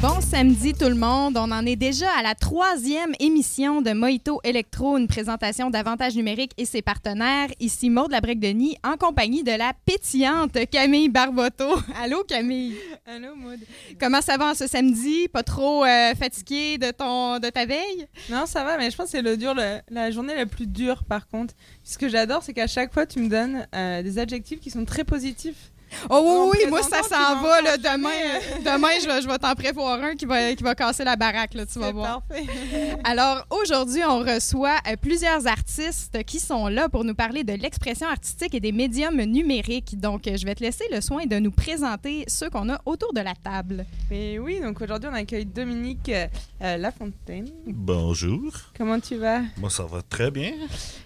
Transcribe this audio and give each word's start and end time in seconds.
Bon 0.00 0.20
samedi 0.20 0.74
tout 0.74 0.88
le 0.88 0.94
monde, 0.94 1.36
on 1.36 1.50
en 1.50 1.66
est 1.66 1.74
déjà 1.74 2.06
à 2.16 2.22
la 2.22 2.36
troisième 2.36 3.14
émission 3.18 3.82
de 3.82 3.90
Mojito 3.90 4.40
Electro, 4.44 4.96
une 4.96 5.08
présentation 5.08 5.70
d'Avantage 5.70 6.14
numérique 6.14 6.52
et 6.56 6.66
ses 6.66 6.82
partenaires. 6.82 7.48
Ici 7.58 7.90
Maud 7.90 8.12
Labrec-Denis 8.12 8.76
en 8.84 8.96
compagnie 8.96 9.42
de 9.42 9.50
la 9.50 9.72
pétillante 9.86 10.56
Camille 10.70 11.08
Barboteau. 11.08 11.74
Allô 12.00 12.22
Camille? 12.22 12.76
Allô 13.06 13.34
Maud. 13.34 13.58
Comment 13.98 14.20
ça 14.20 14.36
va 14.36 14.54
ce 14.54 14.68
samedi? 14.68 15.26
Pas 15.32 15.42
trop 15.42 15.84
euh, 15.84 16.14
fatigué 16.14 16.78
de, 16.78 16.92
ton, 16.92 17.40
de 17.40 17.48
ta 17.50 17.66
veille? 17.66 18.06
Non, 18.30 18.46
ça 18.46 18.62
va, 18.62 18.78
mais 18.78 18.92
je 18.92 18.96
pense 18.96 19.06
que 19.06 19.12
c'est 19.12 19.22
le 19.22 19.36
dur, 19.36 19.52
le- 19.54 19.80
la 19.90 20.12
journée 20.12 20.36
la 20.36 20.46
plus 20.46 20.68
dure 20.68 21.02
par 21.02 21.26
contre. 21.26 21.54
Ce 21.82 21.98
que 21.98 22.08
j'adore, 22.08 22.44
c'est 22.44 22.52
qu'à 22.52 22.68
chaque 22.68 22.92
fois, 22.94 23.04
tu 23.04 23.18
me 23.18 23.28
donnes 23.28 23.66
euh, 23.74 24.02
des 24.04 24.20
adjectifs 24.20 24.60
qui 24.60 24.70
sont 24.70 24.84
très 24.84 25.02
positifs. 25.02 25.72
Oh 26.10 26.50
oui, 26.52 26.60
oui, 26.64 26.70
moi 26.70 26.82
ça 26.82 27.02
s'en 27.02 27.40
va. 27.42 27.60
Là, 27.62 27.76
demain, 27.76 28.10
jamais. 28.10 28.68
euh, 28.68 28.74
demain, 28.76 28.88
je 29.02 29.06
vais, 29.06 29.22
je 29.22 29.28
vais 29.28 29.38
t'en 29.38 29.54
prévoir 29.54 30.02
un 30.02 30.14
qui 30.14 30.24
va, 30.26 30.54
qui 30.54 30.62
va 30.62 30.74
casser 30.74 31.04
la 31.04 31.16
baraque, 31.16 31.54
là, 31.54 31.66
tu 31.66 31.78
vas 31.78 31.92
voir. 31.92 32.22
parfait. 32.22 32.46
Alors 33.04 33.46
aujourd'hui, 33.50 34.02
on 34.06 34.18
reçoit 34.20 34.76
euh, 34.88 34.96
plusieurs 35.00 35.46
artistes 35.46 36.22
qui 36.24 36.38
sont 36.40 36.68
là 36.68 36.88
pour 36.88 37.04
nous 37.04 37.14
parler 37.14 37.44
de 37.44 37.52
l'expression 37.54 38.06
artistique 38.08 38.54
et 38.54 38.60
des 38.60 38.72
médiums 38.72 39.20
numériques. 39.22 39.98
Donc, 39.98 40.26
euh, 40.26 40.36
je 40.36 40.44
vais 40.44 40.54
te 40.54 40.62
laisser 40.62 40.84
le 40.92 41.00
soin 41.00 41.26
de 41.26 41.38
nous 41.38 41.50
présenter 41.50 42.24
ceux 42.28 42.50
qu'on 42.50 42.68
a 42.70 42.80
autour 42.86 43.12
de 43.12 43.20
la 43.20 43.34
table. 43.34 43.84
Et 44.10 44.38
oui, 44.38 44.60
donc 44.60 44.80
aujourd'hui, 44.80 45.08
on 45.12 45.14
accueille 45.14 45.46
Dominique 45.46 46.08
euh, 46.08 46.26
euh, 46.62 46.76
Lafontaine. 46.76 47.48
Bonjour, 47.66 48.52
Comment 48.76 49.00
tu 49.00 49.16
vas? 49.16 49.40
Moi 49.56 49.70
ça 49.70 49.84
va 49.84 50.02
très 50.02 50.30
bien. 50.30 50.52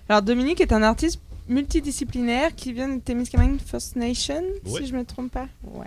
Alors, 0.08 0.22
Dominique 0.22 0.60
est 0.60 0.72
un 0.72 0.82
artiste 0.82 1.20
multidisciplinaire 1.48 2.54
qui 2.54 2.72
vient 2.72 2.88
de 2.88 3.00
Témiscamingue 3.00 3.58
First 3.64 3.96
Nation, 3.96 4.42
si 4.66 4.86
je 4.86 4.94
me 4.94 5.04
trompe 5.04 5.32
pas. 5.32 5.48
Ouais. 5.64 5.86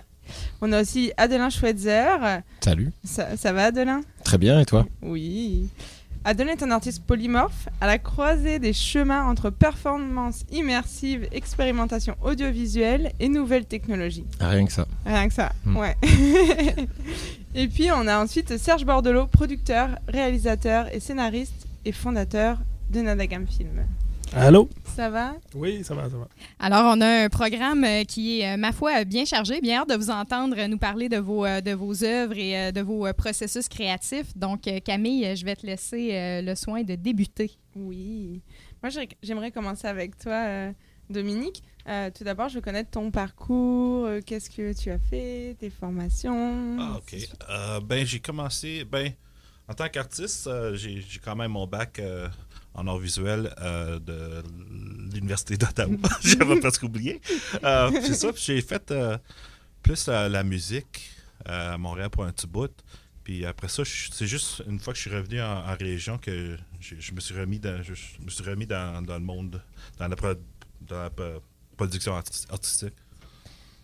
On 0.60 0.72
a 0.72 0.82
aussi 0.82 1.12
Adelin 1.16 1.50
Schweitzer. 1.50 2.40
Salut. 2.60 2.90
Ça, 3.04 3.36
ça 3.36 3.52
va, 3.52 3.66
Adelin? 3.66 4.00
Très 4.24 4.38
bien, 4.38 4.58
et 4.60 4.64
toi? 4.64 4.86
Oui. 5.02 5.68
Adelin 6.24 6.52
est 6.54 6.62
un 6.64 6.72
artiste 6.72 7.04
polymorphe 7.04 7.68
à 7.80 7.86
la 7.86 7.98
croisée 7.98 8.58
des 8.58 8.72
chemins 8.72 9.22
entre 9.28 9.48
performance 9.50 10.42
immersive, 10.50 11.28
expérimentation 11.30 12.16
audiovisuelle 12.20 13.12
et 13.20 13.28
nouvelles 13.28 13.66
technologies. 13.66 14.24
Rien 14.40 14.66
que 14.66 14.72
ça. 14.72 14.88
Rien 15.04 15.28
que 15.28 15.34
ça, 15.34 15.52
Hmm. 15.64 15.76
ouais. 15.76 15.96
et 17.54 17.68
puis 17.68 17.90
on 17.92 18.06
a 18.08 18.18
ensuite 18.22 18.56
Serge 18.58 18.84
Bordelot, 18.84 19.26
producteur, 19.28 19.90
réalisateur 20.08 20.92
et 20.92 20.98
scénariste 20.98 21.66
et 21.84 21.92
fondateur 21.92 22.58
de 22.90 23.00
Nadagam 23.02 23.46
Film. 23.46 23.86
Allô? 24.34 24.68
Ça 24.94 25.08
va? 25.08 25.34
Oui, 25.54 25.82
ça 25.84 25.94
va, 25.94 26.10
ça 26.10 26.16
va. 26.16 26.28
Alors, 26.58 26.94
on 26.96 27.00
a 27.00 27.24
un 27.24 27.28
programme 27.28 27.84
euh, 27.84 28.04
qui 28.04 28.40
est, 28.40 28.54
euh, 28.54 28.56
ma 28.56 28.72
foi, 28.72 29.04
bien 29.04 29.24
chargé. 29.24 29.60
Bien 29.60 29.80
hâte 29.82 29.88
de 29.90 29.94
vous 29.94 30.10
entendre 30.10 30.56
euh, 30.58 30.68
nous 30.68 30.78
parler 30.78 31.08
de 31.08 31.16
vos, 31.18 31.44
de 31.46 31.72
vos 31.72 32.02
œuvres 32.04 32.36
et 32.36 32.72
de 32.72 32.80
vos 32.80 33.06
processus 33.14 33.68
créatifs. 33.68 34.36
Donc, 34.36 34.62
Camille, 34.84 35.34
je 35.36 35.44
vais 35.44 35.56
te 35.56 35.66
laisser 35.66 36.40
le 36.42 36.54
soin 36.54 36.82
de 36.82 36.94
débuter. 36.94 37.50
Oui. 37.74 38.40
Moi 38.82 38.90
j'ai- 38.90 39.08
j'aimerais 39.22 39.50
commencer 39.50 39.86
avec 39.86 40.18
toi, 40.18 40.70
Dominique. 41.10 41.62
Euh, 41.88 42.10
tout 42.16 42.24
d'abord, 42.24 42.48
je 42.48 42.56
veux 42.56 42.60
connaître 42.60 42.90
ton 42.90 43.10
parcours, 43.10 44.08
qu'est-ce 44.26 44.50
que 44.50 44.72
tu 44.78 44.90
as 44.90 44.98
fait, 44.98 45.56
tes 45.58 45.70
formations? 45.70 46.76
Ah, 46.78 46.98
ok. 46.98 47.16
Euh, 47.50 47.80
ben, 47.80 48.04
j'ai 48.04 48.18
commencé. 48.20 48.84
Ben, 48.84 49.12
en 49.68 49.74
tant 49.74 49.88
qu'artiste, 49.88 50.46
euh, 50.46 50.74
j'ai 50.76 51.04
quand 51.24 51.36
même 51.36 51.52
mon 51.52 51.66
bac 51.66 51.98
euh, 51.98 52.28
en 52.74 52.86
art 52.86 52.98
visuel 52.98 53.54
euh, 53.60 53.98
de 53.98 54.42
l'Université 55.14 55.56
d'Ottawa. 55.56 55.96
J'avais 56.22 56.60
presque 56.60 56.82
oublié. 56.84 57.20
Euh, 57.64 57.90
c'est 58.02 58.14
ça, 58.14 58.30
j'ai 58.36 58.60
fait 58.60 58.90
euh, 58.90 59.18
plus 59.82 60.06
la, 60.08 60.42
musique 60.44 61.10
à 61.44 61.76
Montréal 61.78 62.10
pour 62.10 62.24
un 62.24 62.32
petit 62.32 62.46
bout. 62.46 62.70
Puis 63.24 63.44
après 63.44 63.68
ça, 63.68 63.82
je- 63.82 64.08
c'est 64.12 64.26
juste 64.26 64.62
une 64.68 64.78
fois 64.78 64.92
que 64.92 64.98
je 64.98 65.08
suis 65.08 65.14
revenu 65.16 65.40
en, 65.42 65.66
en 65.68 65.74
région 65.76 66.16
que 66.18 66.56
je, 66.80 66.94
je 66.98 67.12
me 67.12 67.18
suis 67.20 67.34
remis 67.38 67.58
dans, 67.58 67.82
je, 67.82 67.94
je 67.94 68.22
me 68.24 68.30
suis 68.30 68.44
remis 68.44 68.66
dans, 68.66 69.02
dans 69.02 69.14
le 69.14 69.24
monde, 69.24 69.60
dans 69.98 70.06
la, 70.06 70.14
pro- 70.16 70.34
dans 70.82 71.02
la 71.02 71.10
pro- 71.10 71.42
production 71.76 72.16
arti- 72.16 72.46
artistique. 72.50 72.94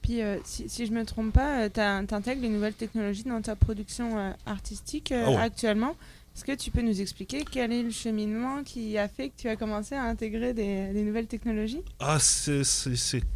Puis, 0.03 0.21
euh, 0.21 0.39
si, 0.45 0.69
si 0.69 0.87
je 0.87 0.93
me 0.93 1.05
trompe 1.05 1.33
pas, 1.33 1.71
tu 1.71 1.81
intègres 1.81 2.43
les 2.43 2.49
nouvelles 2.49 2.75
technologies 2.75 3.23
dans 3.25 3.41
ta 3.41 3.55
production 3.57 4.19
euh, 4.19 4.33
artistique 4.47 5.13
euh, 5.13 5.35
Ah 5.39 5.43
actuellement. 5.43 5.97
Est-ce 6.35 6.45
que 6.45 6.53
tu 6.57 6.71
peux 6.71 6.81
nous 6.83 6.99
expliquer 7.01 7.45
quel 7.49 7.73
est 7.73 7.83
le 7.83 7.91
cheminement 7.91 8.63
qui 8.65 8.97
a 8.97 9.07
fait 9.07 9.29
que 9.29 9.35
tu 9.37 9.49
as 9.49 9.57
commencé 9.57 9.95
à 9.95 10.03
intégrer 10.05 10.55
des, 10.55 10.93
des 10.93 11.03
nouvelles 11.03 11.27
technologies? 11.27 11.83
Ah, 12.01 12.19
c'est 12.19 12.63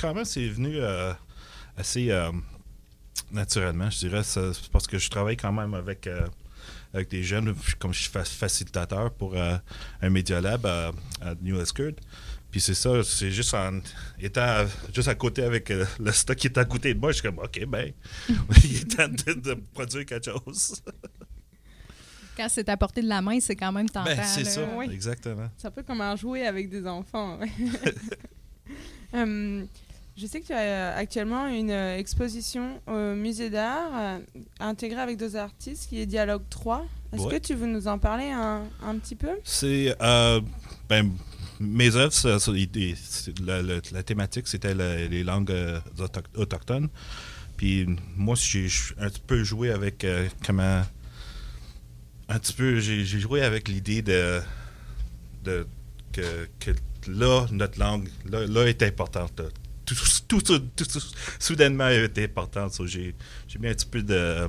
quand 0.00 0.14
même, 0.14 0.24
c'est 0.24 0.48
venu 0.48 0.76
euh, 0.76 1.12
assez 1.76 2.10
euh, 2.10 2.32
naturellement, 3.30 3.90
je 3.90 3.98
dirais. 3.98 4.22
Parce 4.72 4.86
que 4.86 4.98
je 4.98 5.10
travaille 5.10 5.36
quand 5.36 5.52
même 5.52 5.74
avec, 5.74 6.06
euh, 6.06 6.26
avec 6.94 7.10
des 7.10 7.22
jeunes, 7.22 7.54
comme 7.78 7.92
je 7.92 8.00
suis 8.02 8.10
fa- 8.10 8.24
facilitateur 8.24 9.12
pour 9.12 9.34
euh, 9.36 9.56
un 10.02 10.10
Media 10.10 10.40
Lab 10.40 10.64
à, 10.66 10.88
à 11.20 11.34
New 11.42 11.60
Escurt. 11.60 11.94
Puis 12.56 12.62
c'est 12.62 12.72
ça, 12.72 13.04
c'est 13.04 13.30
juste 13.30 13.52
en 13.52 13.80
étant 14.18 14.40
à- 14.40 14.64
juste 14.94 15.08
à 15.08 15.14
côté 15.14 15.42
avec 15.42 15.70
euh, 15.70 15.84
le 16.00 16.10
stock 16.10 16.34
qui 16.38 16.46
est 16.46 16.56
à 16.56 16.64
côté 16.64 16.94
de 16.94 16.98
moi, 16.98 17.10
je 17.12 17.18
suis 17.18 17.22
comme, 17.28 17.38
OK, 17.38 17.62
ben, 17.66 17.92
il 18.64 18.76
est 18.78 18.96
temps 18.96 19.08
de, 19.08 19.34
de 19.34 19.54
produire 19.74 20.06
quelque 20.06 20.30
chose. 20.30 20.82
Quand 22.34 22.46
c'est 22.48 22.66
à 22.70 22.78
portée 22.78 23.02
de 23.02 23.08
la 23.08 23.20
main, 23.20 23.38
c'est 23.40 23.56
quand 23.56 23.72
même 23.72 23.90
tentant. 23.90 24.04
Ben, 24.06 24.22
c'est 24.24 24.44
ça, 24.44 24.62
Oui. 24.74 24.88
exactement. 24.90 25.50
C'est 25.58 25.66
un 25.66 25.70
peu 25.70 25.82
comme 25.82 26.00
un 26.00 26.16
jouet 26.16 26.46
avec 26.46 26.70
des 26.70 26.86
enfants. 26.86 27.38
Euh, 29.14 29.66
je 30.16 30.26
sais 30.26 30.40
que 30.40 30.46
tu 30.46 30.54
as 30.54 30.96
actuellement 30.96 31.48
une 31.48 31.70
euh, 31.70 31.98
exposition 31.98 32.80
au 32.86 33.14
musée 33.14 33.50
d'art 33.50 33.90
euh, 33.94 34.18
intégrée 34.60 35.02
avec 35.02 35.18
deux 35.18 35.36
artistes 35.36 35.90
qui 35.90 36.00
est 36.00 36.06
Dialogue 36.06 36.44
3. 36.48 36.86
Est-ce 37.12 37.22
Ouais. 37.22 37.32
que 37.38 37.46
tu 37.46 37.52
veux 37.54 37.66
nous 37.66 37.86
en 37.86 37.98
parler 37.98 38.30
un, 38.30 38.62
un 38.82 38.96
petit 38.96 39.14
peu? 39.14 39.28
C'est. 39.44 39.94
euh, 40.00 40.40
ben, 40.88 41.12
mes 41.60 41.94
œuvres, 41.96 42.12
la, 43.92 44.02
thématique, 44.02 44.48
c'était 44.48 44.74
les 44.74 45.24
langues 45.24 45.50
euh, 45.50 45.80
autoch- 45.98 46.24
autochtones. 46.36 46.88
Puis 47.56 47.86
moi, 48.16 48.34
j'ai 48.38 48.68
un 48.98 49.08
petit 49.08 49.22
peu 49.26 49.42
joué 49.44 49.70
avec 49.70 50.04
euh, 50.04 50.28
comment. 50.44 50.82
Un 52.28 52.38
petit 52.38 52.52
peu, 52.52 52.80
j'ai 52.80 53.04
joué 53.04 53.42
avec 53.42 53.68
l'idée 53.68 54.02
de. 54.02 54.40
que, 56.12 56.46
là, 57.08 57.46
notre 57.52 57.78
langue, 57.78 58.08
là, 58.28 58.46
là 58.46 58.66
est 58.66 58.82
importante. 58.82 59.40
Tout, 59.84 59.94
tout, 60.26 60.40
tout- 60.42 60.58
tout- 60.76 61.00
soudainement, 61.38 61.86
elle 61.88 62.04
est 62.04 62.18
importante. 62.18 62.78
J'ai 62.86 63.14
mis 63.60 63.68
un 63.68 63.74
petit 63.74 63.86
peu 63.86 64.02
de 64.02 64.48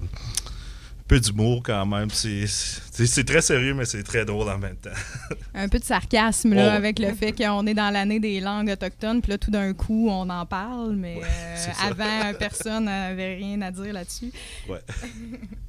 peu 1.08 1.20
d'humour 1.20 1.62
quand 1.64 1.86
même. 1.86 2.10
C'est- 2.10 3.24
très 3.26 3.42
sérieux, 3.42 3.74
mais 3.74 3.86
c'est 3.86 4.04
très 4.04 4.26
drôle 4.26 4.50
en 4.50 4.58
même 4.58 4.76
temps. 4.76 4.90
Un 5.54 5.70
peu 5.70 5.80
de 5.80 5.84
sarcasme 5.84 6.54
là, 6.54 6.64
Ouais. 6.70 6.76
avec 6.76 7.00
le 7.00 7.14
fait 7.14 7.32
qu'on 7.32 7.66
est 7.66 7.74
dans 7.74 7.90
l'année 7.92 8.20
des 8.20 8.40
langues 8.40 8.70
autochtones, 8.70 9.22
puis 9.22 9.32
là, 9.32 9.38
tout 9.38 9.52
d'un 9.52 9.74
coup, 9.74 10.10
on 10.10 10.30
en 10.30 10.46
parle, 10.46 10.96
mais 10.96 11.16
Ouais, 11.16 11.24
euh, 11.26 11.90
avant, 11.90 12.34
personne 12.38 12.86
n'avait 12.86 13.36
rien 13.36 13.62
à 13.62 13.72
dire 13.72 13.94
là-dessus. 13.94 14.32
Ouais. 14.70 14.80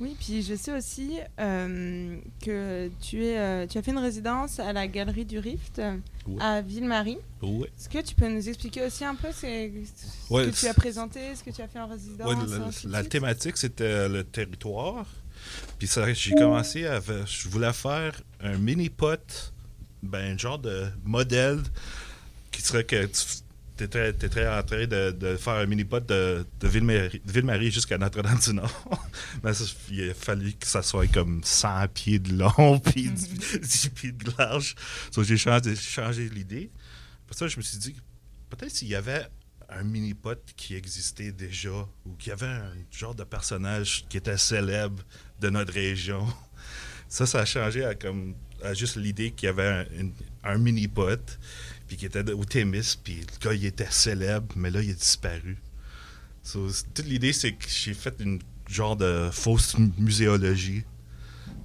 Oui, 0.00 0.16
puis 0.18 0.42
je 0.42 0.54
sais 0.56 0.72
aussi 0.76 1.18
euh, 1.38 2.16
que 2.44 2.90
tu, 3.00 3.24
es, 3.24 3.38
euh, 3.38 3.66
tu 3.66 3.78
as 3.78 3.82
fait 3.82 3.92
une 3.92 3.98
résidence 3.98 4.58
à 4.58 4.72
la 4.72 4.88
Galerie 4.88 5.24
du 5.24 5.38
Rift 5.38 5.78
euh, 5.78 5.96
Ouais. 6.26 6.42
à 6.42 6.62
Ville-Marie. 6.62 7.18
Ouais. 7.42 7.68
Est-ce 7.78 7.88
que 7.88 7.98
tu 8.00 8.14
peux 8.14 8.28
nous 8.28 8.48
expliquer 8.48 8.84
aussi 8.86 9.04
un 9.04 9.14
peu 9.14 9.28
ce, 9.30 9.40
ce 9.42 10.32
Ouais, 10.32 10.46
que 10.50 10.56
tu 10.56 10.66
as 10.66 10.74
présenté, 10.74 11.20
ce 11.36 11.44
que 11.44 11.50
tu 11.50 11.60
as 11.62 11.68
fait 11.68 11.78
en 11.78 11.86
résidence 11.86 12.84
la, 12.84 13.02
la 13.02 13.04
thématique, 13.04 13.56
c'était 13.58 14.08
le 14.08 14.24
territoire. 14.24 15.06
Puis 15.78 15.88
j'ai 16.14 16.34
commencé 16.34 16.86
à. 16.86 17.00
Je 17.26 17.48
voulais 17.48 17.72
faire 17.74 18.20
un 18.40 18.56
mini-pot, 18.56 19.52
ben, 20.02 20.34
un 20.34 20.38
genre 20.38 20.58
de 20.58 20.86
modèle 21.04 21.60
qui 22.50 22.62
serait 22.62 22.84
que 22.84 23.04
tu 23.06 23.43
étais, 23.80 24.48
en 24.48 24.62
train 24.62 24.86
de, 24.86 25.10
de 25.10 25.36
faire 25.36 25.54
un 25.54 25.66
mini-pot 25.66 26.04
de, 26.06 26.46
de 26.60 26.68
Ville-Marie 26.68 27.20
Ville-Marie 27.24 27.70
jusqu'à 27.70 27.98
Notre-Dame-du-Nord. 27.98 29.00
Mais 29.42 29.52
ça, 29.52 29.64
il 29.90 30.10
a 30.10 30.14
fallu 30.14 30.52
que 30.52 30.66
ça 30.66 30.82
soit 30.82 31.06
comme 31.08 31.40
100 31.42 31.88
pieds 31.88 32.18
de 32.18 32.36
long 32.36 32.78
puis 32.84 33.10
10 33.10 33.88
pieds 33.90 34.12
de 34.12 34.30
large. 34.38 34.74
Donc 35.14 35.24
j'ai 35.24 35.36
changé, 35.36 35.74
changé 35.74 36.28
l'idée. 36.28 36.70
Pour 37.26 37.36
ça, 37.36 37.48
je 37.48 37.56
me 37.56 37.62
suis 37.62 37.78
dit, 37.78 37.96
peut-être 38.50 38.70
s'il 38.70 38.88
y 38.88 38.94
avait 38.94 39.26
un 39.68 39.82
mini-pot 39.82 40.38
qui 40.56 40.76
existait 40.76 41.32
déjà 41.32 41.88
ou 42.04 42.14
qu'il 42.16 42.30
y 42.30 42.32
avait 42.32 42.46
un 42.46 42.72
genre 42.90 43.14
de 43.14 43.24
personnage 43.24 44.04
qui 44.08 44.18
était 44.18 44.38
célèbre 44.38 45.02
de 45.40 45.50
notre 45.50 45.72
région. 45.72 46.26
Ça, 47.06 47.26
ça 47.26 47.40
a 47.40 47.44
changé 47.44 47.84
à, 47.84 47.94
comme, 47.94 48.34
à 48.60 48.74
juste 48.74 48.96
l'idée 48.96 49.30
qu'il 49.30 49.46
y 49.46 49.48
avait 49.48 49.86
un, 49.94 50.08
un 50.42 50.58
mini-pot 50.58 51.38
puis 51.86 51.96
qui 51.96 52.06
était 52.06 52.30
au 52.32 52.44
Témis, 52.44 52.96
puis 53.02 53.20
le 53.20 53.48
gars, 53.48 53.54
il 53.54 53.64
était 53.66 53.86
célèbre, 53.90 54.48
mais 54.56 54.70
là, 54.70 54.80
il 54.82 54.90
a 54.90 54.94
disparu. 54.94 55.56
So, 56.42 56.68
toute 56.94 57.06
l'idée, 57.06 57.32
c'est 57.32 57.52
que 57.52 57.64
j'ai 57.68 57.94
fait 57.94 58.14
une 58.20 58.38
genre 58.68 58.96
de 58.96 59.28
fausse 59.32 59.76
mu- 59.78 59.90
muséologie. 59.98 60.84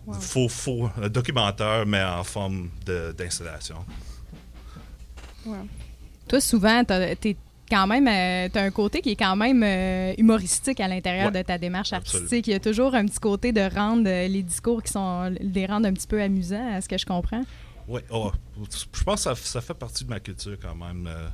Wow. 0.06 0.14
Faux, 0.16 0.50
faux, 0.50 0.90
un 1.02 1.10
documentaire, 1.10 1.86
mais 1.86 2.04
en 2.04 2.24
forme 2.24 2.70
de- 2.86 3.14
d'installation. 3.18 3.78
Toi, 6.28 6.42
souvent, 6.42 6.84
t'as- 6.84 7.16
t'es 7.16 7.36
quand 7.70 7.88
même, 7.88 8.06
tu 8.52 8.58
as 8.58 8.64
un 8.64 8.72
côté 8.72 9.02
qui 9.02 9.12
est 9.12 9.16
quand 9.16 9.36
même 9.36 9.64
euh, 9.64 10.14
humoristique 10.18 10.80
à 10.80 10.88
l'intérieur 10.88 11.28
Ouais, 11.32 11.42
de 11.42 11.46
ta 11.46 11.58
démarche 11.58 11.94
absolument. 11.94 12.26
artistique. 12.26 12.48
Il 12.48 12.52
y 12.52 12.56
a 12.56 12.60
toujours 12.60 12.94
un 12.96 13.06
petit 13.06 13.20
côté 13.20 13.52
de 13.52 13.62
rendre 13.62 14.08
euh, 14.08 14.28
les 14.28 14.44
discours 14.44 14.82
qui 14.84 14.92
sont 14.92 15.34
les 15.40 15.66
rendre 15.66 15.88
un 15.88 15.94
petit 15.94 16.08
peu 16.08 16.22
amusants, 16.22 16.74
à 16.76 16.82
ce 16.82 16.90
que 16.90 16.98
je 16.98 17.06
comprends. 17.06 17.44
Ouais, 17.90 18.04
oh, 18.12 18.32
je 18.94 19.04
pense 19.04 19.24
que 19.26 19.36
ça, 19.36 19.36
ça 19.36 19.62
fait 19.62 19.74
partie 19.74 20.04
de 20.06 20.10
ma 20.10 20.20
culture 20.20 20.58
quand 20.62 20.76
même. 20.76 21.08
euh, 21.08 21.28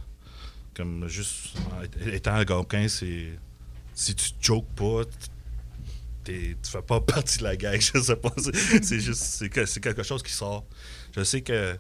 comme 0.74 1.08
juste 1.08 1.54
en 1.72 1.84
étant 2.12 2.34
algonquin, 2.36 2.88
c'est. 2.88 3.38
Si 3.94 4.14
tu 4.16 4.30
jokes 4.42 4.68
pas, 4.76 5.04
t'es- 6.24 6.58
tu 6.62 6.72
fais 6.72 6.82
pas 6.82 7.00
partie 7.02 7.38
de 7.40 7.44
la 7.44 7.56
gang, 7.56 7.80
je 7.80 8.00
sais 8.00 8.16
pas. 8.16 8.34
C'est 8.82 9.00
juste. 9.00 9.22
C'est 9.22 9.50
que- 9.50 9.66
c'est 9.66 9.80
quelque 9.82 10.04
chose 10.04 10.24
qui 10.24 10.32
sort. 10.34 10.66
Je 11.16 11.24
sais 11.24 11.42
que 11.42 11.78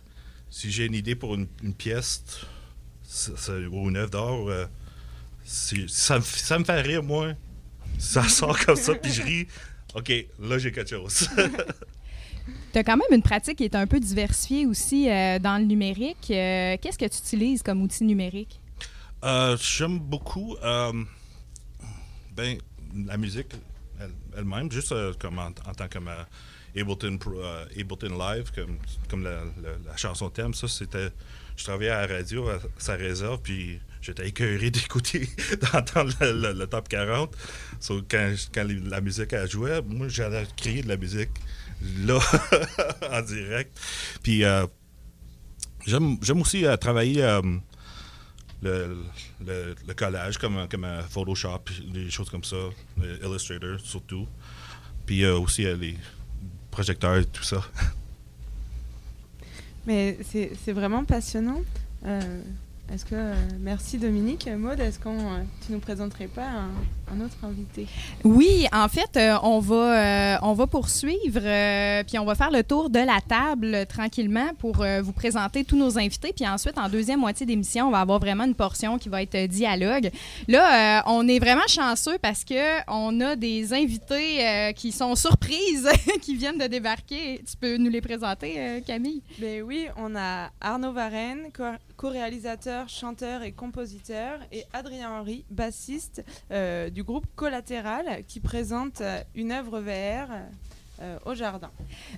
si 0.50 0.72
j'ai 0.72 0.86
une 0.86 0.94
idée 0.94 1.16
pour 1.16 1.36
une, 1.36 1.48
pièce 1.74 2.24
c'est- 3.04 3.38
c'est- 3.38 3.66
ou 3.66 3.90
une 3.90 3.98
œuvre 3.98 4.50
euh, 4.50 4.66
ça, 5.46 6.20
ça 6.22 6.58
me 6.60 6.64
fait 6.66 6.82
rire, 6.82 7.04
moi. 7.04 7.34
Ça 8.00 8.28
sort 8.28 8.58
comme 8.66 8.76
ça, 8.76 8.94
puis 8.96 9.12
je 9.14 9.22
ris. 9.22 9.48
Ok, 9.94 10.12
là 10.40 10.58
j'ai 10.58 10.72
quelque 10.72 10.90
chose. 10.90 11.30
Tu 12.74 12.80
as 12.80 12.84
quand 12.84 12.98
même 12.98 13.08
une 13.12 13.22
pratique 13.22 13.58
qui 13.58 13.64
est 13.64 13.76
un 13.76 13.88
peu 13.88 14.00
diversifiée 14.00 14.66
aussi 14.66 15.10
euh, 15.10 15.40
dans 15.40 15.58
le 15.58 15.66
numérique. 15.66 16.28
Euh, 16.32 16.78
Qu'est-ce 16.82 16.98
que 16.98 17.06
tu 17.06 17.18
utilises 17.18 17.64
comme 17.64 17.82
outil 17.82 18.04
numérique? 18.04 18.60
Euh, 19.24 19.58
J'aime 19.60 20.00
beaucoup 20.00 20.56
ben, 22.36 22.58
la 23.08 23.18
musique 23.18 23.48
elle- 24.00 24.12
elle-même, 24.38 24.72
juste 24.72 24.94
comme 25.20 25.40
en, 25.40 25.52
tant 25.52 25.88
que 25.88 26.00
ma 26.00 26.28
Ableton, 26.78 27.18
Pro- 27.18 27.42
Ableton 27.80 28.18
Live, 28.18 28.52
comme, 28.54 28.78
comme 29.10 29.24
la, 29.24 29.40
chanson 29.96 30.30
thème. 30.30 30.54
Ça, 30.54 30.68
c'était. 30.68 31.10
Je 31.56 31.64
travaillais 31.64 31.92
à 31.92 32.06
la 32.06 32.16
radio, 32.18 32.50
à 32.50 32.60
sa 32.78 32.96
réserve, 32.96 33.40
puis 33.42 33.80
j'étais 34.02 34.28
écœuré 34.28 34.70
d'écouter, 34.72 35.30
d'entendre 35.72 36.14
le, 36.20 36.66
top 36.66 36.90
40. 36.90 37.34
So, 37.80 38.02
quand, 38.12 38.36
la 38.58 39.00
musique 39.00 39.32
elle 39.32 39.50
jouait, 39.50 39.82
moi, 39.82 40.10
j'allais 40.10 40.46
créer 40.58 40.82
de 40.84 40.90
la 40.90 40.98
musique 40.98 41.30
là, 42.06 42.20
en 43.12 43.22
direct. 43.22 43.80
Puis 44.24 44.44
euh, 44.44 44.66
j'aime 45.86 46.42
aussi 46.42 46.66
euh, 46.66 46.76
travailler. 46.78 47.24
euh, 47.24 47.42
le, 48.64 49.94
collage 49.96 50.38
comme, 50.38 50.68
comme 50.68 50.88
Photoshop, 51.10 51.62
des 51.94 52.10
choses 52.10 52.30
comme 52.30 52.44
ça, 52.44 52.56
Illustrator 53.24 53.80
surtout. 53.80 54.28
Puis 55.06 55.26
aussi 55.26 55.64
les 55.64 55.98
projecteurs 56.72 57.18
et 57.18 57.26
tout 57.26 57.44
ça. 57.44 57.62
Mais 59.86 60.18
c'est 60.32 60.72
vraiment 60.72 61.06
passionnant. 61.06 61.62
Est-ce 62.94 63.04
que 63.04 63.16
euh, 63.16 63.34
merci 63.60 63.98
Dominique, 63.98 64.48
Maud, 64.48 64.80
est-ce 64.80 65.00
qu'on 65.00 65.18
euh, 65.18 65.44
tu 65.66 65.72
nous 65.72 65.80
présenterais 65.80 66.28
pas 66.28 66.46
un, 66.46 67.16
un 67.16 67.26
autre 67.26 67.36
invité? 67.44 67.88
Oui, 68.24 68.68
en 68.72 68.88
fait, 68.88 69.18
euh, 69.18 69.36
on, 69.42 69.60
va, 69.60 69.76
euh, 69.76 70.38
on 70.44 70.54
va 70.54 70.68
poursuivre, 70.68 71.42
euh, 71.44 72.04
puis 72.04 72.20
on 72.20 72.26
va 72.26 72.36
faire 72.36 72.52
le 72.52 72.64
tour 72.64 72.92
de 72.92 73.00
la 73.00 73.20
table 73.28 73.74
euh, 73.74 73.86
tranquillement 73.86 74.54
pour 74.60 74.82
euh, 74.82 75.02
vous 75.02 75.14
présenter 75.14 75.64
tous 75.64 75.76
nos 75.76 75.98
invités. 75.98 76.32
Puis 76.32 76.48
ensuite, 76.48 76.78
en 76.78 76.88
deuxième 76.88 77.20
moitié 77.20 77.46
d'émission, 77.48 77.88
on 77.88 77.92
va 77.92 78.02
avoir 78.02 78.20
vraiment 78.20 78.44
une 78.46 78.56
portion 78.56 79.00
qui 79.00 79.10
va 79.10 79.24
être 79.24 79.36
euh, 79.36 79.48
dialogue. 79.48 80.12
Là, 80.48 81.00
euh, 81.00 81.02
on 81.08 81.28
est 81.28 81.40
vraiment 81.40 81.68
chanceux 81.68 82.20
parce 82.22 82.44
que 82.44 82.82
on 82.88 83.20
a 83.20 83.36
des 83.36 83.74
invités 83.74 84.46
euh, 84.48 84.72
qui 84.74 84.92
sont 84.92 85.16
surprises, 85.16 85.90
qui 86.22 86.36
viennent 86.36 86.60
de 86.60 86.68
débarquer. 86.68 87.42
Tu 87.50 87.58
peux 87.58 87.78
nous 87.78 87.90
les 87.90 88.02
présenter, 88.02 88.54
euh, 88.58 88.80
Camille? 88.86 89.24
Ben 89.40 89.64
oui, 89.64 89.88
on 89.98 90.16
a 90.16 90.52
Arnaud 90.62 90.94
Varenne, 90.94 91.50
co-réalisateur, 91.98 92.90
chanteur 92.90 93.44
et 93.44 93.52
compositeur, 93.52 94.40
et 94.52 94.64
Adrien 94.74 95.12
Henry, 95.12 95.46
bassiste 95.50 96.24
euh, 96.52 96.90
du 96.90 97.04
groupe 97.04 97.26
Collatéral, 97.36 98.24
qui 98.28 98.40
présente 98.40 99.02
euh, 99.02 99.22
une 99.36 99.52
œuvre 99.52 99.80
VR 99.80 100.30
euh, 101.02 101.18
au 101.26 101.34
jardin. 101.36 101.72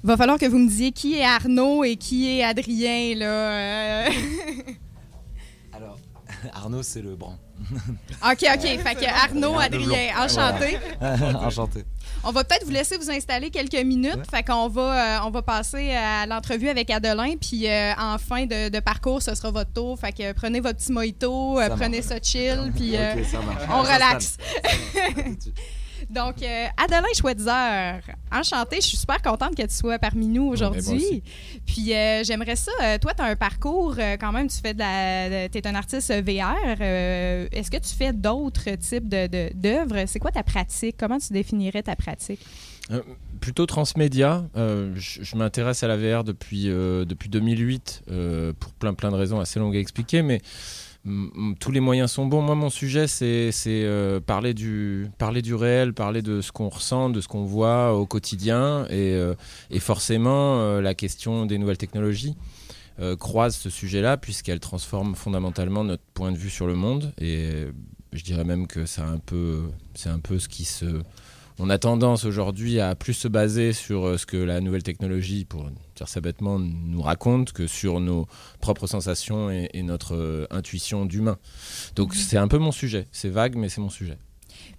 Va 0.04 0.18
falloir 0.18 0.38
que 0.38 0.46
vous 0.46 0.58
me 0.60 0.68
disiez 0.68 0.92
qui 0.92 1.16
est 1.16 1.24
Arnaud 1.24 1.84
et 1.84 1.96
qui 1.96 2.28
est 2.30 2.44
Adrien, 2.44 3.16
là. 3.16 4.08
euh. 4.08 4.10
Alors, 5.74 5.98
Arnaud, 6.54 6.84
c'est 6.84 7.02
le 7.02 7.16
branc. 7.16 7.38
OK, 7.70 8.46
OK. 8.54 8.62
Fait 8.62 8.96
que 8.96 9.06
Arnaud, 9.06 9.58
Adrien, 9.60 10.10
enchanté. 10.20 10.78
Enchanté. 11.36 11.84
On 12.24 12.32
va 12.32 12.44
peut-être 12.44 12.66
vous 12.66 12.72
laisser 12.72 12.98
vous 12.98 13.10
installer 13.10 13.50
quelques 13.50 13.84
minutes. 13.84 14.16
Ouais. 14.16 14.24
Fait 14.30 14.44
qu'on 14.44 14.68
va, 14.68 15.18
euh, 15.18 15.26
on 15.26 15.32
va 15.32 15.42
passer 15.42 15.92
à 15.92 16.26
l'entrevue 16.26 16.70
avec 16.70 16.90
Adelin. 16.92 17.36
Puis 17.40 17.68
euh, 17.68 17.94
en 17.98 18.18
fin 18.18 18.46
de, 18.46 18.70
de 18.70 18.80
parcours, 18.80 19.22
ce 19.22 19.34
sera 19.36 19.50
votre 19.52 19.72
tour. 19.74 20.00
Fait 20.00 20.12
que 20.12 20.32
prenez 20.34 20.60
votre 20.60 20.78
petit 20.78 20.92
mojito, 20.92 21.60
euh, 21.60 21.68
Ça 21.68 21.76
prenez 21.76 21.98
marche. 22.02 22.10
ça 22.10 22.20
chill. 22.22 22.72
Puis 22.76 22.96
euh, 22.96 23.16
on 23.70 23.82
relaxe. 23.82 24.38
Donc, 26.10 26.42
euh, 26.42 26.66
Adelin 26.78 27.04
Schweitzer, 27.16 28.02
enchanté. 28.32 28.78
Je 28.78 28.88
suis 28.88 28.98
super 28.98 29.22
contente 29.22 29.56
que 29.56 29.64
tu 29.64 29.74
sois 29.76 30.00
parmi 30.00 30.28
nous 30.28 30.48
ben, 30.48 30.54
aujourd'hui. 30.54 31.24
Puis, 31.66 31.94
euh, 31.94 32.24
j'aimerais 32.24 32.56
ça. 32.56 32.72
euh, 32.82 32.98
toi, 32.98 33.14
tu 33.14 33.22
as 33.22 33.26
un 33.26 33.36
parcours 33.36 33.96
euh, 33.98 34.18
quand 34.20 34.32
même. 34.32 34.48
Tu 34.48 34.58
fais 34.62 34.74
de 34.74 34.80
la. 34.80 35.50
Tu 35.50 35.58
es 35.58 35.68
un 35.68 35.76
artiste 35.76 36.12
VR. 36.12 36.56
Est-ce 36.82 37.72
que 37.72 37.78
tu 37.78 37.94
fais 37.96 38.14
d'autres 38.14 38.70
types 38.76 39.08
de- 39.10 39.28
de- 39.28 39.50
d'œuvres? 39.54 40.06
C'est 40.08 40.20
quoi 40.20 40.32
ta 40.32 40.44
pratique? 40.44 40.96
Comment 40.98 41.18
tu 41.20 41.34
définirais 41.34 41.84
ta 41.84 41.96
pratique? 41.96 42.40
Plutôt 43.42 43.66
transmédia. 43.66 44.46
Euh, 44.56 44.94
je 44.96 45.22
je 45.24 45.36
m'intéresse 45.36 45.84
à 45.84 45.88
la 45.88 45.98
VR 45.98 46.24
depuis, 46.24 46.70
euh, 46.70 47.06
depuis 47.06 47.30
2008 47.30 48.02
euh, 48.10 48.54
pour 48.60 48.72
plein 48.74 48.94
plein 48.94 49.12
de 49.12 49.16
raisons 49.16 49.40
assez 49.40 49.60
longues 49.60 49.76
à 49.76 49.80
expliquer, 49.80 50.22
mais 50.22 50.42
tous 51.60 51.72
les 51.72 51.80
moyens 51.80 52.12
sont 52.12 52.26
bons. 52.26 52.42
Moi, 52.42 52.56
mon 52.56 52.70
sujet, 52.70 53.08
c'est 53.08 53.52
euh, 53.68 54.20
parler, 54.20 54.54
du, 54.54 55.08
parler 55.18 55.42
du 55.42 55.56
réel, 55.56 55.94
parler 55.94 56.22
de 56.22 56.42
ce 56.42 56.52
qu'on 56.52 56.70
ressent, 56.70 57.10
de 57.10 57.22
ce 57.22 57.28
qu'on 57.28 57.44
voit 57.44 57.94
au 57.94 58.06
quotidien, 58.06 58.86
et, 58.90 59.14
euh, 59.14 59.34
forcément, 59.80 60.60
euh, 60.60 60.82
la 60.82 60.94
question 60.94 61.46
des 61.46 61.58
nouvelles 61.58 61.78
technologies. 61.78 62.36
croise 63.20 63.56
ce 63.56 63.70
sujet-là 63.70 64.18
puisqu'elle 64.18 64.60
transforme 64.60 65.14
fondamentalement 65.16 65.84
notre 65.84 66.04
point 66.16 66.32
de 66.32 66.38
vue 66.38 66.50
sur 66.50 66.66
le 66.66 66.74
monde 66.74 67.14
et 67.20 67.68
je 68.12 68.24
dirais 68.24 68.44
même 68.44 68.66
que 68.66 68.88
c'est 68.88 69.04
un 69.04 69.20
peu 69.20 69.70
un 70.06 70.18
peu 70.18 70.40
ce 70.40 70.50
qui 70.50 70.66
se 70.66 71.04
on 71.60 71.70
a 71.70 71.78
tendance 71.78 72.26
aujourd'hui 72.26 72.80
à 72.80 72.96
plus 72.96 73.14
se 73.14 73.28
baser 73.28 73.72
sur 73.72 74.20
ce 74.20 74.26
que 74.26 74.38
la 74.38 74.62
nouvelle 74.62 74.82
technologie, 74.82 75.46
pour 75.46 75.70
bêtement, 76.22 76.60
nous 76.60 77.02
raconte 77.02 77.52
que 77.52 77.68
sur 77.68 78.00
nos 78.00 78.28
propres 78.60 78.88
sensations 78.88 79.50
et, 79.52 79.70
et 79.74 79.84
notre 79.84 80.16
euh, 80.16 80.48
intuition 80.52 81.06
d'humain. 81.06 81.38
Donc 81.96 82.16
c'est 82.16 82.38
un 82.38 82.48
peu 82.48 82.58
mon 82.58 82.72
sujet. 82.72 83.08
C'est 83.12 83.30
vague, 83.30 83.56
mais 83.56 83.70
c'est 83.70 83.82
mon 83.82 83.90
sujet. 83.90 84.18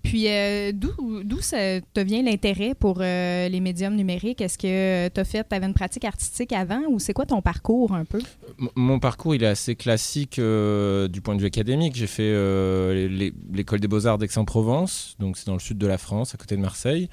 Puis, 0.03 0.29
euh, 0.29 0.73
d'où 0.73 1.41
ça 1.41 1.81
te 1.81 2.01
vient 2.01 2.23
l'intérêt 2.23 2.75
pour 2.75 2.99
euh, 3.01 3.49
les 3.49 3.61
médiums 3.61 3.95
numériques? 3.95 4.41
Est-ce 4.41 4.59
que 4.59 5.09
tu 5.09 5.21
as 5.21 5.25
fait, 5.25 5.47
tu 5.49 5.55
avais 5.55 5.67
une 5.67 5.75
pratique 5.75 6.05
artistique 6.05 6.53
avant 6.53 6.83
ou 6.89 6.99
c'est 6.99 7.13
quoi 7.13 7.27
ton 7.27 7.43
parcours 7.43 7.93
un 7.95 8.05
peu? 8.05 8.21
M- 8.61 8.69
Mon 8.75 8.99
parcours, 8.99 9.35
il 9.35 9.43
est 9.43 9.49
assez 9.49 9.77
classique 9.77 10.39
euh, 10.39 11.09
du 11.09 11.21
point 11.21 11.37
de 11.37 11.41
vue 11.41 11.47
académique. 11.47 11.95
J'ai 11.97 12.07
fait 12.07 12.23
euh, 12.25 13.31
l'école 13.53 13.81
des 13.81 13.89
beaux-arts 13.89 14.19
d'Aix-en-Provence, 14.19 15.17
donc 15.19 15.37
c'est 15.37 15.47
dans 15.47 15.55
le 15.55 15.61
sud 15.61 15.79
de 15.79 15.87
la 15.87 15.99
France, 15.99 16.35
à 16.35 16.39
côté 16.39 16.57
de 16.57 16.61
Marseille. 16.61 17.09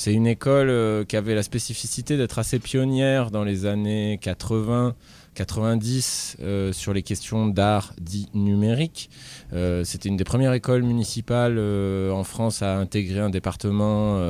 C'est 0.00 0.14
une 0.14 0.28
école 0.28 0.70
euh, 0.70 1.04
qui 1.04 1.16
avait 1.16 1.34
la 1.34 1.42
spécificité 1.42 2.16
d'être 2.16 2.38
assez 2.38 2.60
pionnière 2.60 3.32
dans 3.32 3.42
les 3.42 3.66
années 3.66 4.20
80, 4.22 4.94
90 5.34 6.36
euh, 6.40 6.72
sur 6.72 6.92
les 6.92 7.02
questions 7.02 7.48
d'art 7.48 7.94
dit 8.00 8.28
numérique. 8.32 9.10
Euh, 9.54 9.82
C'était 9.82 10.08
une 10.08 10.16
des 10.16 10.22
premières 10.22 10.52
écoles 10.52 10.84
municipales 10.84 11.58
en 11.58 12.22
France 12.22 12.62
à 12.62 12.76
intégrer 12.78 13.18
un 13.18 13.28
département 13.28 14.20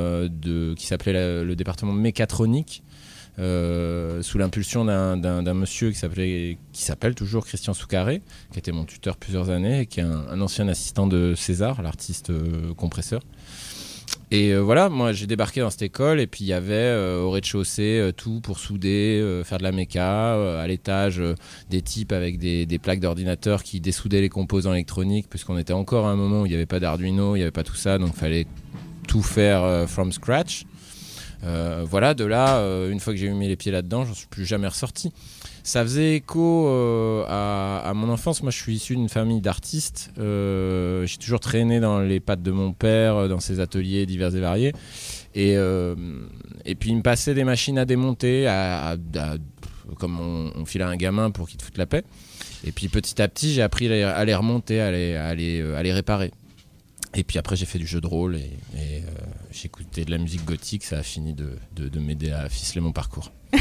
qui 0.75 0.87
s'appelait 0.87 1.13
la- 1.13 1.45
le 1.45 1.55
département 1.55 1.93
mécatronique. 1.93 2.83
sous 3.37 4.39
l'impulsion 4.39 4.87
d'un- 4.87 5.55
monsieur 5.55 5.91
qui 5.93 5.99
s'appelle 6.73 7.15
toujours 7.15 7.45
Christian 7.45 7.75
Soucaré, 7.75 8.23
qui 8.53 8.59
était 8.59 8.73
mon 8.73 8.85
tuteur 8.87 9.19
plusieurs 9.19 9.51
années 9.51 9.81
et 9.83 9.87
qui 9.87 10.01
est 10.01 10.03
un, 10.03 10.41
ancien 10.41 10.67
assistant 10.67 11.07
de 11.07 11.35
César, 11.37 11.83
l'artiste 11.83 12.33
compresseur. 12.79 13.21
Et 14.31 14.51
euh, 14.51 14.59
voilà, 14.59 14.91
moi 14.91 15.13
j'ai 15.13 15.27
débarqué 15.27 15.61
dans 15.61 15.71
cette 15.71 15.83
école 15.83 16.21
et 16.21 16.27
puis 16.27 16.45
il 16.45 16.49
y 16.49 16.53
avait 16.53 16.75
euh, 16.75 17.23
au 17.23 17.31
rez-de-chaussée 17.31 17.99
euh, 17.99 18.13
tout 18.13 18.41
pour 18.43 18.59
souder, 18.59 19.43
faire 19.45 19.59
de 19.59 19.63
la 19.63 19.73
méca, 19.73 20.35
à 20.61 20.67
l'étage 20.67 21.23
des 21.71 21.81
types 21.81 22.13
avec 22.13 22.39
des, 22.39 22.67
des 22.67 22.79
plaques 22.79 23.01
d'ordinateur 23.01 23.63
qui 23.63 23.81
dessoudaient 23.81 24.21
les 24.21 24.29
composants 24.29 24.75
électroniques, 24.75 25.29
puisqu'on 25.31 25.57
était 25.57 25.73
encore 25.73 26.07
à 26.07 26.11
un 26.11 26.17
moment 26.17 26.43
où 26.43 26.47
il 26.47 26.51
n'y 26.51 26.55
avait 26.55 26.67
pas 26.67 26.81
d'Arduino, 26.81 27.37
il 27.37 27.39
n'y 27.39 27.43
avait 27.43 27.51
pas 27.51 27.65
tout 27.65 27.75
ça, 27.75 27.99
donc 27.99 28.11
il 28.15 28.19
fallait 28.19 28.47
tout 29.07 29.23
faire 29.23 29.89
from 29.89 30.13
scratch. 30.13 30.65
Voilà, 31.43 32.15
de 32.15 32.25
là, 32.25 32.61
une 32.89 33.01
fois 33.01 33.15
que 33.15 33.19
j'ai 33.19 33.31
mis 33.31 33.49
les 33.49 33.57
pieds 33.57 33.73
là-dedans, 33.73 34.05
j'en 34.05 34.15
suis 34.15 34.27
plus 34.27 34.45
jamais 34.45 34.69
ressorti. 34.69 35.13
Ça 35.69 35.83
faisait 35.83 36.15
écho 36.15 36.67
euh, 36.67 37.27
à, 37.29 37.93
mon 37.93 38.09
enfance. 38.09 38.43
Moi, 38.43 38.51
je 38.51 38.57
suis 38.57 38.77
issu 38.77 38.97
d'une 38.97 39.11
famille 39.11 39.43
d'artistes. 39.43 40.11
Euh, 40.19 41.05
j'ai 41.05 41.19
toujours 41.19 41.41
traîné 41.41 41.79
dans 41.79 42.01
les 42.01 42.21
pattes 42.21 42.41
de 42.41 42.51
mon 42.51 42.73
père, 42.73 43.17
euh, 43.17 43.29
dans 43.29 43.39
ses 43.39 43.61
ateliers 43.61 44.07
divers 44.07 44.35
et 44.35 44.41
variés. 44.41 44.73
Et, 45.35 45.57
et 46.65 46.75
puis, 46.75 46.89
il 46.89 46.97
me 46.97 47.03
passait 47.03 47.35
des 47.35 47.45
machines 47.45 47.79
à 47.79 47.85
démonter, 47.85 48.47
à, 48.47 48.97
comme 49.99 50.19
on, 50.19 50.65
file 50.65 50.81
à 50.81 50.89
un 50.89 50.97
gamin 50.97 51.31
pour 51.31 51.47
qu'il 51.47 51.59
te 51.59 51.65
foute 51.65 51.77
la 51.77 51.85
paix. 51.85 52.03
Et 52.65 52.73
puis 52.73 52.89
petit 52.89 53.21
à 53.21 53.29
petit, 53.29 53.53
j'ai 53.53 53.61
appris 53.61 53.93
à 54.03 54.25
les, 54.25 54.35
remonter, 54.35 54.81
à 54.81 54.91
les, 54.91 55.17
à, 55.17 55.35
les, 55.35 55.61
à 55.61 55.83
les 55.83 55.93
réparer. 55.93 56.33
Et 57.15 57.25
puis 57.25 57.39
après, 57.39 57.57
j'ai 57.57 57.65
fait 57.67 57.79
du 57.79 57.87
jeu 57.87 58.01
de 58.01 58.07
rôle 58.07 58.37
et, 58.37 58.51
et, 58.77 59.03
euh, 59.03 59.65
écouté 59.65 60.05
de 60.05 60.11
la 60.11 60.19
musique 60.19 60.45
gothique. 60.45 60.85
Ça 60.85 60.99
a 60.99 61.03
fini 61.03 61.33
de, 61.35 61.57
de- 61.75 61.89
de 61.89 61.99
m'aider 62.01 62.31
à 62.31 62.49
ficeler 62.49 62.81
mon 62.81 62.93
parcours. 62.93 63.33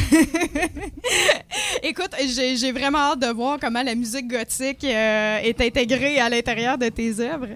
Écoute, 1.83 2.11
j'ai 2.27 2.71
vraiment 2.71 2.97
hâte 2.97 3.19
de 3.21 3.27
voir 3.27 3.57
comment 3.59 3.81
la 3.83 3.95
musique 3.95 4.27
gothique 4.27 4.83
euh, 4.83 5.37
est 5.39 5.61
intégrée 5.61 6.19
à 6.19 6.27
l'intérieur 6.29 6.77
de 6.77 6.89
tes 6.89 7.19
œuvres. 7.19 7.47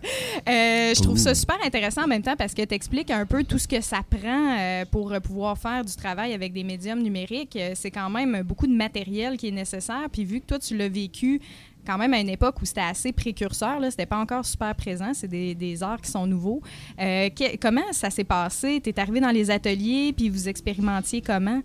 Euh, 0.48 0.94
je 0.96 1.02
trouve 1.02 1.18
ça 1.18 1.36
super 1.36 1.58
intéressant 1.64 2.04
en 2.04 2.08
même 2.08 2.22
temps 2.22 2.36
parce 2.38 2.54
que 2.54 2.62
tu 2.64 2.74
expliques 2.74 3.12
un 3.12 3.26
peu 3.26 3.44
tout 3.44 3.58
ce 3.58 3.68
que 3.68 3.82
ça 3.82 4.02
prend 4.10 4.86
pour 4.92 5.14
pouvoir 5.22 5.58
faire 5.58 5.84
du 5.84 5.94
travail 5.96 6.34
avec 6.34 6.54
des 6.54 6.64
médiums 6.64 7.02
numériques. 7.02 7.58
C'est 7.76 7.92
quand 7.92 8.10
même 8.10 8.44
beaucoup 8.44 8.68
de 8.68 8.74
matériel 8.74 9.38
qui 9.38 9.50
est 9.50 9.52
nécessaire. 9.52 10.08
Puis 10.12 10.24
vu 10.24 10.40
que 10.42 10.46
toi, 10.46 10.60
tu 10.60 10.78
l'as 10.78 10.90
vécu 10.90 11.42
quand 11.86 11.98
même 11.98 12.14
à 12.14 12.20
une 12.20 12.30
époque 12.30 12.62
où 12.62 12.66
c'était 12.66 12.82
assez 12.82 13.12
précurseur, 13.12 13.80
là, 13.80 13.90
c'était 13.92 14.06
pas 14.06 14.20
encore 14.20 14.46
super 14.46 14.76
présent, 14.76 15.12
c'est 15.14 15.28
des, 15.28 15.56
des 15.56 15.82
arts 15.84 16.02
qui 16.02 16.12
sont 16.12 16.28
nouveaux. 16.28 16.62
Euh, 17.00 17.30
comment 17.62 17.82
ça 17.92 18.10
s'est 18.10 18.24
passé? 18.24 18.82
Tu 18.84 18.90
es 18.92 19.00
arrivé 19.00 19.20
dans 19.20 19.32
les 19.32 19.50
ateliers, 19.52 20.14
puis 20.16 20.30
vous 20.30 20.48
expérimentiez 20.48 21.22
comment? 21.22 21.62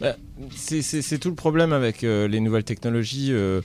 Bah, 0.00 0.16
c'est- 0.54 1.18
tout 1.18 1.28
le 1.28 1.34
problème 1.34 1.72
avec 1.72 2.02
euh, 2.02 2.26
les 2.26 2.40
nouvelles 2.40 2.64
technologies 2.64 3.28
euh, 3.32 3.60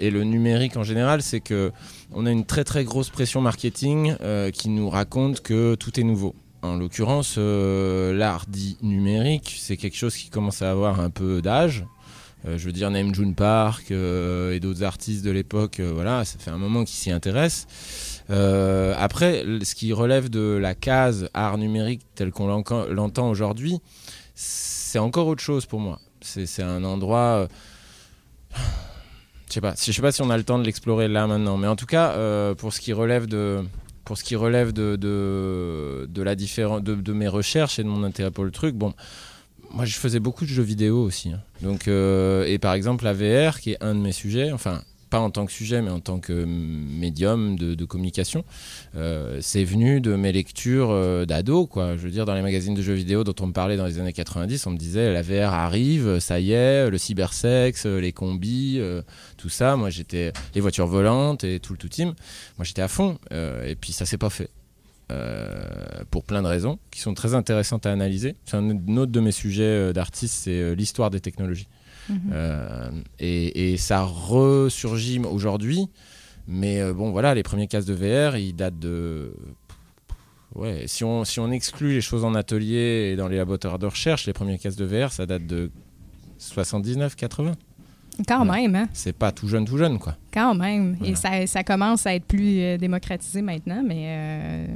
et 0.00 0.10
le 0.10 0.24
numérique 0.24 0.76
en 0.76 0.82
général, 0.82 1.20
c'est 1.22 1.40
que 1.40 1.72
on 2.12 2.24
a 2.24 2.30
une 2.30 2.44
très 2.46 2.64
très 2.64 2.84
grosse 2.84 3.10
pression 3.10 3.40
marketing 3.40 4.14
qui 4.52 4.68
nous 4.70 4.88
raconte 4.88 5.40
que 5.42 5.74
tout 5.74 6.00
est 6.00 6.04
nouveau. 6.04 6.34
En 6.62 6.76
l'occurrence, 6.76 7.36
l'art 7.36 8.46
dit 8.48 8.78
numérique, 8.80 9.56
c'est 9.58 9.76
quelque 9.76 9.96
chose 9.96 10.16
qui 10.16 10.30
commence 10.30 10.62
à 10.62 10.70
avoir 10.70 11.00
un 11.00 11.10
peu 11.10 11.42
d'âge. 11.42 11.84
Euh, 12.46 12.58
je 12.58 12.66
veux 12.66 12.72
dire, 12.72 12.90
Naim 12.90 13.12
June 13.12 13.34
Park 13.34 13.90
euh, 13.90 14.52
et 14.52 14.60
d'autres 14.60 14.84
artistes 14.84 15.24
de 15.24 15.30
l'époque, 15.30 15.80
euh, 15.80 15.90
voilà, 15.92 16.24
ça 16.24 16.38
fait 16.38 16.50
un 16.50 16.58
moment 16.58 16.84
qu'ils 16.84 16.96
s'y 16.96 17.10
intéressent. 17.10 17.66
Après, 18.28 19.44
ce 19.62 19.74
qui 19.74 19.92
relève 19.92 20.28
de 20.28 20.58
la 20.60 20.74
case 20.74 21.28
art 21.34 21.58
numérique 21.58 22.02
tel 22.14 22.32
qu'on 22.32 22.46
l'entend 22.46 23.30
aujourd'hui, 23.30 23.78
c'est 24.34 24.98
encore 24.98 25.28
autre 25.28 25.42
chose 25.42 25.66
pour 25.66 25.80
moi. 25.80 26.00
C'est 26.20 26.62
un 26.62 26.82
endroit. 26.82 27.46
Je 28.52 28.58
sais. 29.60 29.60
Je 29.76 29.92
sais 29.92 30.02
pas 30.02 30.10
si 30.10 30.22
on 30.22 30.30
a 30.30 30.36
le 30.36 30.42
temps 30.42 30.58
de 30.58 30.64
l'explorer 30.64 31.06
là 31.06 31.28
maintenant, 31.28 31.56
mais 31.56 31.68
en 31.68 31.76
tout 31.76 31.86
cas, 31.86 32.16
pour 32.56 32.72
ce 32.72 32.80
qui 32.80 32.92
relève 32.92 33.26
de 33.26 33.62
pour 34.04 34.16
ce 34.16 34.24
qui 34.24 34.36
relève 34.36 34.72
de, 34.72 34.96
de, 34.96 36.22
la 36.22 36.34
de 36.34 37.12
mes 37.12 37.28
recherches 37.28 37.78
et 37.78 37.84
de 37.84 37.88
mon 37.88 38.04
intérêt 38.04 38.30
pour 38.30 38.44
le 38.44 38.52
truc, 38.52 38.74
bon, 38.74 38.94
moi 39.70 39.84
je 39.84 39.96
faisais 39.96 40.20
beaucoup 40.20 40.44
de 40.44 40.50
jeux 40.50 40.62
vidéo 40.62 41.02
aussi. 41.02 41.30
hein. 41.30 41.40
Donc, 41.62 41.88
euh, 41.88 42.44
et 42.46 42.58
par 42.58 42.74
exemple 42.74 43.04
la 43.04 43.12
VR, 43.12 43.60
qui 43.60 43.72
est 43.72 43.82
un 43.82 43.94
de 43.94 44.00
mes 44.00 44.12
sujets, 44.12 44.52
enfin 44.52 44.82
pas 45.08 45.20
en 45.20 45.30
tant 45.30 45.46
que 45.46 45.52
sujet, 45.52 45.82
mais 45.82 45.90
en 45.90 46.00
tant 46.00 46.18
que 46.18 46.32
médium 46.32 47.56
de, 47.56 47.84
communication, 47.84 48.44
euh, 48.96 49.38
c'est 49.40 49.62
venu 49.62 50.00
de 50.00 50.16
mes 50.16 50.32
lectures 50.32 50.90
euh, 50.90 51.24
d'ado, 51.24 51.68
quoi. 51.68 51.96
Je 51.96 52.02
veux 52.02 52.10
dire, 52.10 52.24
dans 52.24 52.34
les 52.34 52.42
magazines 52.42 52.74
de 52.74 52.82
jeux 52.82 52.94
vidéo 52.94 53.22
dont 53.22 53.34
on 53.38 53.46
me 53.46 53.52
parlait 53.52 53.76
dans 53.76 53.86
les 53.86 54.00
années 54.00 54.12
90, 54.12 54.66
on 54.66 54.72
me 54.72 54.76
disait 54.76 55.12
la 55.12 55.22
VR 55.22 55.54
arrive, 55.54 56.18
ça 56.18 56.40
y 56.40 56.50
est, 56.50 56.90
le 56.90 56.98
cybersex, 56.98 57.86
les 57.86 58.12
combis, 58.12 58.80
tout 59.36 59.48
ça. 59.48 59.76
Moi, 59.76 59.90
j'étais 59.90 60.32
les 60.56 60.60
voitures 60.60 60.88
volantes 60.88 61.44
et 61.44 61.60
tout 61.60 61.72
le 61.72 61.78
tout 61.78 61.88
team. 61.88 62.08
Moi, 62.58 62.64
j'étais 62.64 62.82
à 62.82 62.88
fond. 62.88 63.16
et 63.30 63.76
puis, 63.80 63.92
ça 63.92 64.06
s'est 64.06 64.18
pas 64.18 64.30
fait. 64.30 64.50
Euh, 65.12 66.02
pour 66.10 66.24
plein 66.24 66.42
de 66.42 66.48
raisons 66.48 66.80
qui 66.90 66.98
sont 67.00 67.14
très 67.14 67.34
intéressantes 67.34 67.86
à 67.86 67.92
analyser. 67.92 68.34
C'est 68.44 68.56
un 68.56 68.96
autre 68.96 69.12
de 69.12 69.20
mes 69.20 69.30
sujets 69.30 69.62
euh, 69.62 69.92
d'artiste, 69.92 70.34
c'est 70.34 70.58
euh, 70.58 70.74
l'histoire 70.74 71.10
des 71.10 71.20
technologies. 71.20 71.68
Mhm. 72.08 72.20
Euh, 72.32 72.90
et, 73.20 73.72
et 73.72 73.76
ça 73.76 74.02
ressurgit 74.02 75.20
aujourd'hui. 75.20 75.86
Mais 76.48 76.92
bon, 76.92 77.12
voilà, 77.12 77.34
les 77.34 77.44
premiers 77.44 77.68
casques 77.68 77.88
de 77.88 77.94
VR, 77.94 78.36
ils 78.36 78.52
datent 78.52 78.78
de. 78.80 79.32
Ouais, 80.56 80.84
si 80.86 81.04
on, 81.04 81.24
si 81.24 81.38
on 81.38 81.52
exclut 81.52 81.92
les 81.92 82.00
choses 82.00 82.24
en 82.24 82.34
atelier 82.34 83.10
et 83.12 83.16
dans 83.16 83.28
les 83.28 83.36
laboratoires 83.36 83.78
de 83.78 83.86
recherche, 83.86 84.26
les 84.26 84.32
premiers 84.32 84.58
casques 84.58 84.78
de 84.78 84.84
VR, 84.84 85.12
ça 85.12 85.26
date 85.26 85.46
de 85.46 85.70
79, 86.38 87.14
80. 87.14 87.52
Quand 88.26 88.44
même, 88.44 88.74
hein? 88.74 88.88
C'est 88.92 89.12
pas 89.12 89.30
tout 89.32 89.46
jeune, 89.48 89.64
tout 89.66 89.76
jeune, 89.78 89.98
quoi. 89.98 90.16
Quand 90.32 90.54
même. 90.54 90.96
Et 91.04 91.14
ça, 91.14 91.46
ça 91.46 91.62
commence 91.62 92.06
à 92.06 92.14
être 92.14 92.24
plus 92.24 92.60
euh, 92.60 92.76
démocratisé 92.78 93.42
maintenant, 93.42 93.82
mais. 93.86 94.04
euh, 94.06 94.66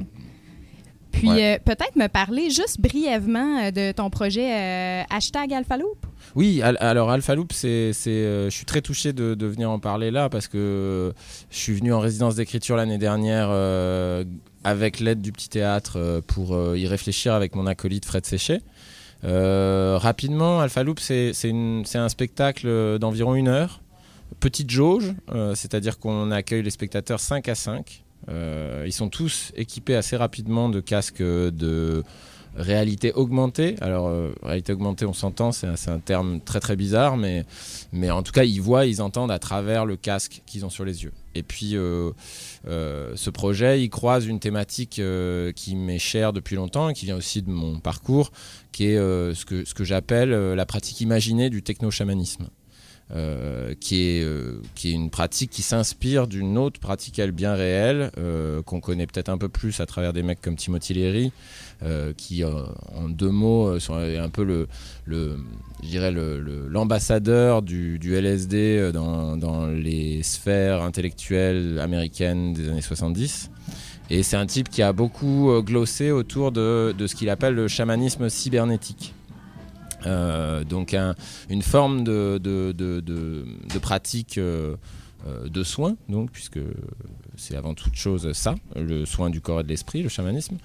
Puis 1.11 1.27
Ouais. 1.29 1.55
euh, 1.55 1.59
peut-être 1.65 1.95
me 1.95 2.07
parler 2.07 2.49
juste 2.51 2.79
brièvement 2.79 3.69
de 3.71 3.91
ton 3.91 4.09
projet 4.09 5.03
hashtag 5.09 5.53
Alphaloop. 5.53 6.05
Oui, 6.35 6.61
al- 6.61 6.77
alors 6.79 7.09
Alpha 7.11 7.35
Loop, 7.35 7.51
c'est, 7.51 7.91
je 7.93 8.47
suis 8.49 8.63
très 8.65 8.81
touché 8.81 9.11
de, 9.11 9.33
de 9.35 9.45
venir 9.45 9.69
en 9.69 9.79
parler 9.79 10.11
là 10.11 10.29
parce 10.29 10.47
que 10.47 11.11
je 11.49 11.57
suis 11.57 11.73
venu 11.73 11.91
en 11.93 11.99
résidence 11.99 12.35
d'écriture 12.35 12.77
l'année 12.77 12.97
dernière 12.97 13.49
avec 14.63 14.99
l'aide 14.99 15.21
du 15.21 15.31
petit 15.33 15.49
théâtre 15.49 16.21
pour 16.27 16.55
y 16.77 16.87
réfléchir 16.87 17.33
avec 17.33 17.55
mon 17.55 17.65
acolyte 17.67 18.05
Fred 18.05 18.25
Séchet. 18.25 18.61
Euh, 19.23 19.97
rapidement, 19.99 20.59
Alpha 20.59 20.83
Loop, 20.83 20.99
c'est, 20.99 21.33
un 21.45 22.09
spectacle 22.09 22.97
d'environ 22.99 23.35
une 23.35 23.47
heure, 23.47 23.81
petite 24.39 24.69
jauge, 24.69 25.13
euh, 25.31 25.55
c'est-à-dire 25.55 25.99
qu'on 25.99 26.31
accueille 26.31 26.63
les 26.63 26.69
spectateurs 26.69 27.19
5 27.19 27.47
à 27.49 27.55
5. 27.55 28.03
Euh, 28.29 28.83
ils 28.85 28.93
sont 28.93 29.09
tous 29.09 29.51
équipés 29.55 29.95
assez 29.95 30.15
rapidement 30.15 30.69
de 30.69 30.79
casques 30.79 31.23
de 31.23 32.03
réalité 32.61 33.11
augmentée. 33.13 33.75
Alors, 33.81 34.07
euh, 34.07 34.33
réalité 34.43 34.73
augmentée, 34.73 35.05
on 35.05 35.13
s'entend, 35.13 35.51
c'est 35.51 35.67
un, 35.67 35.99
terme 35.99 36.39
très 36.39 36.59
très 36.59 36.75
bizarre, 36.75 37.17
mais, 37.17 37.45
en 38.09 38.23
tout 38.23 38.31
cas, 38.31 38.43
ils 38.43 38.61
voient, 38.61 38.85
ils 38.85 39.01
entendent 39.01 39.31
à 39.31 39.39
travers 39.39 39.85
le 39.85 39.97
casque 39.97 40.41
qu'ils 40.45 40.65
ont 40.65 40.69
sur 40.69 40.85
les 40.85 41.03
yeux. 41.03 41.11
Et 41.35 41.43
puis, 41.43 41.75
euh, 41.75 42.11
euh, 42.67 43.13
ce 43.15 43.29
projet, 43.29 43.81
il 43.81 43.89
croise 43.89 44.25
une 44.25 44.39
thématique 44.39 45.01
qui 45.55 45.75
m'est 45.75 45.99
chère 45.99 46.33
depuis 46.33 46.55
longtemps 46.55 46.89
et 46.89 46.93
qui 46.93 47.05
vient 47.05 47.17
aussi 47.17 47.41
de 47.41 47.49
mon 47.49 47.79
parcours, 47.79 48.31
qui 48.71 48.85
est 48.85 48.97
ce 48.97 49.45
que, 49.45 49.65
ce 49.65 49.73
que 49.73 49.83
j'appelle 49.83 50.29
la 50.29 50.65
pratique 50.65 51.01
imaginée 51.01 51.49
du 51.49 51.63
techno-chamanisme. 51.63 52.47
Euh, 53.13 53.73
qui, 53.77 54.03
est, 54.03 54.23
euh, 54.23 54.61
qui 54.73 54.87
est 54.87 54.93
une 54.93 55.09
pratique 55.09 55.49
qui 55.49 55.63
s'inspire 55.63 56.27
d'une 56.27 56.57
autre 56.57 56.79
pratique 56.79 57.19
elle 57.19 57.33
bien 57.33 57.55
réelle 57.55 58.09
euh, 58.17 58.61
qu'on 58.61 58.79
connaît 58.79 59.05
peut-être 59.05 59.27
un 59.27 59.37
peu 59.37 59.49
plus 59.49 59.81
à 59.81 59.85
travers 59.85 60.13
des 60.13 60.23
mecs 60.23 60.39
comme 60.39 60.55
Timothy 60.55 60.93
Leary 60.93 61.33
qui 62.15 62.43
en 62.45 63.09
deux 63.09 63.31
mots 63.31 63.79
sont 63.79 63.95
un 63.95 64.29
peu 64.29 64.43
le, 64.43 64.67
le 65.05 65.35
l'ambassadeur 66.69 67.63
du, 67.63 67.99
LSD 68.01 68.91
dans, 68.93 69.67
les 69.67 70.23
sphères 70.23 70.83
intellectuelles 70.83 71.79
américaines 71.79 72.53
des 72.53 72.69
années 72.69 72.81
70 72.81 73.49
et 74.09 74.23
c'est 74.23 74.37
un 74.37 74.45
type 74.45 74.69
qui 74.69 74.83
a 74.83 74.93
beaucoup 74.93 75.51
glossé 75.63 76.11
autour 76.11 76.51
de 76.53 76.93
ce 77.07 77.15
qu'il 77.15 77.29
appelle 77.29 77.55
le 77.55 77.67
chamanisme 77.67 78.29
cybernétique 78.29 79.15
euh, 80.05 80.63
donc 80.63 80.93
un- 80.93 81.15
une 81.49 81.61
forme 81.61 82.03
de, 82.03 82.37
pratique 83.79 84.37
euh, 84.37 84.75
euh, 85.27 85.47
de 85.47 85.63
soins, 85.63 85.95
puisque 86.31 86.59
c'est 87.37 87.55
avant 87.55 87.73
toute 87.73 87.95
chose 87.95 88.31
ça, 88.33 88.55
le 88.75 89.05
soin 89.05 89.29
du 89.29 89.41
corps 89.41 89.59
et 89.61 89.63
de 89.63 89.69
l'esprit, 89.69 90.01
le 90.03 90.09
chamanisme. 90.09 90.57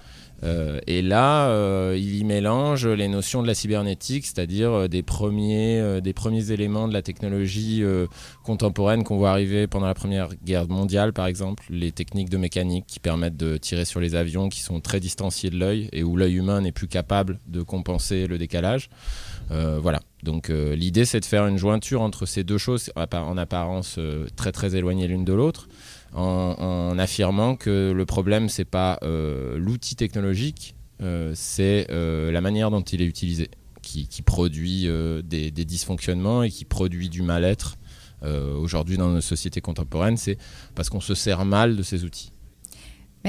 Euh, 0.43 0.79
et 0.85 1.01
là, 1.01 1.49
euh, 1.49 1.95
il 1.97 2.15
y 2.15 2.23
mélange 2.23 2.85
les 2.87 3.07
notions 3.07 3.41
de 3.41 3.47
la 3.47 3.55
cybernétique, 3.55 4.25
c'est-à-dire 4.25 4.71
euh, 4.71 4.87
des, 4.87 5.01
premiers, 5.01 6.01
des 6.01 6.13
premiers 6.13 6.51
éléments 6.51 6.87
de 6.87 6.93
la 6.93 7.01
technologie 7.01 7.83
contemporaine 8.43 9.03
qu'on 9.03 9.17
voit 9.17 9.31
arriver 9.31 9.67
pendant 9.67 9.87
la 9.87 9.93
Première 9.93 10.29
Guerre 10.43 10.67
mondiale, 10.67 11.13
par 11.13 11.27
exemple, 11.27 11.63
les 11.69 11.91
techniques 11.91 12.29
de 12.29 12.37
mécanique 12.37 12.85
qui 12.87 12.99
permettent 12.99 13.37
de 13.37 13.57
tirer 13.57 13.85
sur 13.85 13.99
les 13.99 14.15
avions 14.15 14.49
qui 14.49 14.61
sont 14.61 14.79
très 14.79 14.99
distanciés 14.99 15.49
de 15.49 15.57
l'œil 15.57 15.89
et 15.91 16.03
où 16.03 16.17
l'œil 16.17 16.35
humain 16.35 16.61
n'est 16.61 16.71
plus 16.71 16.87
capable 16.87 17.39
de 17.47 17.61
compenser 17.61 18.27
le 18.27 18.37
décalage. 18.37 18.89
Voilà. 19.49 20.01
Donc 20.23 20.49
l'idée 20.49 21.05
c'est 21.05 21.19
de 21.19 21.25
faire 21.25 21.47
une 21.47 21.57
jointure 21.57 22.01
entre 22.01 22.25
ces 22.25 22.43
deux 22.43 22.57
choses 22.57 22.91
en 22.95 23.03
appa- 23.03 23.21
en 23.23 23.37
apparence 23.37 23.99
très 24.35 24.51
très 24.51 24.75
éloignées 24.75 25.07
l'une 25.07 25.23
de 25.25 25.33
l'autre, 25.33 25.67
en, 26.13 26.97
affirmant 26.99 27.55
que 27.55 27.91
le 27.95 28.05
problème 28.05 28.49
c'est 28.49 28.65
pas 28.65 28.99
euh, 29.03 29.57
l'outil 29.57 29.95
technologique, 29.95 30.75
euh, 31.01 31.31
c'est 31.35 31.87
euh, 31.89 32.31
la 32.31 32.41
manière 32.41 32.71
dont 32.71 32.81
il 32.81 33.01
est 33.01 33.05
utilisé, 33.05 33.49
qui, 33.81 34.21
produit 34.21 34.89
des, 35.23 35.51
dysfonctionnements 35.51 36.43
et 36.43 36.49
qui 36.49 36.65
produit 36.65 37.09
du 37.09 37.21
mal-être. 37.21 37.77
Aujourd'hui 38.23 38.97
dans 38.97 39.09
nos 39.09 39.21
sociétés 39.21 39.61
contemporaines, 39.61 40.17
c'est 40.17 40.37
parce 40.75 40.89
qu'on 40.89 40.99
se 40.99 41.13
sert 41.15 41.45
mal 41.45 41.77
de 41.77 41.83
ces 41.83 42.03
outils. 42.03 42.33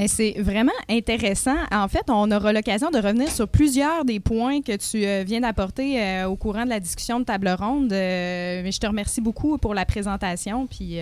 C'est 0.07 0.35
vraiment 0.39 0.73
intéressant. 0.89 1.55
En 1.71 1.87
fait, 1.87 2.09
on 2.09 2.29
aura 2.31 2.51
l'occasion 2.51 2.89
de 2.91 2.97
revenir 2.97 3.29
sur 3.29 3.47
plusieurs 3.47 4.03
des 4.03 4.19
points 4.19 4.61
que 4.61 4.75
tu 4.75 4.99
viens 5.25 5.39
d'apporter 5.39 6.25
au 6.25 6.35
courant 6.35 6.65
de 6.65 6.69
la 6.69 6.81
discussion 6.81 7.21
de 7.21 7.25
table 7.25 7.55
ronde. 7.57 7.91
Mais 7.91 8.71
je 8.71 8.79
te 8.79 8.87
remercie 8.87 9.21
beaucoup 9.21 9.57
pour 9.57 9.73
la 9.73 9.85
présentation. 9.85 10.67
Puis 10.67 10.97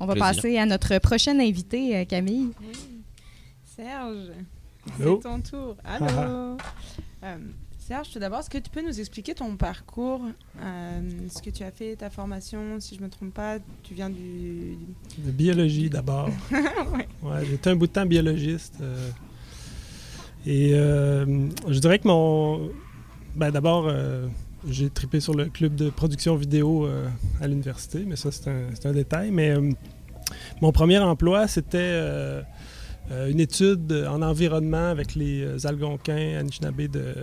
on 0.00 0.06
va 0.06 0.14
Plaisir. 0.14 0.34
passer 0.34 0.58
à 0.58 0.66
notre 0.66 0.98
prochaine 0.98 1.40
invitée, 1.40 1.96
euh, 1.96 2.04
Camille. 2.04 2.50
Serge, 3.76 4.30
Allô? 4.98 5.20
c'est 5.22 5.28
ton 5.28 5.40
tour. 5.40 5.76
Allô? 5.84 6.56
Euh, 7.24 7.36
Serge, 7.78 8.10
tout 8.12 8.18
d'abord, 8.18 8.40
est-ce 8.40 8.50
que 8.50 8.58
tu 8.58 8.68
peux 8.70 8.82
nous 8.82 9.00
expliquer 9.00 9.34
ton 9.34 9.56
parcours, 9.56 10.20
euh, 10.60 11.00
ce 11.34 11.40
que 11.40 11.50
tu 11.50 11.62
as 11.62 11.70
fait, 11.70 11.96
ta 11.96 12.10
formation, 12.10 12.78
si 12.78 12.94
je 12.94 13.00
me 13.00 13.08
trompe 13.08 13.32
pas, 13.32 13.56
tu 13.82 13.94
viens 13.94 14.10
du... 14.10 14.76
De 15.18 15.30
biologie 15.30 15.88
d'abord. 15.88 16.28
Ouais. 16.52 17.08
Ouais, 17.22 17.44
J'étais 17.46 17.70
un 17.70 17.76
bout 17.76 17.86
de 17.86 17.92
temps 17.92 18.04
biologiste. 18.06 18.74
euh, 18.80 19.08
et 20.44 20.74
euh, 20.74 21.48
je 21.68 21.78
dirais 21.80 21.98
que 21.98 22.06
mon. 22.06 22.70
Ben, 23.34 23.50
D'abord, 23.50 23.86
euh, 23.88 24.28
j'ai 24.68 24.90
trippé 24.90 25.20
sur 25.20 25.34
le 25.34 25.46
club 25.46 25.74
de 25.74 25.90
production 25.90 26.36
vidéo 26.36 26.86
euh, 26.86 27.08
à 27.40 27.46
l'université, 27.46 28.04
mais 28.06 28.16
ça, 28.16 28.30
c'est 28.30 28.86
un, 28.86 28.92
détail. 28.92 29.30
Mais 29.30 29.50
euh, 29.50 29.70
mon 30.60 30.72
premier 30.72 30.98
emploi, 30.98 31.46
c'était 31.48 31.78
euh, 31.80 32.42
une 33.28 33.40
étude 33.40 33.92
en 34.08 34.22
environnement 34.22 34.88
avec 34.88 35.14
les 35.14 35.66
Algonquins, 35.66 36.38
Anishinaabe 36.38 36.88
de 36.88 37.14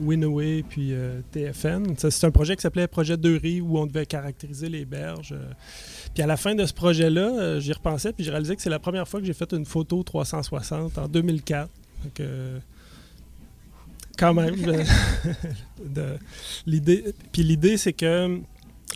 Winaway 0.00 0.64
puis 0.68 0.92
TFN. 1.32 1.94
C'est 1.96 2.24
un 2.24 2.30
projet 2.30 2.54
qui 2.54 2.62
s'appelait 2.62 2.86
Projet 2.86 3.16
de 3.16 3.36
riz 3.36 3.60
où 3.60 3.78
on 3.78 3.86
devait 3.86 4.06
caractériser 4.06 4.68
les 4.68 4.84
berges. 4.84 5.34
Puis 6.14 6.22
à 6.22 6.26
la 6.26 6.36
fin 6.36 6.54
de 6.54 6.64
ce 6.64 6.72
projet-là, 6.72 7.58
j'y 7.58 7.72
repensais 7.72 8.12
puis 8.12 8.24
j'ai 8.24 8.30
réalisé 8.30 8.54
que 8.54 8.62
c'est 8.62 8.70
la 8.70 8.78
première 8.78 9.08
fois 9.08 9.18
que 9.18 9.26
j'ai 9.26 9.32
fait 9.32 9.52
une 9.52 9.64
photo 9.64 10.04
360 10.04 10.98
en 10.98 11.08
2004. 11.08 11.68
Fait 12.04 12.10
que, 12.10 12.22
euh, 12.22 12.58
quand 14.16 14.34
même, 14.34 14.54
l'idée. 16.66 17.04
Puis 17.32 17.42
l'idée, 17.42 17.76
c'est 17.76 17.92
que 17.92 18.40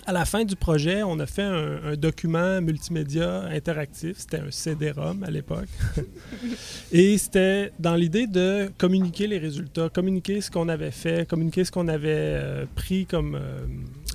à 0.07 0.13
la 0.13 0.25
fin 0.25 0.45
du 0.45 0.57
projet, 0.57 1.03
on 1.03 1.19
a 1.19 1.27
fait 1.27 1.43
un, 1.43 1.81
un 1.85 1.97
document 1.97 2.61
multimédia 2.61 3.45
interactif. 3.45 4.19
C'était 4.19 4.39
un 4.39 4.51
CD-ROM 4.51 5.23
à 5.23 5.31
l'époque. 5.31 5.69
Et 6.93 7.19
c'était 7.19 7.73
dans 7.79 7.95
l'idée 7.95 8.27
de 8.27 8.71
communiquer 8.79 9.27
les 9.27 9.39
résultats, 9.39 9.89
communiquer 9.89 10.41
ce 10.41 10.51
qu'on 10.51 10.69
avait 10.69 10.91
fait, 10.91 11.29
communiquer 11.29 11.65
ce 11.65 11.73
qu'on 11.73 11.89
avait 11.89 12.09
euh, 12.09 12.65
pris 12.75 13.07
comme, 13.07 13.35
euh, 13.35 13.67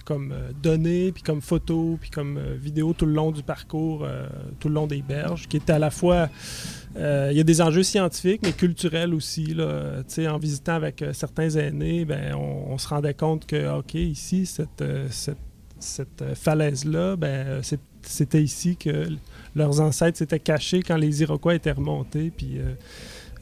comme 0.06 0.32
euh, 0.32 0.52
données, 0.62 1.12
puis 1.12 1.24
comme 1.24 1.42
photos, 1.42 1.98
puis 2.00 2.10
comme 2.10 2.38
euh, 2.38 2.56
vidéos 2.60 2.94
tout 2.94 3.06
le 3.06 3.14
long 3.14 3.32
du 3.32 3.44
parcours, 3.44 4.08
tout 4.60 4.70
le 4.70 4.74
long 4.74 4.88
des 4.88 5.02
berges, 5.02 5.48
qui 5.48 5.58
était 5.58 5.74
à 5.74 5.80
la 5.80 5.92
fois... 5.92 6.30
Il 6.96 7.36
y 7.36 7.40
a 7.40 7.44
des 7.44 7.60
enjeux 7.60 7.82
scientifiques, 7.82 8.42
mais 8.44 8.52
culturels 8.52 9.16
aussi. 9.16 9.46
Là. 9.46 10.04
Tu 10.08 10.14
sais, 10.14 10.28
En 10.28 10.38
visitant 10.38 10.74
avec 10.74 11.04
certains 11.14 11.50
aînés, 11.50 12.06
ben, 12.06 12.36
on, 12.36 12.72
on 12.72 12.78
se 12.78 12.88
rendait 12.88 13.16
compte 13.16 13.48
que, 13.48 13.80
OK, 13.80 13.96
ici, 13.96 14.46
cette, 14.46 14.84
cette, 15.10 15.40
cette, 15.84 16.22
euh, 16.22 16.36
falaise-là, 16.36 17.16
ben, 17.16 17.48
euh, 17.48 17.62
c'était 18.02 18.42
ici 18.42 18.76
que 18.76 19.08
leurs 19.56 19.82
ancêtres 19.82 20.18
s'étaient 20.18 20.40
cachés 20.40 20.82
quand 20.82 20.98
les 20.98 21.22
Iroquois 21.22 21.56
étaient 21.56 21.72
remontés. 21.72 22.32
Puis 22.36 22.60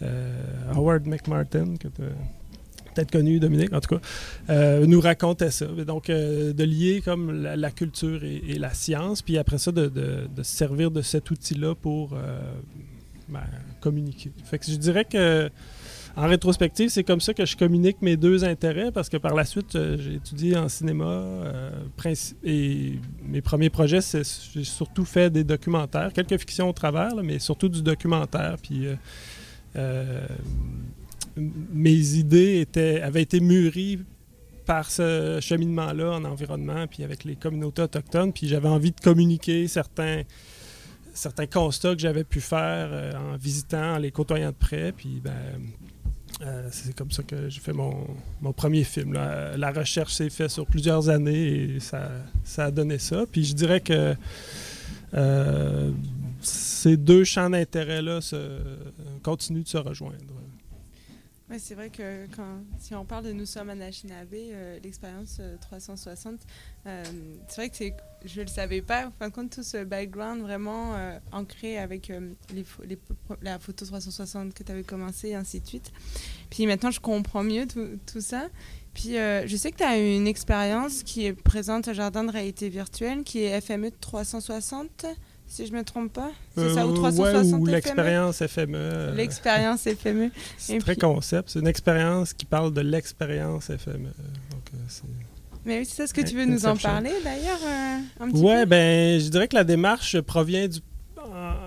euh, 0.02 0.44
Howard 0.74 1.08
McMartin, 1.08 1.76
que 1.78 1.88
peut-être 1.88 3.12
connu, 3.12 3.40
Dominique, 3.40 3.74
en 3.74 3.80
tout 3.80 3.98
cas, 3.98 4.80
nous 4.86 5.00
racontait 5.00 5.52
ça. 5.52 5.66
Donc, 5.68 6.08
de 6.08 6.64
lier 6.64 7.02
comme 7.04 7.32
la, 7.32 7.72
culture 7.72 8.24
et, 8.24 8.58
la 8.58 8.74
science, 8.74 9.22
puis 9.22 9.38
après 9.38 9.58
ça, 9.58 9.72
de, 9.72 9.92
se 10.38 10.44
servir 10.44 10.92
de 10.92 11.02
cet 11.02 11.32
outil-là 11.32 11.76
pour 11.76 12.18
ben, 13.30 13.44
communiquer. 13.80 14.32
Fait 14.44 14.60
que 14.60 14.66
je 14.66 14.76
dirais 14.76 15.06
que 15.06 15.50
en 16.18 16.28
rétrospective, 16.28 16.90
c'est 16.90 17.04
comme 17.04 17.22
ça 17.22 17.34
que 17.34 17.46
je 17.46 17.56
communique 17.56 18.02
mes 18.02 18.18
deux 18.18 18.44
intérêts 18.44 18.92
parce 18.92 19.08
que 19.08 19.18
par 19.18 19.34
la 19.34 19.46
suite, 19.46 19.76
euh, 19.76 19.98
j'ai 19.98 20.16
étudié 20.16 20.58
en 20.58 20.68
cinéma 20.68 21.06
euh, 21.06 21.72
et 22.44 23.00
mes 23.24 23.42
premiers 23.42 23.70
projets, 23.70 24.02
c'est 24.02 24.24
j'ai 24.54 24.66
surtout 24.66 25.06
fait 25.06 25.30
des 25.30 25.46
documentaires, 25.46 26.12
quelques 26.12 26.38
fictions 26.38 26.70
au 26.70 26.74
travers, 26.74 27.16
mais 27.24 27.40
surtout 27.40 27.70
du 27.70 27.82
documentaire. 27.82 28.58
Puis 28.62 28.88
euh, 29.78 30.28
mes 31.38 32.16
idées 32.16 32.68
avaient 33.02 33.22
été 33.22 33.40
mûries 33.40 34.00
par 34.66 34.92
ce 34.92 35.40
cheminement-là 35.42 36.12
en 36.12 36.26
environnement, 36.26 36.88
puis 36.88 37.04
avec 37.04 37.24
les 37.24 37.36
communautés 37.36 37.84
autochtones, 37.84 38.34
puis 38.34 38.48
j'avais 38.48 38.70
envie 38.70 38.92
de 38.92 39.00
communiquer 39.00 39.68
certains 39.68 40.24
certains 41.14 41.46
constats 41.46 41.94
que 41.94 42.00
j'avais 42.00 42.24
pu 42.24 42.40
faire 42.40 43.14
en 43.18 43.36
visitant, 43.36 43.96
en 43.96 43.98
les 43.98 44.12
côtoyant 44.12 44.52
de 44.52 44.56
près, 44.56 44.94
puis 44.94 45.22
ben, 45.22 45.34
euh, 46.42 46.68
c'est 46.72 46.96
comme 46.96 47.12
ça 47.12 47.24
que 47.24 47.50
j'ai 47.50 47.60
fait 47.60 47.74
mon, 47.74 48.08
mon 48.42 48.54
premier 48.54 48.84
film. 48.84 49.14
La 49.14 49.72
recherche 49.72 50.14
s'est 50.14 50.30
faite 50.30 50.50
sur 50.50 50.66
plusieurs 50.66 51.10
années 51.10 51.76
et 51.76 51.80
ça, 51.80 52.10
ça 52.44 52.66
a 52.66 52.72
donné 52.72 52.98
ça. 52.98 53.26
Puis 53.32 53.44
je 53.46 53.54
dirais 53.54 53.82
que 53.82 54.16
euh, 55.14 55.92
ces 56.42 56.98
deux 56.98 57.24
champs 57.24 57.50
d'intérêt-là 57.50 58.20
continuent 59.24 59.64
de 59.64 59.68
se 59.68 59.78
rejoindre. 59.78 60.41
Ouais, 61.52 61.60
c'est 61.60 61.76
vrai 61.76 61.90
que 61.90 62.28
quand, 62.34 62.64
si 62.80 62.96
on 62.96 63.04
parle 63.04 63.26
de 63.26 63.34
Nous 63.34 63.46
sommes 63.46 63.70
à 63.70 63.74
Anishinaabe, 63.74 64.34
euh, 64.34 64.80
l'expérience 64.82 65.36
euh, 65.42 65.58
360, 65.60 66.40
euh, 66.88 67.04
c'est 67.50 67.56
vrai 67.58 67.70
que 67.70 67.76
c'est, 67.76 67.94
je 68.24 68.40
ne 68.40 68.46
le 68.46 68.50
savais 68.50 68.82
pas, 68.82 69.08
en 69.08 69.12
fin 69.12 69.28
de 69.28 69.34
compte, 69.34 69.50
tout 69.50 69.64
ce 69.64 69.84
background 69.84 70.44
vraiment 70.44 70.96
euh, 70.96 71.20
ancré 71.34 71.78
avec 71.78 72.10
euh, 72.10 72.32
la 73.42 73.60
photo 73.60 73.86
360 73.86 74.54
que 74.54 74.64
tu 74.64 74.72
avais 74.72 74.84
commencé 74.84 75.30
et 75.30 75.36
ainsi 75.36 75.60
de 75.60 75.68
suite. 75.68 75.92
Puis 76.50 76.66
maintenant, 76.68 76.90
je 76.90 77.02
comprends 77.02 77.44
mieux 77.44 77.68
tout, 77.68 78.00
tout 78.06 78.22
ça. 78.22 78.48
Puis 78.94 79.18
euh, 79.18 79.46
je 79.46 79.58
sais 79.58 79.72
que 79.72 79.78
tu 79.78 79.84
as 79.84 79.98
une 79.98 80.28
expérience 80.28 81.04
qui 81.04 81.26
est 81.26 81.34
présente 81.34 81.90
au 81.90 81.94
Jardin 81.94 82.24
de 82.24 82.32
réalité 82.32 82.70
virtuelle, 82.70 83.24
qui 83.24 83.44
est 83.44 83.60
FME 83.60 83.92
360, 83.92 85.06
si 85.52 85.68
je 85.68 85.72
ne 85.74 85.80
me 85.80 85.84
trompe 85.84 86.14
pas. 86.14 86.32
C'est 86.56 86.74
ça, 86.74 86.88
ou 86.88 86.92
Euh, 86.92 86.96
360 86.96 87.46
ouais, 87.46 87.54
ou 87.60 87.66
FME? 87.66 87.72
l'expérience 87.72 88.38
FME. 88.48 88.78
euh, 88.78 89.16
L'expérience 89.16 89.82
FME. 89.84 90.32
c'est 90.58 90.78
très 90.80 90.94
puis- 90.94 91.02
concept. 91.02 91.50
C'est 91.50 91.60
une 91.60 91.68
expérience 91.68 92.34
qui 92.34 92.46
parle 92.46 92.74
de 92.74 92.82
l'expérience 92.82 93.66
FME. 93.66 93.98
Donc, 94.52 94.64
euh, 94.74 94.78
c'est- 94.88 95.04
Mais 95.66 95.80
oui, 95.80 95.86
c'est 95.86 95.96
ça, 95.98 96.04
est-ce 96.06 96.14
que 96.14 96.22
tu 96.22 96.36
veux 96.36 96.46
nous 96.46 96.66
en 96.66 96.76
parler 96.78 97.12
d'ailleurs 97.24 97.60
euh, 97.64 97.98
un 98.24 98.32
petit 98.32 98.42
Ouais, 98.42 98.62
peu? 98.62 98.66
ben, 98.70 99.20
je 99.20 99.28
dirais 99.30 99.48
que 99.48 99.56
la 99.56 99.64
démarche 99.64 100.20
provient 100.22 100.68
du 100.68 100.80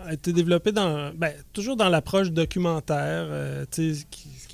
a 0.07 0.13
été 0.13 0.33
développée 0.33 0.73
dans 0.73 1.13
ben, 1.15 1.33
toujours 1.53 1.77
dans 1.77 1.89
l'approche 1.89 2.31
documentaire, 2.31 3.27
euh, 3.29 3.65
qui, 3.71 4.05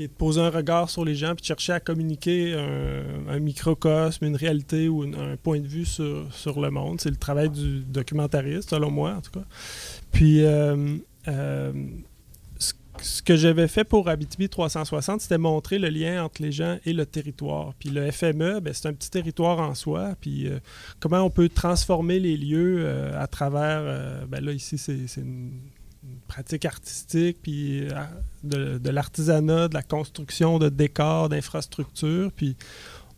qui 0.01 0.05
est 0.05 0.09
de 0.09 0.13
poser 0.13 0.41
un 0.41 0.51
regard 0.51 0.89
sur 0.89 1.05
les 1.05 1.15
gens 1.15 1.35
puis 1.35 1.43
de 1.43 1.47
chercher 1.47 1.73
à 1.75 1.81
communiquer 1.81 2.55
un, 2.55 3.39
microcosme, 3.39 4.25
une 4.25 4.37
réalité 4.37 4.89
ou 4.89 5.03
un 5.03 5.37
point 5.37 5.61
de 5.61 5.67
vue 5.67 5.85
sur, 5.85 6.27
sur 6.33 6.61
le 6.61 6.71
monde. 6.71 7.01
C'est 7.01 7.11
le 7.11 7.17
travail 7.17 7.51
du 7.51 7.81
documentariste, 7.81 8.71
selon 8.71 8.91
moi, 8.91 9.13
en 9.13 9.21
tout 9.21 9.31
cas. 9.31 9.45
Puis, 10.11 10.45
euh, 10.45 10.97
euh, 11.29 11.73
ce, 13.03 13.23
que 13.23 13.37
j'avais 13.37 13.69
fait 13.69 13.85
pour 13.85 14.09
Abitibi 14.09 14.49
360, 14.49 15.21
c'était 15.21 15.39
montrer 15.39 15.79
le 15.79 15.89
lien 15.89 16.25
entre 16.25 16.43
les 16.43 16.53
gens 16.53 16.79
et 16.85 16.93
le 16.93 17.07
territoire. 17.07 17.75
Puis 17.79 17.91
le 17.91 18.11
FME, 18.11 18.61
ben, 18.61 18.73
c'est 18.73 18.89
un 18.89 18.93
petit 18.93 19.11
territoire 19.11 19.61
en 19.61 19.75
soi. 19.75 20.15
Puis 20.21 20.49
euh, 20.49 20.59
comment 20.99 21.21
on 21.21 21.31
peut 21.31 21.49
transformer 21.49 22.19
les 22.21 22.37
lieux 22.37 22.79
euh, 22.81 23.21
à 23.21 23.27
travers, 23.27 23.81
euh, 23.83 24.25
ben 24.27 24.45
là 24.45 24.53
ici 24.53 24.79
c'est 24.79 25.21
une, 25.21 25.53
pratique 26.27 26.65
artistique, 26.65 27.39
puis 27.43 27.83
de, 28.45 28.79
de 28.79 28.91
l'artisanat, 28.91 29.69
de 29.69 29.75
la 29.75 29.83
construction 29.83 30.59
de 30.59 30.69
décors, 30.69 31.29
d'infrastructures, 31.29 32.31
puis 32.33 32.57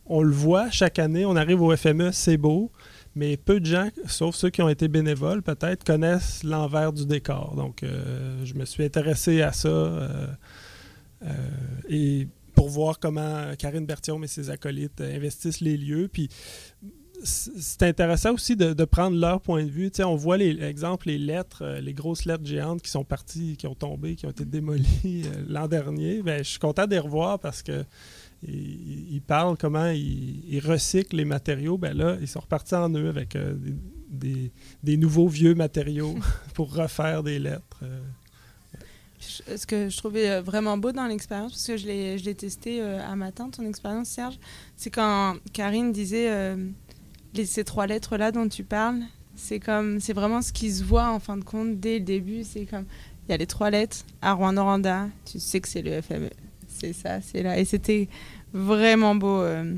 on 0.05 0.21
le 0.21 0.33
voit 0.33 0.69
chaque 0.69 0.99
année, 0.99 1.25
on 1.25 1.35
arrive 1.35 1.61
au 1.61 1.75
FME, 1.75 2.11
c'est 2.11 2.37
beau, 2.37 2.71
mais 3.15 3.37
peu 3.37 3.59
de 3.59 3.65
gens, 3.65 3.89
sauf 4.07 4.35
ceux 4.35 4.49
qui 4.49 4.61
ont 4.61 4.69
été 4.69 4.87
bénévoles 4.87 5.43
peut-être, 5.43 5.83
connaissent 5.83 6.43
l'envers 6.43 6.93
du 6.93 7.05
décor. 7.05 7.55
Donc 7.55 7.83
euh, 7.83 8.43
je 8.43 8.55
me 8.55 8.65
suis 8.65 8.83
intéressé 8.83 9.41
à 9.41 9.51
ça 9.51 9.67
euh, 9.67 10.27
euh, 11.23 11.27
et 11.89 12.27
pour 12.55 12.69
voir 12.69 12.99
comment 12.99 13.53
Karine 13.57 13.85
Berthiaume 13.85 14.23
et 14.23 14.27
ses 14.27 14.49
acolytes 14.49 15.01
investissent 15.01 15.61
les 15.61 15.77
lieux, 15.77 16.07
puis 16.11 16.29
c'est 17.23 17.83
intéressant 17.83 18.33
aussi 18.33 18.55
de, 18.55 18.83
prendre 18.83 19.17
leur 19.17 19.39
point 19.39 19.63
de 19.63 19.69
vue. 19.69 19.89
Tu 19.89 19.97
sais, 19.97 20.03
on 20.03 20.15
voit 20.15 20.35
les 20.37 20.61
exemple 20.61 21.07
les 21.07 21.17
lettres, 21.17 21.79
les 21.81 21.93
grosses 21.93 22.25
lettres 22.25 22.45
géantes 22.45 22.81
qui 22.81 22.89
sont 22.89 23.05
parties, 23.05 23.55
qui 23.55 23.65
ont 23.65 23.75
tombé, 23.75 24.15
qui 24.15 24.25
ont 24.25 24.31
été 24.31 24.43
démolies 24.43 25.23
l'an 25.47 25.67
dernier. 25.67 26.21
Ben, 26.21 26.43
je 26.43 26.49
suis 26.49 26.59
content 26.59 26.85
de 26.85 26.91
les 26.91 26.99
revoir 26.99 27.39
parce 27.39 27.63
que 27.63 27.85
ils, 28.47 29.13
ils 29.15 29.21
parlent 29.21 29.57
comment 29.57 29.87
ils, 29.87 30.43
ils 30.47 30.59
recyclent 30.59 31.15
les 31.17 31.25
matériaux. 31.25 31.77
Ben 31.77 31.95
là, 31.95 32.17
ils 32.21 32.27
sont 32.27 32.39
repartis 32.41 32.75
en 32.75 32.89
eux 32.93 33.09
avec 33.09 33.35
euh, 33.35 33.53
des, 33.55 33.73
des- 34.09 34.51
des 34.83 34.97
nouveaux 34.97 35.27
vieux 35.27 35.55
matériaux 35.55 36.15
pour 36.53 36.73
refaire 36.73 37.23
des 37.23 37.39
lettres. 37.39 37.79
euh. 37.83 38.01
Je- 39.19 39.55
Ce 39.57 39.65
que 39.65 39.89
je 39.89 39.97
trouvais 39.97 40.29
euh, 40.29 40.41
vraiment 40.41 40.77
beau 40.77 40.91
dans 40.91 41.05
l'expérience, 41.07 41.53
parce 41.53 41.67
que 41.67 41.77
je 41.77 41.85
l'ai, 41.87 42.17
je 42.17 42.25
l'ai 42.25 42.35
testé 42.35 42.81
euh, 42.81 42.99
à 43.01 43.15
matin, 43.15 43.49
ton 43.49 43.65
expérience, 43.65 44.09
Serge, 44.09 44.37
c'est 44.75 44.89
quand 44.89 45.35
Karine 45.53 45.91
disait 45.93 46.29
euh, 46.29 46.55
les, 47.33 47.45
ces 47.45 47.63
trois 47.63 47.87
lettres-là 47.87 48.31
dont 48.31 48.47
tu 48.49 48.63
parles, 48.63 48.99
c'est 49.35 49.59
comme, 49.59 49.99
c'est 49.99 50.13
vraiment 50.13 50.41
ce 50.41 50.51
qui 50.51 50.71
se 50.71 50.83
voit 50.83 51.09
en 51.09 51.19
fin 51.19 51.37
de 51.37 51.43
compte 51.43 51.79
dès 51.79 51.99
le 51.99 52.05
début. 52.05 52.43
C'est 52.43 52.65
comme, 52.65 52.85
il 53.27 53.31
y 53.31 53.33
a 53.33 53.37
les 53.37 53.47
trois 53.47 53.69
lettres, 53.69 53.97
à 54.21 54.33
Rouen-Noranda, 54.33 55.07
tu 55.25 55.39
sais 55.39 55.61
que 55.61 55.67
c'est 55.69 55.81
le 55.81 56.01
FME. 56.01 56.29
C'est 56.83 56.93
ça, 56.93 57.21
c'est 57.21 57.41
là. 57.43 57.57
Et 57.57 57.63
c'était 57.63 58.09
vraiment 58.51 59.15
beau, 59.15 59.39
euh, 59.41 59.75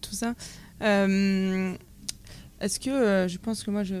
tout 0.00 0.14
ça. 0.14 0.34
Euh, 0.82 1.72
est-ce 2.60 2.80
que, 2.80 2.90
euh, 2.90 3.28
je 3.28 3.38
pense 3.38 3.62
que 3.62 3.70
moi, 3.70 3.84
je, 3.84 3.94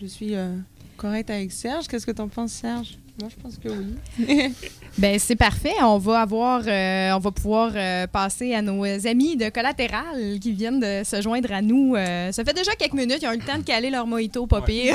je 0.00 0.06
suis 0.06 0.34
euh, 0.34 0.56
correcte 0.96 1.28
avec 1.28 1.52
Serge. 1.52 1.88
Qu'est-ce 1.88 2.06
que 2.06 2.12
tu 2.12 2.22
en 2.22 2.28
penses, 2.28 2.52
Serge? 2.52 2.96
Moi, 3.20 3.30
je 3.34 3.42
pense 3.42 3.56
que 3.58 3.68
oui. 3.68 4.52
Ben 4.98 5.18
c'est 5.18 5.36
parfait. 5.36 5.74
On 5.82 5.98
va 5.98 6.20
avoir, 6.20 6.62
euh, 6.66 7.12
on 7.12 7.18
va 7.18 7.30
pouvoir 7.30 7.72
euh, 7.74 8.06
passer 8.06 8.54
à 8.54 8.62
nos 8.62 8.84
amis 9.06 9.36
de 9.36 9.50
collatéral 9.50 10.38
qui 10.40 10.52
viennent 10.52 10.80
de 10.80 11.02
se 11.04 11.20
joindre 11.20 11.52
à 11.52 11.60
nous. 11.60 11.94
Euh, 11.96 12.32
ça 12.32 12.44
fait 12.44 12.54
déjà 12.54 12.74
quelques 12.76 12.94
minutes. 12.94 13.18
Ils 13.20 13.28
ont 13.28 13.32
eu 13.32 13.38
le 13.38 13.44
temps 13.44 13.58
de 13.58 13.62
caler 13.64 13.90
leur 13.90 14.06
mojito, 14.06 14.46
pas 14.46 14.62
pire. 14.62 14.94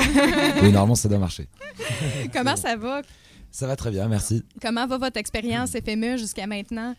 Oui, 0.60 0.70
normalement, 0.72 0.96
ça 0.96 1.08
doit 1.08 1.18
marcher. 1.18 1.46
Comment 2.32 2.56
ça 2.56 2.74
va? 2.76 3.02
Ça 3.52 3.66
va 3.66 3.76
très 3.76 3.90
bien, 3.90 4.08
merci. 4.08 4.42
Comment 4.62 4.86
va 4.86 4.96
votre 4.98 5.18
expérience 5.18 5.72
FME 5.72 6.16
jusqu'à 6.16 6.46
maintenant? 6.46 6.94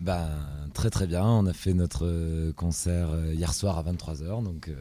Ben, 0.00 0.26
très 0.72 0.88
très 0.90 1.06
bien. 1.06 1.22
On 1.24 1.46
a 1.46 1.52
fait 1.52 1.74
notre 1.74 2.06
euh, 2.06 2.52
concert 2.54 3.10
euh, 3.10 3.34
hier 3.34 3.52
soir 3.52 3.78
à 3.78 3.82
23h. 3.84 4.42
Donc, 4.42 4.68
euh, 4.68 4.74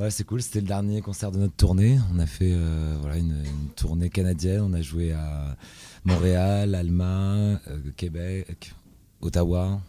ouais, 0.00 0.10
c'est 0.10 0.24
cool. 0.24 0.42
C'était 0.42 0.60
le 0.60 0.66
dernier 0.66 1.00
concert 1.00 1.30
de 1.30 1.38
notre 1.38 1.54
tournée. 1.54 1.98
On 2.12 2.18
a 2.18 2.26
fait 2.26 2.52
euh, 2.52 2.96
voilà, 3.00 3.16
une, 3.18 3.44
une 3.44 3.68
tournée 3.76 4.10
canadienne. 4.10 4.62
On 4.62 4.72
a 4.74 4.82
joué 4.82 5.12
à 5.12 5.56
Montréal, 6.04 6.74
Alma, 6.74 7.34
euh, 7.36 7.58
Québec, 7.96 8.74
Ottawa, 9.20 9.80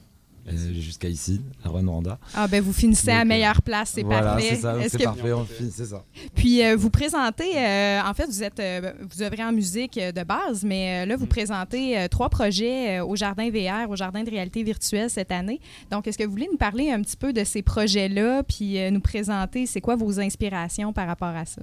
euh, 0.48 0.74
jusqu'à 0.74 1.08
ici, 1.10 1.42
à 1.64 1.70
Rwanda. 1.70 2.18
Ah 2.34 2.48
ben 2.48 2.62
vous 2.64 2.74
finissez 2.74 3.12
à 3.12 3.20
Donc, 3.20 3.28
meilleure 3.28 3.62
place, 3.62 3.92
c'est 3.96 4.04
voilà, 4.04 4.32
parfait. 4.34 4.48
c'est 4.50 4.62
ça. 4.62 4.74
donc 4.74 4.84
Est-ce 4.84 4.98
C'est 4.98 5.04
parfait. 5.04 5.34
On 5.34 5.46
finit, 5.46 5.72
c'est 5.72 5.86
ça. 5.86 6.04
Puis 6.36 6.64
euh, 6.66 6.76
vous 6.76 6.90
présentez, 6.90 7.58
euh, 7.58 8.02
en 8.04 8.14
fait, 8.14 8.26
vous 8.26 8.44
êtes, 8.44 8.60
euh, 8.60 8.92
vous 9.10 9.22
œuvrez 9.22 9.44
en 9.44 9.52
musique 9.52 9.98
euh, 9.98 10.12
de 10.12 10.24
base, 10.24 10.64
mais 10.64 11.04
euh, 11.04 11.06
là 11.08 11.16
vous 11.16 11.26
Mm. 11.26 11.30
présentez 11.30 11.98
euh, 12.00 12.08
trois 12.08 12.30
projets 12.30 13.00
euh, 13.00 13.06
au 13.06 13.16
Jardin 13.16 13.50
VR, 13.50 13.90
au 13.90 13.96
Jardin 13.96 14.24
de 14.24 14.30
réalité 14.30 14.64
virtuelle 14.64 15.10
cette 15.10 15.32
année. 15.32 15.60
Donc, 15.92 16.08
est-ce 16.08 16.18
que 16.18 16.24
vous 16.24 16.32
voulez 16.32 16.50
nous 16.52 16.58
parler 16.58 16.92
un 16.92 17.02
petit 17.02 17.18
peu 17.18 17.34
de 17.34 17.44
ces 17.44 17.62
projets-là, 17.62 18.44
puis 18.44 18.80
euh, 18.80 18.90
nous 18.92 19.00
présenter, 19.02 19.66
c'est 19.66 19.82
quoi 19.82 19.96
vos 19.96 20.20
inspirations 20.20 20.94
par 20.94 21.08
rapport 21.08 21.28
à 21.36 21.46
ça? 21.46 21.62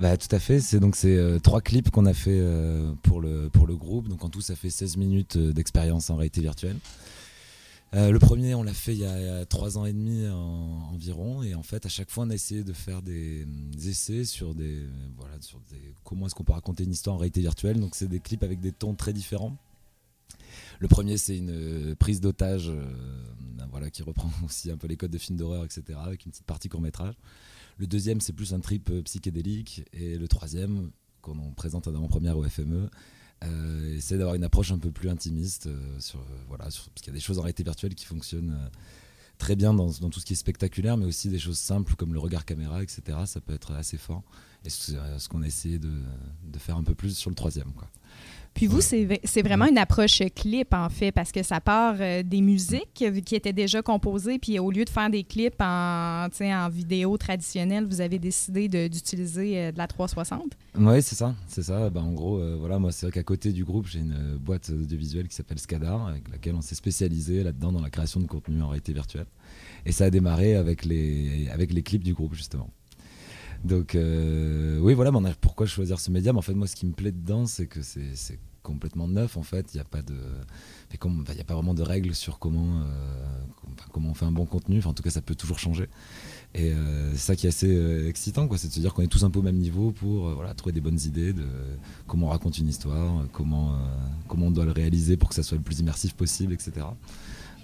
Bah, 0.00 0.16
tout 0.16 0.28
à 0.34 0.38
fait. 0.38 0.60
C'est 0.60 0.78
donc 0.78 0.94
c'est 0.94 1.16
euh, 1.16 1.40
trois 1.40 1.60
clips 1.60 1.90
qu'on 1.90 2.06
a 2.06 2.14
fait 2.14 2.30
euh, 2.40 2.92
pour 3.02 3.20
le 3.20 3.48
pour 3.52 3.66
le 3.66 3.74
groupe. 3.74 4.08
Donc 4.08 4.24
en 4.24 4.28
tout, 4.28 4.40
ça 4.40 4.54
fait 4.54 4.70
16 4.70 4.96
minutes 4.96 5.34
euh, 5.36 5.52
d'expérience 5.52 6.08
en 6.10 6.14
réalité 6.16 6.40
virtuelle. 6.40 6.76
Euh, 7.94 8.10
le 8.10 8.18
premier, 8.18 8.54
on 8.54 8.62
l'a 8.62 8.74
fait 8.74 8.92
il 8.92 9.00
y, 9.00 9.04
a, 9.06 9.46
trois 9.46 9.78
ans 9.78 9.86
et 9.86 9.92
demi 9.92 10.28
en- 10.28 10.90
environ, 10.92 11.42
et 11.42 11.54
en 11.54 11.62
fait, 11.62 11.86
à 11.86 11.88
chaque 11.88 12.10
fois, 12.10 12.24
on 12.24 12.30
a 12.30 12.34
essayé 12.34 12.62
de 12.62 12.72
faire 12.72 13.00
des, 13.00 13.46
essais 13.86 14.24
sur 14.24 14.54
des 14.54 14.86
voilà 15.16 15.40
sur 15.40 15.60
des 15.70 15.94
comment 16.04 16.26
est-ce 16.26 16.34
qu'on 16.34 16.44
peut 16.44 16.52
raconter 16.52 16.84
une 16.84 16.92
histoire 16.92 17.16
en 17.16 17.18
réalité 17.18 17.40
virtuelle. 17.40 17.80
Donc 17.80 17.94
c'est 17.94 18.08
des 18.08 18.20
clips 18.20 18.42
avec 18.42 18.60
des 18.60 18.72
tons 18.72 18.94
très 18.94 19.12
différents. 19.12 19.56
Le 20.80 20.88
premier, 20.88 21.16
c'est 21.16 21.38
une 21.38 21.50
euh, 21.50 21.94
prise 21.94 22.20
d'otage, 22.20 22.68
euh, 22.68 22.84
voilà, 23.70 23.90
qui 23.90 24.02
reprend 24.02 24.30
aussi 24.44 24.70
un 24.70 24.76
peu 24.76 24.86
les 24.86 24.96
codes 24.96 25.10
de 25.10 25.18
films 25.18 25.38
d'horreur, 25.38 25.64
etc., 25.64 25.98
avec 26.02 26.26
une 26.26 26.32
petite 26.32 26.46
partie 26.46 26.68
court 26.68 26.82
métrage. 26.82 27.14
Le 27.78 27.86
deuxième, 27.86 28.20
c'est 28.20 28.32
plus 28.32 28.52
un 28.52 28.60
trip 28.60 28.90
psychédélique. 29.04 29.84
Et 29.92 30.18
le 30.18 30.28
troisième, 30.28 30.90
qu'on 31.22 31.38
en 31.38 31.52
présente 31.52 31.88
en 31.88 31.94
avant-première 31.94 32.36
au 32.36 32.42
FME, 32.42 32.90
euh, 33.44 33.96
essaie 33.96 34.18
d'avoir 34.18 34.34
une 34.34 34.44
approche 34.44 34.72
un 34.72 34.78
peu 34.78 34.90
plus 34.90 35.08
intimiste. 35.08 35.66
euh, 35.66 36.00
sur, 36.00 36.20
euh, 36.20 36.22
voilà, 36.48 36.70
sur- 36.70 36.84
parce 36.90 37.02
qu'il 37.02 37.12
y 37.12 37.16
a 37.16 37.18
des 37.18 37.20
choses 37.24 37.38
en 37.38 37.42
réalité 37.42 37.62
virtuelle 37.62 37.94
qui 37.94 38.04
fonctionnent 38.04 38.70
très 39.38 39.54
bien 39.54 39.72
dans, 39.72 39.90
tout 39.92 40.18
ce 40.20 40.26
qui 40.26 40.32
est 40.32 40.36
spectaculaire, 40.36 40.96
mais 40.96 41.04
aussi 41.06 41.28
des 41.28 41.38
choses 41.38 41.58
simples 41.58 41.94
comme 41.94 42.12
le 42.12 42.18
regard 42.18 42.44
caméra, 42.44 42.82
etc. 42.82 43.18
Ça 43.26 43.40
peut 43.40 43.54
être 43.54 43.72
assez 43.72 43.96
fort. 43.96 44.22
Et 44.64 44.70
ce 44.70 45.28
qu'on 45.28 45.42
a 45.42 45.46
essayé 45.46 45.78
de, 45.78 45.92
de 46.44 46.58
faire 46.58 46.76
un 46.76 46.82
peu 46.82 46.94
plus 46.94 47.16
sur 47.16 47.30
le 47.30 47.36
troisième. 47.36 47.72
Quoi. 47.72 47.88
Puis 48.54 48.66
vous, 48.66 48.80
c'est 48.80 49.42
vraiment 49.42 49.66
une 49.66 49.78
approche 49.78 50.20
clip, 50.34 50.74
en 50.74 50.88
fait, 50.88 51.12
parce 51.12 51.30
que 51.30 51.44
ça 51.44 51.60
part 51.60 51.94
euh, 52.00 52.24
des 52.24 52.40
musiques 52.40 53.02
euh, 53.02 53.20
qui 53.20 53.36
étaient 53.36 53.52
déjà 53.52 53.82
composées, 53.82 54.40
puis 54.40 54.58
au 54.58 54.72
lieu 54.72 54.84
de 54.84 54.90
faire 54.90 55.08
des 55.10 55.22
clips 55.22 55.60
en, 55.60 56.26
en 56.28 56.68
vidéo 56.68 57.16
traditionnelle, 57.18 57.84
vous 57.86 58.00
avez 58.00 58.18
décidé 58.18 58.66
de- 58.66 58.88
d'utiliser 58.88 59.58
euh, 59.58 59.70
de 59.70 59.78
la 59.78 59.86
360. 59.86 60.42
Oui, 60.76 61.02
c'est 61.02 61.14
ça, 61.14 61.36
c'est 61.46 61.62
ça. 61.62 61.88
Bah, 61.90 62.00
en 62.02 62.10
gros, 62.12 62.38
euh, 62.38 62.56
voilà, 62.58 62.80
moi, 62.80 62.90
c'est 62.90 63.06
vrai 63.06 63.12
qu'à 63.12 63.22
côté 63.22 63.52
du 63.52 63.64
groupe, 63.64 63.86
j'ai 63.86 64.00
une 64.00 64.36
boîte 64.40 64.70
audiovisuelle 64.70 65.28
qui 65.28 65.36
s'appelle 65.36 65.60
Scadar, 65.60 66.08
avec 66.08 66.28
laquelle 66.28 66.56
on 66.56 66.62
s'est 66.62 66.74
spécialisé 66.74 67.44
là-dedans 67.44 67.70
dans 67.70 67.82
la 67.82 67.90
création 67.90 68.18
de 68.18 68.26
contenu 68.26 68.60
en 68.62 68.68
réalité 68.68 68.92
virtuelle. 68.92 69.26
Et 69.86 69.92
ça 69.92 70.06
a 70.06 70.10
démarré 70.10 70.56
avec 70.56 70.84
les, 70.84 71.48
avec 71.52 71.72
les 71.72 71.82
clips 71.82 72.02
du 72.02 72.12
groupe, 72.14 72.34
justement. 72.34 72.70
Donc, 73.64 73.94
euh, 73.94 74.78
oui, 74.80 74.94
voilà, 74.94 75.10
pourquoi 75.40 75.66
choisir 75.66 76.00
ce 76.00 76.10
médium? 76.10 76.36
En 76.36 76.42
fait, 76.42 76.54
moi, 76.54 76.66
ce 76.66 76.76
qui 76.76 76.86
me 76.86 76.92
plaît 76.92 77.12
dedans, 77.12 77.46
c'est 77.46 77.66
que 77.66 77.82
c'est 77.82 78.38
complètement 78.62 79.08
neuf, 79.08 79.36
en 79.36 79.42
fait. 79.42 79.72
Il 79.74 79.76
n'y 79.76 79.80
a 79.80 79.84
pas 79.84 80.02
de. 80.02 80.14
Il 80.92 81.34
n'y 81.34 81.40
a 81.40 81.44
pas 81.44 81.54
vraiment 81.54 81.74
de 81.74 81.82
règles 81.82 82.14
sur 82.14 82.38
comment, 82.38 82.80
euh, 82.80 83.74
comment 83.92 84.10
on 84.10 84.14
fait 84.14 84.24
un 84.24 84.32
bon 84.32 84.46
contenu. 84.46 84.78
Enfin, 84.78 84.90
en 84.90 84.94
tout 84.94 85.02
cas, 85.02 85.10
ça 85.10 85.20
peut 85.20 85.34
toujours 85.34 85.58
changer. 85.58 85.88
Et 86.54 86.72
euh, 86.72 87.12
c'est 87.12 87.18
ça 87.18 87.36
qui 87.36 87.46
est 87.46 87.50
assez 87.50 87.68
euh, 87.68 88.08
excitant, 88.08 88.48
quoi, 88.48 88.56
c'est 88.56 88.68
de 88.68 88.72
se 88.72 88.80
dire 88.80 88.94
qu'on 88.94 89.02
est 89.02 89.08
tous 89.08 89.24
un 89.24 89.30
peu 89.30 89.38
au 89.38 89.42
même 89.42 89.58
niveau 89.58 89.92
pour 89.92 90.28
euh, 90.28 90.34
voilà, 90.34 90.54
trouver 90.54 90.72
des 90.72 90.80
bonnes 90.80 90.98
idées 91.04 91.34
de 91.34 91.44
comment 92.06 92.28
on 92.28 92.30
raconte 92.30 92.58
une 92.58 92.68
histoire, 92.68 93.26
comment, 93.32 93.78
comment 94.28 94.46
on 94.46 94.50
doit 94.50 94.64
le 94.64 94.72
réaliser 94.72 95.16
pour 95.18 95.28
que 95.28 95.34
ça 95.34 95.42
soit 95.42 95.58
le 95.58 95.62
plus 95.62 95.80
immersif 95.80 96.14
possible, 96.14 96.54
etc. 96.54 96.86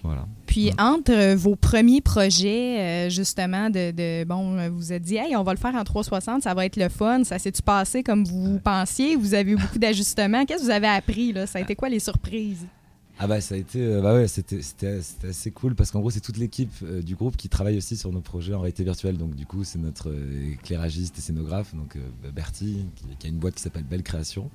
Voilà. 0.04 0.26
Puis 0.46 0.66
Ouais. 0.66 0.72
entre 0.80 1.34
vos 1.34 1.56
premiers 1.56 2.00
projets, 2.02 2.78
euh, 2.78 3.10
justement, 3.10 3.70
de, 3.70 3.90
de- 3.90 4.24
bon, 4.24 4.56
euh, 4.58 4.68
vous 4.68 4.76
vous 4.76 4.92
êtes 4.92 5.02
dit, 5.02 5.16
hey, 5.16 5.34
on 5.34 5.42
va 5.42 5.52
le 5.52 5.58
faire 5.58 5.74
en 5.74 5.82
360, 5.82 6.42
ça 6.42 6.52
va 6.54 6.66
être 6.66 6.76
le 6.76 6.88
fun. 6.90 7.24
Ça 7.24 7.38
s'est-tu 7.38 7.62
passé 7.62 8.02
comme 8.02 8.24
vous 8.24 8.60
pensiez? 8.62 9.16
Vous 9.16 9.32
avez 9.34 9.52
eu 9.52 9.56
beaucoup 9.56 9.78
d'ajustements. 9.78 10.44
Qu'est-ce 10.44 10.60
que 10.60 10.64
vous 10.66 10.70
avez 10.70 10.86
appris, 10.86 11.32
là? 11.32 11.46
Ça 11.46 11.58
a 11.58 11.62
été 11.62 11.74
quoi 11.74 11.88
les 11.88 11.98
surprises? 12.00 12.66
Ah 13.16 13.28
bah 13.28 13.40
ça 13.40 13.54
a 13.54 13.58
été, 13.58 13.80
euh, 13.80 14.00
bah 14.00 14.12
ouais, 14.12 14.26
c'était, 14.26 14.58
assez 15.28 15.50
cool 15.52 15.76
parce 15.76 15.92
qu'en 15.92 16.00
gros 16.00 16.10
c'est 16.10 16.20
toute 16.20 16.36
l'équipe 16.36 16.72
euh, 16.82 17.00
du 17.00 17.14
groupe 17.14 17.36
qui 17.36 17.48
travaille 17.48 17.76
aussi 17.76 17.96
sur 17.96 18.10
nos 18.10 18.20
projets 18.20 18.54
en 18.54 18.60
réalité 18.60 18.82
virtuelle. 18.82 19.18
Donc 19.18 19.36
du 19.36 19.46
coup 19.46 19.62
c'est 19.62 19.78
notre 19.78 20.10
euh, 20.10 20.54
éclairagiste 20.54 21.16
et 21.18 21.20
scénographe, 21.20 21.76
donc 21.76 21.94
euh, 21.94 22.30
Bertie, 22.32 22.86
qui, 23.20 23.26
a 23.26 23.30
une 23.30 23.38
boîte 23.38 23.54
qui 23.54 23.62
s'appelle 23.62 23.84
Belle 23.84 24.02
Création, 24.02 24.50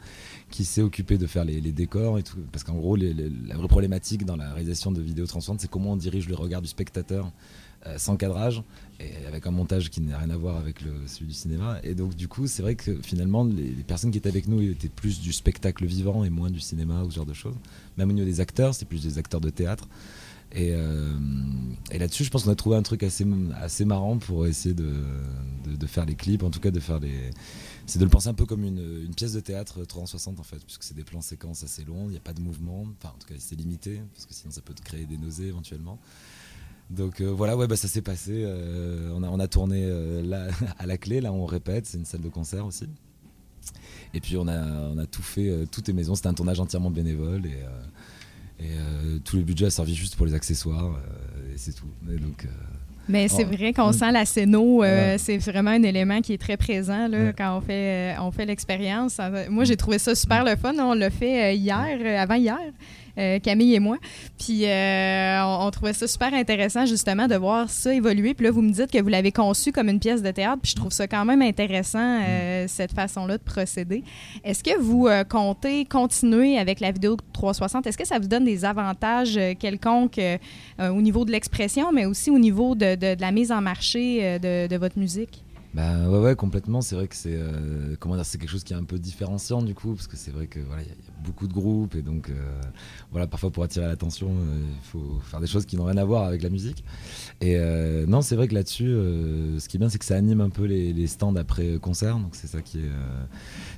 qui 0.49 0.65
s'est 0.65 0.81
occupé 0.81 1.17
de 1.17 1.25
faire 1.25 1.45
les, 1.45 1.61
décors 1.71 2.19
et 2.19 2.23
tout. 2.23 2.39
Parce 2.51 2.65
qu'en 2.65 2.75
gros 2.75 2.97
la 2.97 3.55
vraie 3.55 3.67
problématique 3.69 4.25
dans 4.25 4.35
la 4.35 4.51
réalisation 4.51 4.91
de 4.91 5.01
vidéos 5.01 5.27
transparentes, 5.27 5.61
c'est 5.61 5.69
comment 5.69 5.93
on 5.93 5.97
dirige 5.97 6.27
le 6.27 6.35
regard 6.35 6.61
du 6.61 6.67
spectateur 6.67 7.31
sans 7.97 8.17
cadrage 8.17 8.61
et 8.99 9.25
avec 9.25 9.47
un 9.47 9.51
montage 9.51 9.89
qui 9.89 10.01
n'a 10.01 10.17
rien 10.17 10.29
à 10.29 10.37
voir 10.37 10.57
avec 10.57 10.81
le, 10.81 10.91
celui 11.07 11.27
du 11.27 11.33
cinéma. 11.33 11.77
Et 11.83 11.95
donc 11.95 12.15
du 12.15 12.27
coup 12.27 12.47
c'est 12.47 12.61
vrai 12.61 12.75
que 12.75 13.01
finalement 13.01 13.43
les, 13.43 13.71
personnes 13.83 14.11
qui 14.11 14.17
étaient 14.17 14.29
avec 14.29 14.47
nous 14.47 14.61
étaient 14.61 14.89
plus 14.89 15.21
du 15.21 15.31
spectacle 15.31 15.85
vivant 15.85 16.23
et 16.23 16.29
moins 16.29 16.49
du 16.49 16.59
cinéma 16.59 17.03
ou 17.03 17.11
ce 17.11 17.15
genre 17.15 17.25
de 17.25 17.33
choses. 17.33 17.55
Même 17.97 18.09
au 18.09 18.13
niveau 18.13 18.25
des 18.25 18.41
acteurs, 18.41 18.75
c'est 18.75 18.85
plus 18.85 19.03
des 19.03 19.17
acteurs 19.17 19.41
de 19.41 19.49
théâtre. 19.49 19.87
Et, 20.51 20.71
euh, 20.73 21.15
là-dessus, 21.91 22.23
je 22.23 22.31
pense 22.31 22.43
qu'on 22.43 22.51
a 22.51 22.55
trouvé 22.55 22.75
un 22.75 22.81
truc 22.81 23.03
assez, 23.03 23.25
assez 23.55 23.85
marrant 23.85 24.17
pour 24.17 24.47
essayer 24.47 24.73
de, 24.73 24.95
de, 25.65 25.87
faire 25.87 26.05
les 26.05 26.15
clips, 26.15 26.41
en 26.41 26.49
tout 26.49 26.59
cas 26.59 26.71
de 26.71 26.79
faire 26.79 26.99
les. 26.99 27.29
C'est 27.85 27.99
de 27.99 28.03
le 28.03 28.09
penser 28.09 28.29
un 28.29 28.33
peu 28.33 28.45
comme 28.45 28.63
une, 28.63 29.03
une 29.05 29.13
pièce 29.13 29.33
de 29.33 29.39
théâtre 29.39 29.83
360 29.83 30.39
en 30.39 30.43
fait, 30.43 30.63
puisque 30.65 30.83
c'est 30.83 30.95
des 30.95 31.03
plans 31.03 31.21
séquences 31.21 31.63
assez 31.63 31.83
longs, 31.83 32.05
il 32.05 32.11
n'y 32.11 32.17
a 32.17 32.21
pas 32.21 32.33
de 32.33 32.41
mouvement, 32.41 32.85
enfin 32.97 33.13
en 33.15 33.19
tout 33.19 33.27
cas 33.27 33.35
c'est 33.39 33.55
limité, 33.55 34.01
parce 34.13 34.25
que 34.25 34.33
sinon 34.33 34.51
ça 34.51 34.61
peut 34.61 34.73
te 34.73 34.81
créer 34.81 35.05
des 35.05 35.17
nausées 35.17 35.47
éventuellement. 35.47 35.99
Donc 36.89 37.21
euh, 37.21 37.25
voilà, 37.25 37.55
ouais, 37.55 37.67
bah, 37.67 37.75
ça 37.75 37.87
s'est 37.87 38.01
passé. 38.01 38.31
euh, 38.45 39.11
on, 39.15 39.21
a, 39.23 39.27
on 39.29 39.39
a 39.39 39.47
tourné 39.47 39.83
euh, 39.85 40.21
là, 40.23 40.47
à 40.79 40.85
la 40.85 40.97
clé, 40.97 41.21
là 41.21 41.31
on 41.31 41.45
répète, 41.45 41.85
c'est 41.85 41.97
une 41.97 42.05
salle 42.05 42.21
de 42.21 42.29
concert 42.29 42.65
aussi. 42.65 42.87
Et 44.13 44.19
puis 44.21 44.37
on 44.37 44.47
a, 44.47 44.59
on 44.93 44.97
a 44.97 45.05
tout 45.05 45.21
fait, 45.21 45.49
euh, 45.49 45.65
tout 45.71 45.87
est 45.89 45.93
maison, 45.93 46.15
c'était 46.15 46.29
un 46.29 46.33
tournage 46.33 46.59
entièrement 46.59 46.89
bénévole 46.89 47.45
et, 47.45 48.63
et 48.65 48.69
tout 49.23 49.37
le 49.37 49.43
budget 49.43 49.67
a 49.67 49.69
servi 49.69 49.93
juste 49.95 50.15
pour 50.15 50.25
les 50.25 50.33
accessoires 50.33 50.97
et 51.53 51.57
c'est 51.57 51.73
tout. 51.73 51.85
Et 52.11 52.17
donc, 52.17 52.47
Mais 53.07 53.27
c'est 53.27 53.43
vrai 53.43 53.71
qu'on 53.73 53.91
sent 53.91 54.11
la 54.11 54.25
scéno, 54.25 54.83
euh, 54.83 55.11
Ouais. 55.13 55.17
c'est 55.19 55.37
vraiment 55.37 55.71
un 55.71 55.83
élément 55.83 56.21
qui 56.21 56.33
est 56.33 56.37
très 56.37 56.57
présent 56.57 57.07
là, 57.07 57.17
Ouais. 57.25 57.33
quand 57.37 57.57
on 57.57 57.61
fait, 57.61 58.15
euh, 58.17 58.21
on 58.21 58.31
fait 58.31 58.45
l'expérience. 58.45 59.19
Moi, 59.49 59.63
j'ai 59.63 59.77
trouvé 59.77 59.97
ça 59.99 60.13
super 60.15 60.43
le 60.43 60.55
fun. 60.55 60.73
On 60.79 60.93
l'a 60.93 61.09
fait 61.09 61.55
hier, 61.55 61.85
euh, 62.01 62.17
avant 62.17 62.35
hier, 62.35 62.57
euh, 63.19 63.39
Camille 63.39 63.75
et 63.75 63.79
moi. 63.79 63.97
Puis 64.39 64.65
euh, 64.65 65.43
on, 65.43 65.67
on 65.67 65.71
trouvait 65.71 65.93
ça 65.93 66.07
super 66.07 66.33
intéressant 66.33 66.85
justement 66.85 67.27
de 67.27 67.35
voir 67.35 67.69
ça 67.69 67.93
évoluer. 67.93 68.33
Puis 68.33 68.45
là, 68.45 68.51
vous 68.51 68.61
me 68.61 68.71
dites 68.71 68.89
que 68.91 69.01
vous 69.01 69.09
l'avez 69.09 69.31
conçu 69.31 69.71
comme 69.71 69.89
une 69.89 69.99
pièce 69.99 70.21
de 70.23 70.31
théâtre. 70.31 70.59
Puis 70.63 70.71
je 70.71 70.75
trouve 70.77 70.91
ça 70.91 71.07
quand 71.07 71.25
même 71.25 71.41
intéressant, 71.41 72.21
euh, 72.21 72.65
cette 72.67 72.93
façon-là 72.93 73.37
de 73.37 73.43
procéder. 73.43 74.03
Est-ce 74.43 74.63
que 74.63 74.79
vous 74.79 75.07
comptez 75.29 75.85
continuer 75.85 76.57
avec 76.57 76.79
la 76.79 76.91
vidéo 76.91 77.17
360? 77.33 77.85
Est-ce 77.87 77.97
que 77.97 78.07
ça 78.07 78.17
vous 78.19 78.27
donne 78.27 78.45
des 78.45 78.65
avantages 78.65 79.39
quelconques 79.59 80.19
au 80.79 81.01
niveau 81.01 81.25
de 81.25 81.31
l'expression, 81.31 81.91
mais 81.91 82.05
aussi 82.05 82.29
au 82.31 82.39
niveau 82.39 82.75
de, 82.75 82.95
de- 82.95 83.15
de 83.15 83.21
la 83.21 83.31
mise 83.31 83.51
en 83.51 83.61
marché 83.61 84.39
de, 84.39 84.67
de 84.67 84.75
votre 84.77 84.97
musique? 84.97 85.43
Bah 85.73 86.07
ouais, 86.07 86.19
ouais, 86.19 86.35
complètement. 86.35 86.81
C'est 86.81 86.95
vrai 86.95 87.07
que 87.07 87.15
c'est 87.15 87.33
euh, 87.35 87.95
comment 87.99 88.15
dire, 88.15 88.25
c'est 88.25 88.37
quelque 88.39 88.49
chose 88.49 88.63
qui 88.63 88.73
est 88.73 88.77
un 88.77 88.83
peu 88.83 88.97
différenciant 88.97 89.61
du 89.61 89.75
coup, 89.75 89.93
parce 89.93 90.07
que 90.07 90.17
c'est 90.17 90.31
vrai 90.31 90.47
que 90.47 90.59
voilà, 90.59 90.81
il 90.81 90.87
y, 90.87 90.89
y 90.89 90.91
a 90.93 91.08
beaucoup 91.23 91.47
de 91.47 91.53
groupes 91.53 91.95
et 91.95 92.01
donc 92.01 92.29
euh, 92.29 92.61
voilà, 93.11 93.27
parfois 93.27 93.51
pour 93.51 93.63
attirer 93.63 93.85
l'attention, 93.85 94.29
euh, 94.29 94.59
il 94.59 94.87
faut 94.87 95.19
faire 95.23 95.39
des 95.39 95.47
choses 95.47 95.65
qui 95.65 95.77
n'ont 95.77 95.85
rien 95.85 95.97
à 95.97 96.05
voir 96.05 96.23
avec 96.23 96.41
la 96.41 96.49
musique. 96.49 96.83
Et 97.41 97.55
euh, 97.57 98.05
non, 98.05 98.21
c'est 98.21 98.35
vrai 98.35 98.47
que 98.47 98.53
là-dessus, 98.53 98.87
ce 98.87 99.67
qui 99.67 99.77
est 99.77 99.79
bien, 99.79 99.89
c'est 99.89 99.99
que 99.99 100.05
ça 100.05 100.15
anime 100.15 100.41
un 100.41 100.49
peu 100.49 100.65
les, 100.65 101.07
stands 101.07 101.35
après 101.35 101.79
concert, 101.79 102.17
donc 102.17 102.35
c'est 102.35 102.47
ça 102.47 102.61
qui 102.61 102.79
est 102.79 102.91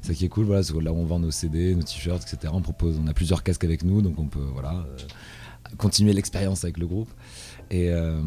ça 0.02 0.14
qui 0.14 0.26
est 0.26 0.30
cool. 0.30 0.46
Voilà, 0.46 0.62
là 0.82 0.92
où 0.92 0.98
on 0.98 1.06
vend 1.06 1.20
nos 1.20 1.32
CD, 1.32 1.76
nos 1.76 1.84
t-shirts, 1.84 2.24
etc. 2.24 2.52
On 2.56 2.62
propose, 2.62 3.00
on 3.02 3.08
a 3.08 3.14
plusieurs 3.14 3.44
casques 3.44 3.64
avec 3.64 3.84
nous, 3.84 4.02
donc 4.02 4.20
on 4.20 4.28
peut 4.28 4.40
voilà. 4.54 4.86
Continuer 5.78 6.14
l'expérience 6.14 6.64
avec 6.64 6.78
le 6.78 6.88
groupe. 6.88 7.10
Et, 7.72 7.90
euh, 7.90 8.22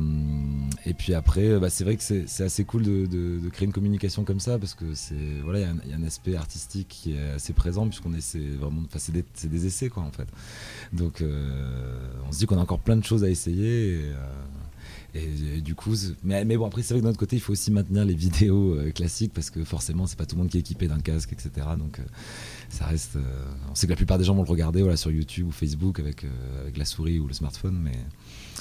et 0.86 0.94
puis 0.94 1.12
après, 1.12 1.58
bah, 1.58 1.68
c'est 1.68 1.84
vrai 1.84 1.96
que 1.96 2.02
c'est 2.02 2.42
assez 2.42 2.64
cool 2.64 2.82
de, 2.82 3.04
de, 3.04 3.48
créer 3.50 3.66
une 3.66 3.74
communication 3.74 4.24
comme 4.24 4.40
ça 4.40 4.58
parce 4.58 4.74
que 4.74 4.94
c'est 4.94 5.14
voilà, 5.42 5.60
il 5.60 5.90
y, 5.90 5.92
a 5.92 5.96
un 5.96 6.02
aspect 6.02 6.34
artistique 6.34 6.88
qui 6.88 7.12
est 7.12 7.30
assez 7.30 7.52
présent 7.52 7.86
puisqu'on 7.86 8.14
essaie 8.14 8.38
vraiment, 8.38 8.80
enfin 8.86 8.98
c'est 8.98 9.12
des, 9.12 9.24
des, 9.46 9.66
essais 9.66 9.90
quoi 9.90 10.02
en 10.02 10.10
fait. 10.10 10.26
Donc 10.94 11.20
euh, 11.20 12.08
on 12.26 12.32
se 12.32 12.38
dit 12.38 12.46
qu'on 12.46 12.56
a 12.56 12.62
encore 12.62 12.78
plein 12.78 12.96
de 12.96 13.04
choses 13.04 13.22
à 13.22 13.28
essayer. 13.28 14.00
Euh, 14.02 14.14
et, 15.14 15.60
du 15.60 15.74
coup, 15.74 15.94
mais, 16.22 16.44
mais, 16.44 16.56
bon, 16.56 16.66
après, 16.66 16.82
c'est 16.82 16.94
vrai 16.94 17.00
que 17.00 17.04
de 17.04 17.08
notre 17.08 17.18
côté, 17.18 17.36
il 17.36 17.40
faut 17.40 17.52
aussi 17.52 17.70
maintenir 17.70 18.04
les 18.04 18.14
vidéos 18.14 18.76
classiques 18.94 19.32
parce 19.32 19.50
que 19.50 19.62
forcément, 19.64 20.06
c'est 20.06 20.18
pas 20.18 20.26
tout 20.26 20.36
le 20.36 20.42
monde 20.42 20.50
qui 20.50 20.56
est 20.56 20.60
équipé 20.60 20.88
d'un 20.88 21.00
casque, 21.00 21.32
etc. 21.32 21.50
Donc, 21.78 22.00
ça 22.68 22.86
reste. 22.86 23.16
on 23.70 23.74
sait 23.74 23.86
que 23.86 23.92
la 23.92 23.96
plupart 23.96 24.18
des 24.18 24.24
gens 24.24 24.34
vont 24.34 24.42
le 24.42 24.48
regarder 24.48 24.82
voilà, 24.82 24.96
sur 24.96 25.10
YouTube 25.10 25.46
ou 25.48 25.52
Facebook 25.52 26.00
avec, 26.00 26.26
avec 26.60 26.76
la 26.76 26.84
souris 26.84 27.20
ou 27.20 27.28
le 27.28 27.34
smartphone, 27.34 27.78
mais 27.80 27.96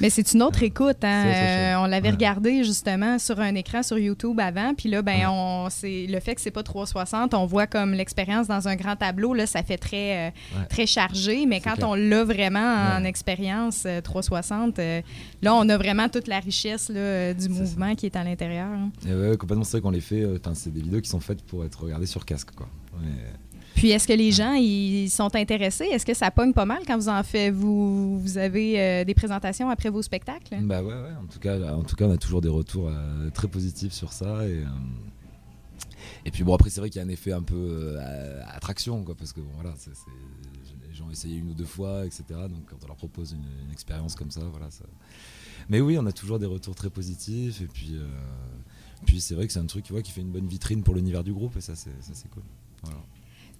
mais 0.02 0.10
c'est 0.10 0.34
une 0.34 0.42
autre 0.44 0.64
écoute. 0.64 1.04
Hein? 1.04 1.26
Euh, 1.28 1.76
on 1.78 1.86
l'avait 1.86 2.10
regardé 2.10 2.64
justement 2.64 3.20
sur 3.20 3.40
un 3.40 3.56
écran 3.56 3.84
sur 3.84 3.98
YouTube 3.98 4.40
avant. 4.40 4.74
Puis 4.74 4.90
là, 4.90 5.02
ben, 5.02 5.28
on, 5.30 5.68
le 5.84 6.20
fait 6.20 6.36
que 6.36 6.42
c'est 6.42 6.52
pas 6.52 6.64
360, 6.64 7.34
on 7.34 7.46
voit 7.46 7.68
comme 7.68 7.94
l'expérience 7.94 8.48
dans 8.48 8.68
un 8.68 8.76
grand 8.76 8.96
tableau. 8.96 9.34
Là, 9.34 9.46
ça 9.46 9.64
fait 9.64 9.78
très, 9.78 10.28
euh, 10.28 10.32
très 10.70 10.86
chargé. 10.86 11.46
Mais 11.46 11.60
quand 11.60 11.84
on 11.84 11.96
l'a 11.96 12.24
vraiment 12.24 12.76
en 12.98 13.04
expérience 13.04 13.88
360, 14.04 14.80
euh, 14.80 15.02
là, 15.42 15.56
on 15.56 15.68
a 15.70 15.78
vraiment 15.78 16.10
toute 16.10 16.28
la 16.28 16.40
richesse 16.40 16.90
là, 16.90 17.34
du 17.34 17.50
mouvement 17.50 17.96
qui 17.96 18.06
est 18.08 18.16
à 18.16 18.24
l'intérieur. 18.24 18.68
Hein. 18.68 18.92
Ouais, 19.06 19.38
complètement. 19.38 19.64
C'est 19.64 19.78
vrai 19.78 19.82
qu'on 19.82 19.92
les 19.92 20.02
fait. 20.02 20.26
c'est 20.54 20.74
des 20.74 20.82
vidéos 20.82 21.02
qui 21.02 21.10
sont 21.10 21.20
faites 21.20 21.42
pour 21.44 21.66
être 21.66 21.84
regardées 21.84 22.06
sur 22.06 22.26
casque. 22.26 22.52
Quoi. 22.56 22.68
Puis 23.76 23.92
est-ce 23.92 24.08
que 24.08 24.14
les 24.14 24.32
gens 24.32 24.54
ils 24.54 25.10
sont 25.10 25.36
intéressés? 25.36 25.86
Est-ce 25.86 26.06
que 26.06 26.14
ça 26.14 26.32
pogne 26.32 26.54
pas 26.54 26.66
mal 26.66 26.80
quand 26.86 26.98
vous 26.98 27.10
en 27.10 27.24
faites 27.24 27.54
vous, 27.54 28.22
avez 28.38 28.80
euh, 28.80 29.04
des 29.04 29.14
présentations 29.14 29.70
après 29.70 29.90
vos 29.90 30.02
spectacles? 30.02 30.58
Bah 30.62 30.82
ouais, 30.84 30.94
ouais. 30.94 31.16
En 31.22 31.26
tout 31.26 31.40
cas, 31.40 31.74
en 31.74 31.84
tout 31.84 31.96
cas, 31.96 32.06
on 32.06 32.12
a 32.12 32.18
toujours 32.18 32.42
des 32.42 32.50
retours 32.50 32.90
euh, 32.90 33.30
très 33.32 33.48
positifs 33.48 33.94
sur 33.94 34.14
ça 34.14 34.48
et. 34.48 34.60
Euh, 34.60 34.66
et 36.26 36.32
puis 36.32 36.44
bon 36.44 36.54
après 36.54 36.70
c'est 36.70 36.80
vrai 36.80 36.90
qu'il 36.90 37.02
y 37.02 37.04
a 37.04 37.08
un 37.08 37.12
effet 37.12 37.32
un 37.34 37.42
peu 37.42 37.98
attraction 38.54 39.04
quoi 39.04 39.16
parce 39.16 39.34
que 39.34 39.42
voilà 39.56 39.74
les 40.88 40.94
gens 40.94 41.08
ont 41.08 41.12
essayé 41.12 41.38
une 41.38 41.50
ou 41.50 41.54
deux 41.54 41.66
fois 41.66 42.06
etc 42.06 42.24
donc 42.30 42.66
quand 42.70 42.78
on 42.84 42.88
leur 42.88 42.96
propose 42.96 43.34
une, 43.34 43.72
expérience 43.72 44.16
comme 44.16 44.32
ça 44.32 44.42
voilà 44.52 44.70
ça... 44.70 44.86
mais 45.70 45.82
oui 45.82 45.98
on 45.98 46.06
a 46.06 46.12
toujours 46.12 46.40
des 46.40 46.46
retours 46.46 46.76
très 46.76 46.90
positifs 46.90 47.62
et 47.62 47.68
puis 47.68 47.98
puis 49.06 49.20
c'est 49.20 49.36
vrai 49.36 49.48
que 49.48 49.54
c'est 49.54 49.60
un 49.60 49.66
truc 49.66 49.84
tu 49.84 49.94
vois, 49.94 50.02
qui 50.02 50.12
fait 50.12 50.22
une 50.22 50.32
bonne 50.32 50.48
vitrine 50.48 50.84
pour 50.84 50.96
l'univers 50.96 51.24
du 51.24 51.34
groupe 51.34 51.58
et 51.58 51.62
ça 51.62 51.74
c'est 51.76 52.30
cool 52.30 52.44
voilà. 52.84 53.00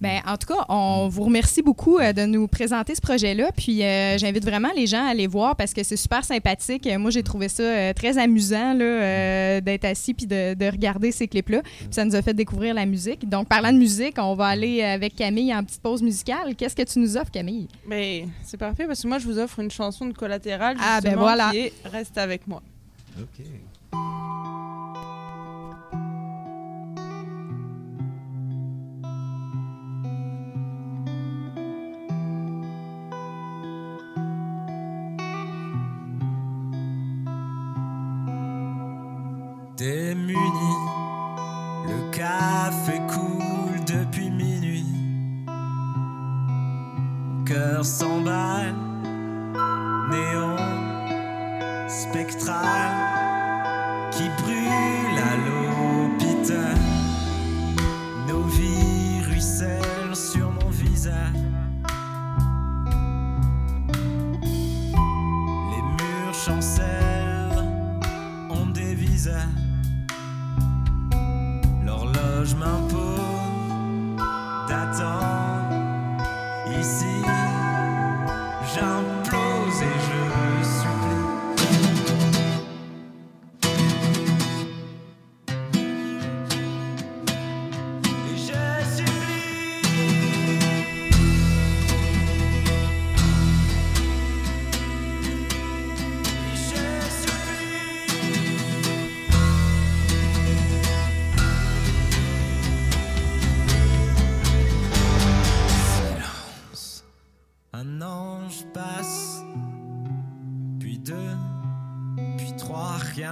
Ben, 0.04 0.20
en 0.26 0.36
tout 0.36 0.52
cas, 0.52 0.66
on 0.68 1.08
vous 1.08 1.22
remercie 1.22 1.62
beaucoup 1.62 1.98
euh, 1.98 2.12
de 2.12 2.26
nous 2.26 2.46
présenter 2.46 2.94
ce 2.94 3.00
projet-là. 3.00 3.50
Puis 3.56 3.82
euh, 3.82 4.18
j'invite 4.18 4.44
vraiment 4.44 4.68
les 4.76 4.86
gens 4.86 5.02
à 5.02 5.08
aller 5.08 5.26
voir 5.26 5.56
parce 5.56 5.72
que 5.72 5.82
c'est 5.82 5.96
super 5.96 6.22
sympathique. 6.26 6.86
Moi, 6.98 7.10
j'ai 7.10 7.22
trouvé 7.22 7.48
ça 7.48 7.62
euh, 7.62 7.92
très 7.94 8.18
amusant 8.18 8.74
d'être 8.74 9.86
assis 9.86 10.12
puis 10.12 10.26
de, 10.26 10.70
regarder 10.70 11.10
ces 11.10 11.26
clips-là. 11.26 11.62
Puis 11.62 11.88
ça 11.90 12.04
nous 12.04 12.14
a 12.14 12.20
fait 12.20 12.34
découvrir 12.34 12.74
la 12.74 12.84
musique. 12.84 13.26
Donc, 13.26 13.48
parlant 13.48 13.72
de 13.72 13.78
musique, 13.78 14.16
on 14.18 14.34
va 14.34 14.48
aller 14.48 14.82
avec 14.82 15.16
Camille 15.16 15.54
en 15.54 15.64
petite 15.64 15.80
pause 15.80 16.02
musicale. 16.02 16.54
Qu'est-ce 16.54 16.76
que 16.76 16.82
tu 16.82 16.98
nous 16.98 17.16
offres, 17.16 17.30
Camille? 17.30 17.68
Ben, 17.88 18.28
c'est 18.42 18.58
parfait 18.58 18.86
parce 18.86 19.02
que 19.02 19.08
moi, 19.08 19.18
je 19.18 19.24
vous 19.24 19.38
offre 19.38 19.58
une 19.60 19.70
chanson 19.70 20.04
de 20.04 20.12
collatéral 20.12 20.76
ah, 20.80 21.00
ben 21.02 21.16
voilà. 21.16 21.48
qui 21.50 21.60
est 21.60 21.72
Reste 21.90 22.18
avec 22.18 22.46
moi. 22.46 22.62
OK. 23.18 23.46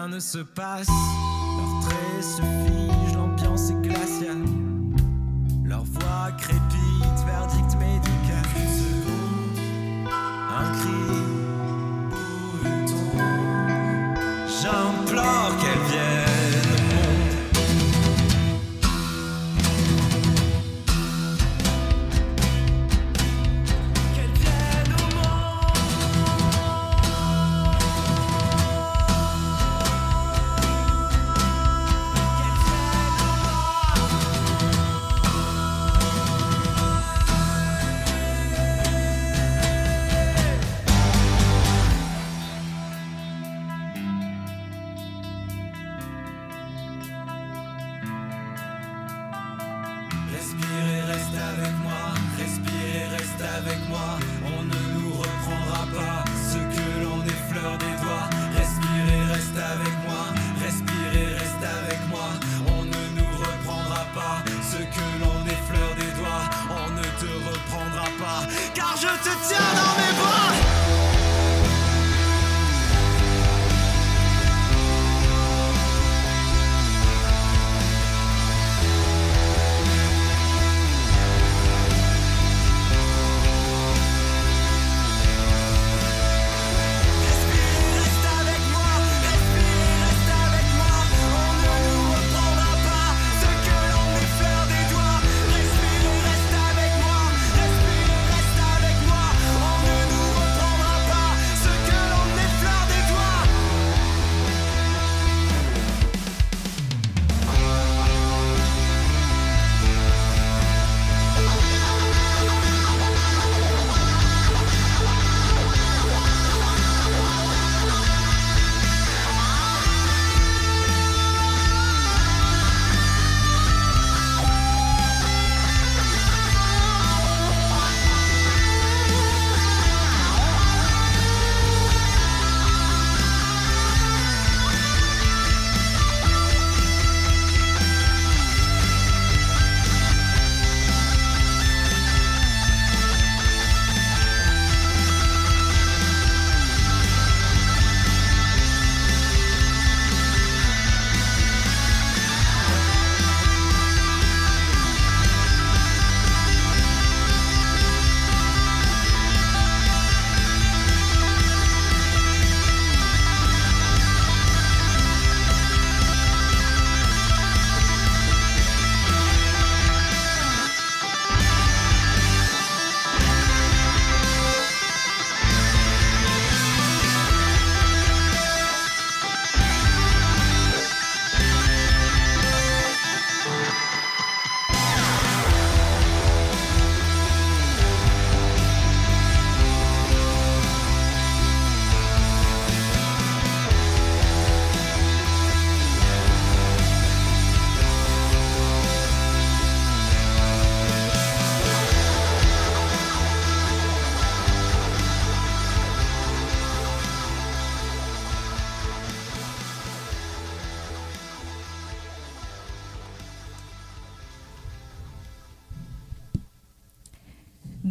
Ne 0.08 0.18
se 0.18 0.38
passe. 0.38 0.88
Leurs 0.88 1.80
traits 1.80 2.24
se 2.24 2.42
figent, 2.42 3.14
l'ambiance 3.14 3.70
est 3.70 3.82
glaciale. 3.82 4.44
Leur 5.64 5.84
voix 5.84 6.32
crépite, 6.38 7.26
verdict 7.26 7.71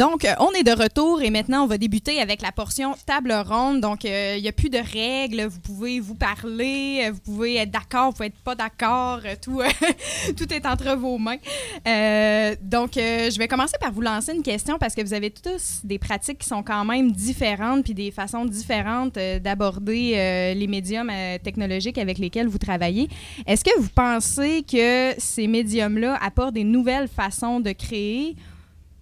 Donc, 0.02 0.26
euh, 0.26 0.34
on 0.40 0.50
est 0.54 0.64
de 0.64 0.72
retour 0.72 1.22
et 1.22 1.30
maintenant, 1.30 1.64
on 1.64 1.68
va 1.68 1.78
débuter 1.78 2.20
avec 2.20 2.42
la 2.42 2.52
portion 2.52 2.96
table 3.06 3.32
ronde. 3.46 3.82
Donc, 3.82 4.04
euh, 4.04 4.34
il 4.36 4.42
n'y 4.42 4.48
a 4.48 4.52
plus 4.52 4.72
de 4.72 4.80
règles. 4.80 5.44
Vous 5.44 5.60
pouvez 5.60 6.00
vous 6.00 6.16
parler, 6.16 7.04
euh, 7.06 7.12
vous 7.12 7.20
pouvez 7.20 7.58
être 7.58 7.70
d'accord, 7.70 8.08
vous 8.08 8.14
pouvez 8.14 8.26
être 8.30 8.44
pas 8.44 8.56
d'accord. 8.56 9.20
euh, 9.24 9.36
Tout, 9.40 9.62
euh, 9.62 9.68
tout 10.36 10.52
est 10.52 10.66
entre 10.66 10.96
vos 10.96 11.20
mains. 11.20 11.38
Euh, 11.88 12.56
donc, 12.64 12.98
euh, 12.98 13.30
je 13.30 13.38
vais 13.38 13.48
commencer 13.48 13.76
par 13.80 13.92
vous 13.92 14.02
lancer 14.02 14.34
une 14.34 14.42
question 14.42 14.80
parce 14.80 14.96
que 14.96 15.04
vous 15.04 15.14
avez 15.14 15.30
tous 15.30 15.82
des 15.84 16.00
pratiques 16.00 16.40
qui 16.40 16.48
sont 16.48 16.64
quand 16.64 16.84
même 16.84 17.12
différentes 17.12 17.84
puis 17.84 17.94
des 17.94 18.10
façons 18.10 18.46
différentes 18.46 19.18
euh, 19.18 19.38
d'aborder 19.38 20.14
euh, 20.16 20.56
les 20.56 20.66
médiums 20.66 21.12
euh, 21.12 21.38
technologiques 21.38 22.00
avec 22.00 22.18
lesquels 22.18 22.48
vous 22.48 22.58
travaillez. 22.58 23.08
Est-ce 23.46 23.64
que 23.64 23.80
vous 23.80 23.90
pensez 23.94 24.64
que 24.64 25.14
ces 25.20 25.46
médiums-là 25.46 26.18
apportent 26.24 26.56
des 26.56 26.64
nouvelles 26.64 27.08
façons 27.08 27.60
de 27.60 27.72
créer 27.72 28.36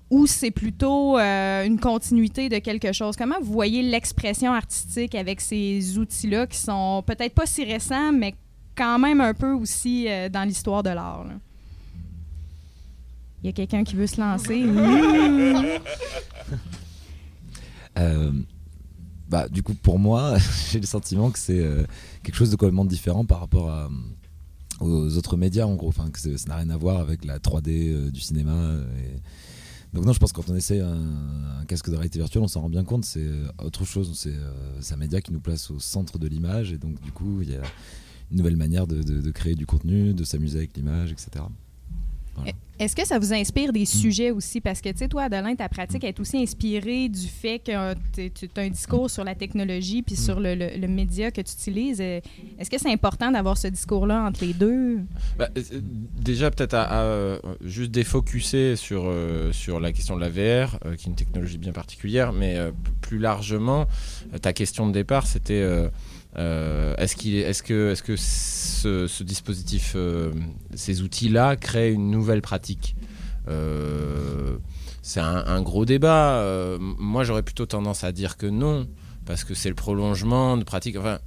ou 0.09 0.25
c'est 0.27 0.51
plutôt 0.51 1.17
euh, 1.17 1.65
une 1.65 1.79
continuité 1.79 2.49
de 2.49 2.57
quelque 2.59 2.91
chose? 2.93 3.15
Comment 3.15 3.35
vous 3.41 3.51
voyez 3.53 3.81
l'expression 3.83 4.51
artistique 4.53 5.13
avec 5.15 5.39
ces 5.41 5.97
outils-là 5.97 6.47
qui 6.47 6.57
sont 6.57 7.03
peut-être 7.05 7.33
pas 7.35 7.45
si 7.45 7.63
récents, 7.63 8.11
mais 8.11 8.33
quand 8.75 8.97
même 8.99 9.21
un 9.21 9.33
peu 9.33 9.51
aussi 9.53 10.07
euh, 10.07 10.29
dans 10.29 10.43
l'histoire 10.43 10.81
de 10.83 10.89
l'art? 10.89 11.25
là? 11.25 11.33
Il 13.43 13.45
y 13.47 13.49
a 13.49 13.53
quelqu'un 13.53 13.83
qui 13.83 13.95
veut 13.95 14.07
se 14.07 14.19
lancer? 14.19 14.63
Euh, 17.97 18.31
bah, 19.27 19.47
du 19.49 19.61
coup, 19.63 19.73
pour 19.73 19.99
moi, 19.99 20.37
j'ai 20.71 20.79
le 20.79 20.85
sentiment 20.85 21.31
que 21.31 21.39
c'est 21.39 21.59
euh, 21.59 21.83
quelque 22.23 22.35
chose 22.35 22.49
de 22.51 22.55
complètement 22.55 22.85
différent 22.85 23.25
par 23.25 23.41
rapport 23.41 23.69
à, 23.69 23.89
aux 24.79 25.17
autres 25.17 25.35
médias, 25.37 25.65
en 25.65 25.75
gros. 25.75 25.89
Enfin, 25.89 26.09
que 26.09 26.19
ça 26.19 26.29
n'a 26.47 26.55
rien 26.57 26.69
à 26.69 26.77
voir 26.77 26.99
avec 26.99 27.25
la 27.25 27.39
3D 27.39 27.67
euh, 27.91 28.09
du 28.11 28.21
cinéma. 28.21 28.53
euh, 28.53 28.83
et- 28.99 29.19
Donc 29.93 30.05
non, 30.05 30.13
je 30.13 30.19
pense 30.19 30.31
que 30.31 30.41
quand 30.41 30.49
on 30.51 30.55
essaie 30.55 30.81
un, 30.81 31.65
casque 31.67 31.89
de 31.89 31.95
réalité 31.95 32.19
virtuelle, 32.19 32.43
on 32.43 32.47
s'en 32.47 32.61
rend 32.61 32.69
bien 32.69 32.83
compte. 32.83 33.05
C'est 33.05 33.25
euh, 33.25 33.47
autre 33.63 33.85
chose. 33.85 34.11
C'est 34.15 34.33
euh, 34.33 34.81
c'est 34.81 34.93
un 34.93 34.97
média 34.97 35.21
qui 35.21 35.33
nous 35.33 35.39
place 35.39 35.71
au 35.71 35.79
centre 35.79 36.19
de 36.19 36.27
l'image. 36.27 36.71
Et 36.71 36.77
donc, 36.77 36.99
du 37.01 37.11
coup, 37.11 37.41
il 37.41 37.51
y 37.51 37.55
a 37.55 37.61
une 38.31 38.37
nouvelle 38.37 38.57
manière 38.57 38.85
de 38.85 39.31
créer 39.31 39.55
du 39.55 39.65
contenu, 39.65 40.13
de 40.13 40.23
s'amuser 40.23 40.59
avec 40.59 40.77
l'image, 40.77 41.11
etc. 41.11 41.45
Est-ce 42.81 42.95
que 42.95 43.05
ça 43.05 43.19
vous 43.19 43.33
inspire 43.33 43.73
des 43.73 43.83
sujets 43.83 44.31
aussi? 44.31 44.61
Parce 44.61 44.79
que, 44.79 44.87
tu 44.87 44.99
sais, 44.99 45.09
toi, 45.09 45.23
Adeline, 45.23 45.57
ta 45.57 45.67
pratique 45.67 46.05
est 46.05 46.17
aussi 46.17 46.37
inspirée 46.37 47.09
du 47.09 47.27
fait 47.27 47.59
que 47.59 47.71
tu 48.29 48.49
as 48.55 48.61
un 48.61 48.69
discours 48.69 49.09
sur 49.09 49.25
la 49.25 49.35
technologie 49.35 50.01
puis 50.01 50.15
sur 50.15 50.39
le, 50.39 50.55
le- 50.55 50.77
le 50.79 50.87
média 50.87 51.29
que 51.29 51.41
tu 51.41 51.51
utilises. 51.51 51.99
Euh, 51.99 52.21
Est-ce 52.57 52.69
que 52.69 52.77
c'est 52.77 52.89
important 52.89 53.31
d'avoir 53.31 53.57
ce 53.57 53.67
discours-là 53.67 54.23
entre 54.25 54.45
les 54.45 54.53
deux? 54.53 54.99
Bah, 55.37 55.49
euh, 55.57 55.61
déjà, 56.21 56.49
peut-être 56.51 56.73
à, 56.75 56.83
à, 56.83 57.03
euh, 57.03 57.39
juste 57.65 57.91
défocuser 57.91 58.77
sur, 58.77 59.03
euh, 59.07 59.51
sur 59.51 59.81
la 59.81 59.91
question 59.91 60.15
de 60.15 60.21
la 60.21 60.29
VR, 60.29 60.79
euh, 60.85 60.95
qui 60.95 61.07
est 61.07 61.09
une 61.09 61.15
technologie 61.15 61.57
bien 61.57 61.73
particulière, 61.73 62.31
mais 62.31 62.55
euh, 62.57 62.71
plus 63.01 63.19
largement, 63.19 63.87
euh, 64.33 64.37
ta 64.37 64.53
question 64.53 64.87
de 64.87 64.93
départ, 64.93 65.27
c'était 65.27 65.61
euh, 66.39 66.95
est-ce 66.97 67.15
que, 67.63 68.15
ce, 68.15 69.23
dispositif, 69.23 69.93
euh, 69.95 70.31
ces 70.73 71.01
outils-là 71.01 71.57
créent 71.57 71.91
une 71.91 72.09
nouvelle 72.09 72.41
pratique? 72.41 72.95
Euh, 73.49 74.57
C'est 75.01 75.19
un, 75.19 75.61
gros 75.61 75.85
débat. 75.85 76.77
Moi, 76.79 77.23
j'aurais 77.23 77.43
plutôt 77.43 77.65
tendance 77.65 78.03
à 78.03 78.11
dire 78.11 78.37
que 78.37 78.45
non, 78.45 78.87
parce 79.25 79.43
que 79.43 79.53
c'est 79.53 79.69
le 79.69 79.75
prolongement 79.75 80.55
de 80.55 80.63
pratiques. 80.63 80.97
Enfin, 80.97 81.19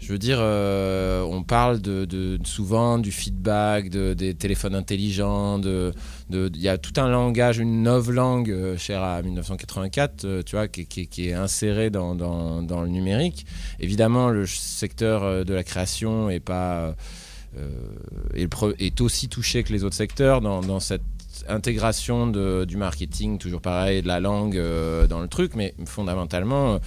je 0.00 0.12
veux 0.12 0.18
dire, 0.18 0.38
euh, 0.40 1.22
on 1.22 1.42
parle 1.42 1.80
de, 1.80 2.38
souvent 2.44 2.98
du 2.98 3.12
feedback, 3.12 3.90
de- 3.90 4.14
des 4.14 4.34
téléphones 4.34 4.74
intelligents. 4.74 5.60
Il 6.30 6.56
y 6.56 6.68
a 6.68 6.78
tout 6.78 6.98
un 6.98 7.08
langage, 7.08 7.58
une 7.58 7.82
novlangue 7.82 8.50
euh, 8.50 8.78
chère 8.78 9.02
à 9.02 9.20
1984, 9.20 10.24
euh, 10.24 10.42
tu 10.42 10.56
vois, 10.56 10.68
qui, 10.68 11.28
est 11.28 11.34
insérée 11.34 11.90
dans, 11.90 12.14
le 12.14 12.88
numérique. 12.88 13.44
Évidemment, 13.78 14.30
le 14.30 14.46
secteur 14.46 15.44
de 15.44 15.54
la 15.54 15.64
création 15.64 16.30
est 16.30 16.40
pas 16.40 16.94
est, 18.34 19.00
aussi 19.02 19.28
touché 19.28 19.62
que 19.64 19.72
les 19.72 19.84
autres 19.84 19.96
secteurs 19.96 20.40
dans, 20.40 20.80
cette 20.80 21.02
intégration 21.48 22.26
du 22.64 22.76
marketing, 22.76 23.38
toujours 23.38 23.60
pareil, 23.60 24.00
de 24.02 24.08
la 24.08 24.20
langue 24.20 24.60
dans 25.08 25.20
le 25.20 25.28
truc, 25.28 25.54
mais 25.54 25.74
fondamentalement. 25.84 26.80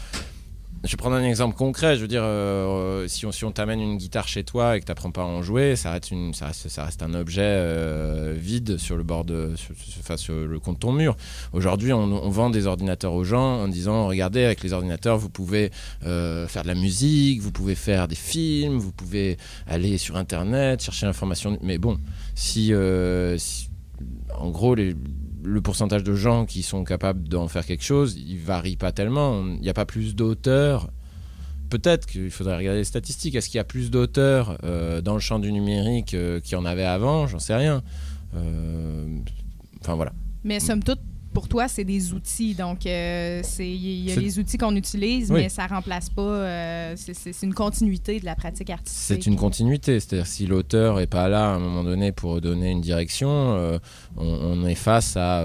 Je 0.84 0.92
vais 0.92 0.98
prendre 0.98 1.16
un 1.16 1.24
exemple 1.24 1.56
concret. 1.56 1.96
Je 1.96 2.02
veux 2.02 2.08
dire, 2.08 2.24
euh, 2.24 3.08
si 3.08 3.26
on, 3.26 3.52
t'amène 3.52 3.80
une 3.80 3.98
guitare 3.98 4.28
chez 4.28 4.44
toi 4.44 4.76
et 4.76 4.82
que 4.82 4.86
tu 4.86 4.92
n'apprends 4.92 5.12
pas 5.12 5.22
à 5.22 5.26
en 5.26 5.42
jouer, 5.42 5.76
ça 5.76 5.92
reste, 5.92 6.12
un 6.12 7.14
objet 7.14 7.42
euh, 7.42 8.36
vide 8.38 8.78
sur 8.78 8.98
le 8.98 9.04
bord 9.04 9.24
de, 9.24 9.54
enfin, 10.00 10.18
sur 10.18 10.34
le 10.34 10.60
compte 10.60 10.80
ton 10.80 10.92
mur. 10.92 11.16
Aujourd'hui, 11.54 11.94
on, 11.94 12.30
vend 12.30 12.50
des 12.50 12.68
ordinateurs 12.68 13.14
aux 13.14 13.24
gens 13.24 13.62
en 13.62 13.68
disant, 13.70 14.08
regardez, 14.08 14.44
avec 14.44 14.62
les 14.62 14.74
ordinateurs, 14.74 15.18
vous 15.18 15.30
pouvez 15.30 15.72
euh, 16.06 16.48
faire 16.48 16.64
de 16.64 16.68
la 16.68 16.76
musique, 16.76 17.42
vous 17.42 17.52
pouvez 17.52 17.76
faire 17.76 18.08
des 18.08 18.16
films, 18.16 18.78
vous 18.78 18.92
pouvez 18.92 19.38
aller 19.68 19.98
sur 19.98 20.18
Internet, 20.18 20.84
chercher 20.84 21.06
l'information. 21.06 21.58
Mais 21.62 21.78
bon, 21.78 21.98
si- 22.36 22.74
en 24.38 24.50
gros, 24.50 24.76
les, 24.76 24.96
le 25.44 25.62
pourcentage 25.62 26.04
de 26.04 26.16
gens 26.16 26.46
qui 26.46 26.64
sont 26.64 26.84
capables 26.84 27.28
d'en 27.28 27.48
faire 27.48 27.66
quelque 27.66 27.84
chose, 27.84 28.16
il 28.16 28.38
varie 28.38 28.76
pas 28.76 28.92
tellement. 28.92 29.46
Il 29.46 29.62
n'y 29.62 29.70
a 29.70 29.74
pas 29.74 29.86
plus 29.86 30.16
d'auteurs. 30.16 30.90
Peut-être 31.70 32.06
qu'il 32.06 32.30
faudrait 32.30 32.58
regarder 32.58 32.80
les 32.80 32.86
statistiques. 32.86 33.36
Est-ce 33.36 33.48
qu'il 33.48 33.58
y 33.58 33.62
a 33.62 33.64
plus 33.64 33.92
d'auteurs 33.92 34.58
euh, 34.64 35.02
dans 35.02 35.14
le 35.14 35.20
champ 35.20 35.40
du 35.40 35.52
numérique 35.52 36.14
euh, 36.14 36.40
qu'il 36.40 36.54
y 36.54 36.56
en 36.56 36.66
avait 36.66 36.86
avant? 36.86 37.28
J'en 37.28 37.40
sais 37.40 37.56
rien. 37.56 37.82
Euh, 38.36 39.08
Enfin 39.84 39.96
voilà. 39.96 40.14
Mais 40.46 40.60
somme 40.60 40.82
toute, 40.82 41.00
pour 41.34 41.48
toi, 41.48 41.68
c'est 41.68 41.84
des 41.84 42.14
outils. 42.14 42.54
Donc, 42.56 42.86
euh, 42.86 43.42
c'est- 43.44 43.70
il 43.70 44.10
y 44.10 44.12
a 44.12 44.16
les 44.16 44.40
outils 44.40 44.58
qu'on 44.58 44.76
utilise, 44.76 45.32
Oui. 45.32 45.42
mais 45.42 45.50
ça 45.50 45.68
remplace 45.68 46.10
pas. 46.10 46.22
euh, 46.22 46.94
c'est- 46.96 47.42
une 47.44 47.54
continuité 47.54 48.20
de 48.20 48.26
la 48.26 48.36
pratique 48.36 48.70
artistique. 48.70 49.04
C'est 49.24 49.26
une 49.28 49.36
continuité, 49.36 50.00
c'est-à-dire 50.00 50.28
si 50.28 50.46
l'auteur 50.48 51.00
est 51.00 51.08
pas 51.08 51.28
là 51.28 51.52
à 51.52 51.56
un 51.56 51.60
moment 51.60 51.84
donné 51.84 52.12
pour 52.12 52.40
donner 52.40 52.70
une 52.72 52.82
direction, 52.82 53.30
euh, 53.30 53.80
on, 54.18 54.26
on 54.26 54.66
est 54.66 54.76
face 54.76 55.18
à, 55.18 55.44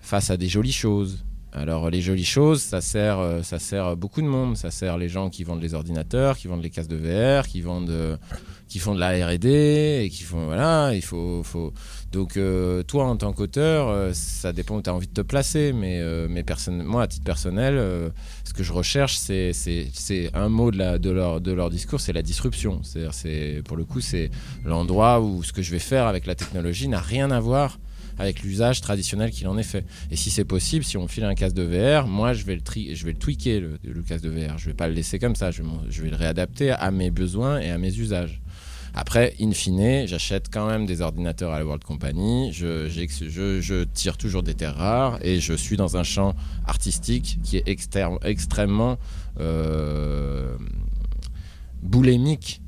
face 0.00 0.30
à 0.30 0.36
des 0.36 0.48
jolies 0.48 0.72
choses. 0.72 1.24
Alors 1.52 1.90
les 1.90 2.00
jolies 2.00 2.24
choses, 2.24 2.62
ça 2.62 2.80
sert, 2.80 3.40
ça 3.42 3.58
sert 3.58 3.96
beaucoup 3.96 4.22
de 4.22 4.26
monde. 4.28 4.56
Ça 4.56 4.70
sert 4.70 4.96
les 4.98 5.08
gens 5.08 5.30
qui 5.30 5.42
vendent 5.42 5.60
les 5.62 5.74
ordinateurs, 5.74 6.36
qui 6.38 6.46
vendent 6.46 6.62
les 6.62 6.70
casques 6.70 6.90
de 6.90 6.96
VR, 6.96 7.46
qui 7.48 7.60
vendent, 7.60 8.18
qui 8.70 8.78
font 8.78 8.94
de 8.94 9.00
la 9.00 9.10
R&D 9.26 10.00
et 10.04 10.08
qui 10.08 10.22
font 10.22 10.46
voilà. 10.46 10.92
Il 10.94 11.02
faut, 11.02 11.42
faut... 11.42 11.74
donc 12.12 12.36
euh, 12.38 12.82
toi 12.84 13.04
en 13.06 13.16
tant 13.16 13.32
qu'auteur, 13.34 13.88
euh, 13.88 14.12
ça 14.14 14.52
dépend 14.54 14.76
où 14.76 14.82
tu 14.82 14.88
as 14.88 14.94
envie 14.94 15.08
de 15.08 15.12
te 15.12 15.20
placer, 15.20 15.72
mais, 15.74 15.98
euh, 16.00 16.26
mais 16.30 16.42
personne, 16.44 16.82
moi 16.82 17.02
à 17.02 17.06
titre 17.08 17.24
personnel, 17.24 17.74
ce 18.44 18.52
que 18.54 18.62
je 18.62 18.72
recherche, 18.72 19.16
c'est, 19.18 19.52
c'est, 19.52 19.88
c'est 19.92 20.30
un 20.34 20.48
mot 20.48 20.70
de, 20.70 20.78
la, 20.78 20.98
de, 20.98 21.10
leur, 21.10 21.40
de 21.40 21.52
leur 21.52 21.68
discours, 21.68 22.00
c'est 22.00 22.12
la 22.12 22.22
disruption. 22.22 22.80
C'est-à-dire, 22.82 23.12
c'est, 23.12 23.60
pour 23.64 23.76
le 23.76 23.84
coup, 23.84 24.00
c'est 24.00 24.30
l'endroit 24.64 25.20
où 25.20 25.42
ce 25.42 25.52
que 25.52 25.62
je 25.62 25.70
vais 25.72 25.78
faire 25.80 26.06
avec 26.06 26.24
la 26.26 26.34
technologie 26.36 26.88
n'a 26.88 27.00
rien 27.00 27.30
à 27.30 27.40
voir 27.40 27.78
avec 28.18 28.42
l'usage 28.42 28.82
traditionnel 28.82 29.30
qu'il 29.30 29.48
en 29.48 29.56
est 29.56 29.62
fait. 29.62 29.84
Et 30.10 30.16
si 30.16 30.30
c'est 30.30 30.44
possible, 30.44 30.84
si 30.84 30.98
on 30.98 31.08
file 31.08 31.24
un 31.24 31.34
casque 31.34 31.56
de 31.56 31.62
VR, 31.62 32.06
moi, 32.06 32.34
je 32.34 32.44
vais 32.44 32.54
le, 32.54 32.60
tri- 32.60 32.94
je 32.94 33.06
vais 33.06 33.12
le 33.12 33.18
tweaker, 33.18 33.60
le, 33.60 33.78
le 33.82 34.02
casque 34.02 34.24
de 34.24 34.28
VR. 34.28 34.58
Je 34.58 34.66
vais 34.66 34.74
pas 34.74 34.88
le 34.88 34.94
laisser 34.94 35.18
comme 35.18 35.34
ça. 35.34 35.50
Je 35.50 35.62
je 35.88 36.02
vais 36.02 36.10
le 36.10 36.16
réadapter 36.16 36.70
à 36.70 36.90
mes 36.90 37.10
besoins 37.10 37.60
et 37.60 37.70
à 37.70 37.78
mes 37.78 37.96
usages. 37.98 38.42
Après, 38.94 39.34
in 39.40 39.52
fine, 39.52 40.06
j'achète 40.06 40.48
quand 40.52 40.66
même 40.66 40.86
des 40.86 41.00
ordinateurs 41.00 41.52
à 41.52 41.58
la 41.58 41.64
World 41.64 41.84
Company, 41.84 42.52
je, 42.52 43.84
tire 43.84 44.16
toujours 44.16 44.42
des 44.42 44.54
terres 44.54 44.76
rares 44.76 45.18
et 45.24 45.40
je 45.40 45.52
suis 45.52 45.76
dans 45.76 45.96
un 45.96 46.02
champ 46.02 46.34
artistique 46.66 47.38
qui 47.42 47.56
est 47.56 47.64
extrêmement 47.68 48.98
euh, 49.38 50.56
boulémique 51.82 52.62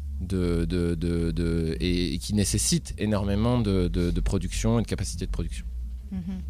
et, 1.80 2.18
qui 2.20 2.34
nécessite 2.34 2.94
énormément 2.98 3.58
de, 3.58 4.20
production 4.20 4.78
et 4.78 4.82
de 4.82 4.86
capacité 4.86 5.26
de 5.26 5.30
production. 5.30 5.66
Mhm. 6.12 6.42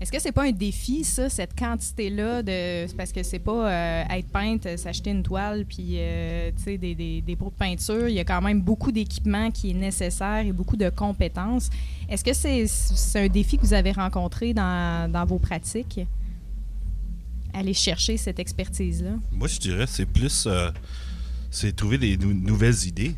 Est-ce 0.00 0.12
que 0.12 0.20
c'est 0.20 0.30
pas 0.32 0.44
un 0.44 0.52
défi, 0.52 1.02
ça, 1.02 1.28
cette 1.28 1.58
quantité-là 1.58 2.42
de. 2.44 2.86
Parce 2.96 3.10
que 3.10 3.22
c'est 3.24 3.40
pas 3.40 3.68
euh, 3.68 4.04
être 4.16 4.28
peintre, 4.28 4.78
s'acheter 4.78 5.10
une 5.10 5.24
toile, 5.24 5.64
puis 5.68 5.94
euh, 5.96 6.52
tu 6.56 6.62
sais, 6.62 6.78
des, 6.78 6.94
des, 6.94 7.20
des 7.20 7.34
pots 7.36 7.50
de 7.50 7.54
peinture. 7.58 8.08
Il 8.08 8.14
y 8.14 8.20
a 8.20 8.24
quand 8.24 8.40
même 8.40 8.60
beaucoup 8.62 8.92
d'équipement 8.92 9.50
qui 9.50 9.70
est 9.70 9.74
nécessaire 9.74 10.46
et 10.46 10.52
beaucoup 10.52 10.76
de 10.76 10.88
compétences. 10.88 11.68
Est-ce 12.08 12.22
que 12.22 12.32
c'est 12.32 12.66
c'est 12.68 13.24
un 13.24 13.28
défi 13.28 13.56
que 13.58 13.62
vous 13.62 13.72
avez 13.74 13.90
rencontré 13.90 14.54
dans, 14.54 15.10
dans 15.10 15.24
vos 15.24 15.38
pratiques? 15.40 16.00
Aller 17.52 17.74
chercher 17.74 18.16
cette 18.18 18.38
expertise-là? 18.38 19.12
Moi, 19.32 19.48
je 19.48 19.58
dirais 19.58 19.86
c'est 19.88 20.06
plus. 20.06 20.44
euh, 20.46 20.70
c'est 21.50 21.74
trouver 21.74 21.98
des 21.98 22.16
nou- 22.16 22.34
nouvelles 22.34 22.84
idées. 22.86 23.16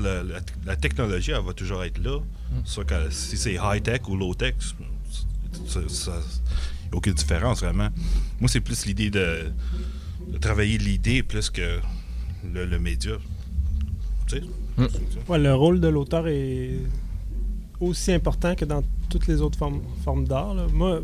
La, 0.00 0.22
la- 0.22 0.40
la 0.64 0.76
technologie, 0.76 1.32
elle 1.32 1.44
va 1.44 1.52
toujours 1.52 1.84
être 1.84 1.98
là. 1.98 2.18
Soit 2.64 2.84
que 2.84 3.10
si 3.10 3.36
c'est 3.36 3.54
high-tech 3.62 4.08
ou 4.08 4.16
low-tech, 4.16 4.54
ça- 5.66 5.88
ça- 5.88 6.20
il 6.84 6.88
n'y 6.88 6.94
a 6.94 6.96
aucune 6.96 7.14
différence 7.14 7.60
vraiment. 7.60 7.88
Moi, 8.40 8.48
c'est 8.48 8.60
plus 8.60 8.86
l'idée 8.86 9.10
de, 9.10 9.50
de 10.28 10.38
travailler 10.38 10.78
l'idée 10.78 11.22
plus 11.22 11.50
que 11.50 11.80
le, 12.52 12.66
le 12.66 12.78
média. 12.78 13.12
Tu 14.26 14.36
sais? 14.36 14.42
Mm. 14.76 14.86
Ouais, 15.28 15.38
le 15.38 15.54
rôle 15.54 15.80
de 15.80 15.88
l'auteur 15.88 16.26
est 16.28 16.76
aussi 17.80 18.12
important 18.12 18.54
que 18.54 18.64
dans 18.64 18.82
toutes 19.08 19.26
les 19.26 19.40
autres 19.40 19.58
formes, 19.58 19.80
formes 20.04 20.26
d'art. 20.26 20.54
Moi, 20.72 21.00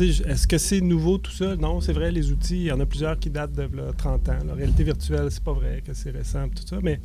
est-ce 0.00 0.46
que 0.46 0.58
c'est 0.58 0.80
nouveau 0.80 1.18
tout 1.18 1.30
ça? 1.30 1.56
Non, 1.56 1.80
c'est 1.80 1.92
vrai, 1.92 2.10
les 2.10 2.30
outils, 2.32 2.56
il 2.56 2.66
y 2.66 2.72
en 2.72 2.80
a 2.80 2.86
plusieurs 2.86 3.18
qui 3.18 3.30
datent 3.30 3.52
de 3.52 3.62
là, 3.62 3.92
30 3.96 4.28
ans. 4.28 4.38
La 4.46 4.54
réalité 4.54 4.84
virtuelle, 4.84 5.28
c'est 5.30 5.42
pas 5.42 5.52
vrai 5.52 5.82
que 5.84 5.94
c'est 5.94 6.10
récent, 6.10 6.48
tout 6.48 6.66
ça. 6.66 6.78
Mais 6.82 7.00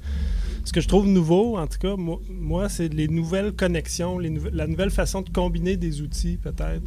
ce 0.63 0.71
que 0.73 0.81
je 0.81 0.87
trouve 0.87 1.07
nouveau, 1.07 1.57
en 1.57 1.67
tout 1.67 1.79
cas, 1.79 1.95
moi, 1.97 2.69
c'est 2.69 2.93
les 2.93 3.07
nouvelles 3.07 3.53
connexions, 3.53 4.19
la 4.19 4.67
nouvelle 4.67 4.91
façon 4.91 5.21
de 5.21 5.29
combiner 5.29 5.77
des 5.77 6.01
outils, 6.01 6.37
peut-être, 6.37 6.83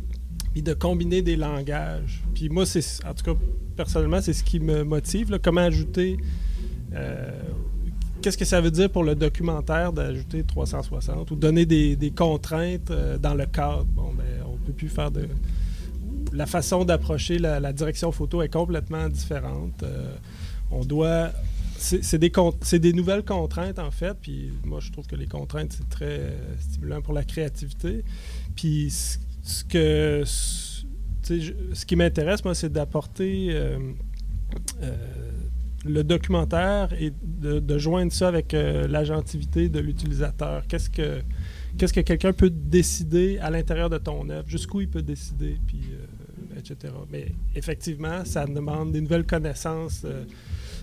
puis 0.52 0.62
de 0.62 0.74
combiner 0.74 1.22
des 1.22 1.36
langages. 1.36 2.22
Puis 2.34 2.48
moi, 2.48 2.66
c'est, 2.66 3.04
en 3.06 3.14
tout 3.14 3.24
cas, 3.24 3.40
personnellement, 3.76 4.20
c'est 4.20 4.32
ce 4.32 4.44
qui 4.44 4.60
me 4.60 4.84
motive. 4.84 5.38
comment 5.42 5.62
ajouter. 5.62 6.16
euh, 6.94 7.30
Qu'est-ce 8.22 8.36
que 8.36 8.44
ça 8.44 8.60
veut 8.60 8.70
dire 8.70 8.90
pour 8.90 9.02
le 9.02 9.14
documentaire 9.14 9.94
d'ajouter 9.94 10.42
360 10.44 11.30
ou 11.30 11.36
donner 11.36 11.64
des, 11.64 12.12
contraintes 12.14 12.90
euh, 12.90 13.16
dans 13.16 13.34
le 13.34 13.46
cadre? 13.46 13.86
Bon, 13.86 14.12
ben, 14.12 14.44
on 14.46 14.56
peut 14.58 14.72
plus 14.72 14.88
faire 14.90 15.10
de. 15.10 15.26
La 16.32 16.46
façon 16.46 16.84
d'approcher 16.84 17.38
la, 17.38 17.72
direction 17.72 18.12
photo 18.12 18.42
est 18.42 18.48
complètement 18.48 19.08
différente. 19.08 19.82
Euh, 19.82 20.14
on 20.70 20.84
doit. 20.84 21.32
C'est 21.78 22.18
des, 22.18 22.92
nouvelles 22.92 23.24
contraintes, 23.24 23.78
en 23.78 23.90
fait. 23.90 24.14
Puis 24.20 24.52
moi, 24.64 24.80
je 24.80 24.92
trouve 24.92 25.06
que 25.06 25.16
les 25.16 25.26
contraintes, 25.26 25.72
c'est 25.72 25.88
très 25.88 26.20
euh, 26.20 26.56
stimulant 26.58 27.00
pour 27.00 27.14
la 27.14 27.24
créativité. 27.24 28.04
Puis 28.54 28.90
ce 29.42 29.64
que. 29.64 30.22
ce- 30.24 30.70
qui 31.86 31.96
m'intéresse, 31.96 32.44
moi, 32.44 32.54
c'est 32.54 32.72
d'apporter. 32.72 33.48
euh, 33.50 33.78
le 35.86 36.04
documentaire 36.04 36.92
et 37.00 37.10
de, 37.22 37.78
joindre 37.78 38.12
ça 38.12 38.28
avec 38.28 38.52
l'agentivité 38.52 39.70
de 39.70 39.78
l'utilisateur. 39.78 40.66
Qu'est-ce 40.68 40.90
que 40.90 41.22
que 41.78 42.00
quelqu'un 42.00 42.34
peut 42.34 42.50
décider 42.50 43.38
à 43.38 43.48
l'intérieur 43.48 43.88
de 43.88 43.96
ton 43.96 44.28
œuvre, 44.28 44.46
jusqu'où 44.46 44.82
il 44.82 44.88
peut 44.88 45.00
décider, 45.00 45.56
puis 45.66 45.80
Mais 47.10 47.26
effectivement, 47.54 48.24
ça 48.24 48.46
demande 48.46 48.92
des 48.92 49.00
nouvelles 49.00 49.26
connaissances 49.26 50.02
euh, 50.04 50.24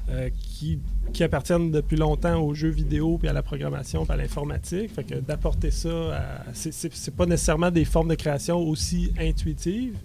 euh, 0.09 0.29
qui, 0.39 0.79
appartiennent 1.21 1.71
depuis 1.71 1.97
longtemps 1.97 2.39
aux 2.41 2.53
jeux 2.53 2.69
vidéo, 2.69 3.17
puis 3.17 3.27
à 3.27 3.33
la 3.33 3.41
programmation, 3.43 4.05
puis 4.05 4.13
à 4.13 4.17
l'informatique. 4.17 4.93
Fait 4.93 5.03
que 5.03 5.15
d'apporter 5.15 5.71
ça, 5.71 6.43
c'est- 6.53 7.11
pas 7.15 7.25
nécessairement 7.25 7.71
des 7.71 7.85
formes 7.85 8.09
de 8.09 8.15
création 8.15 8.59
aussi 8.59 9.11
intuitives, 9.19 9.97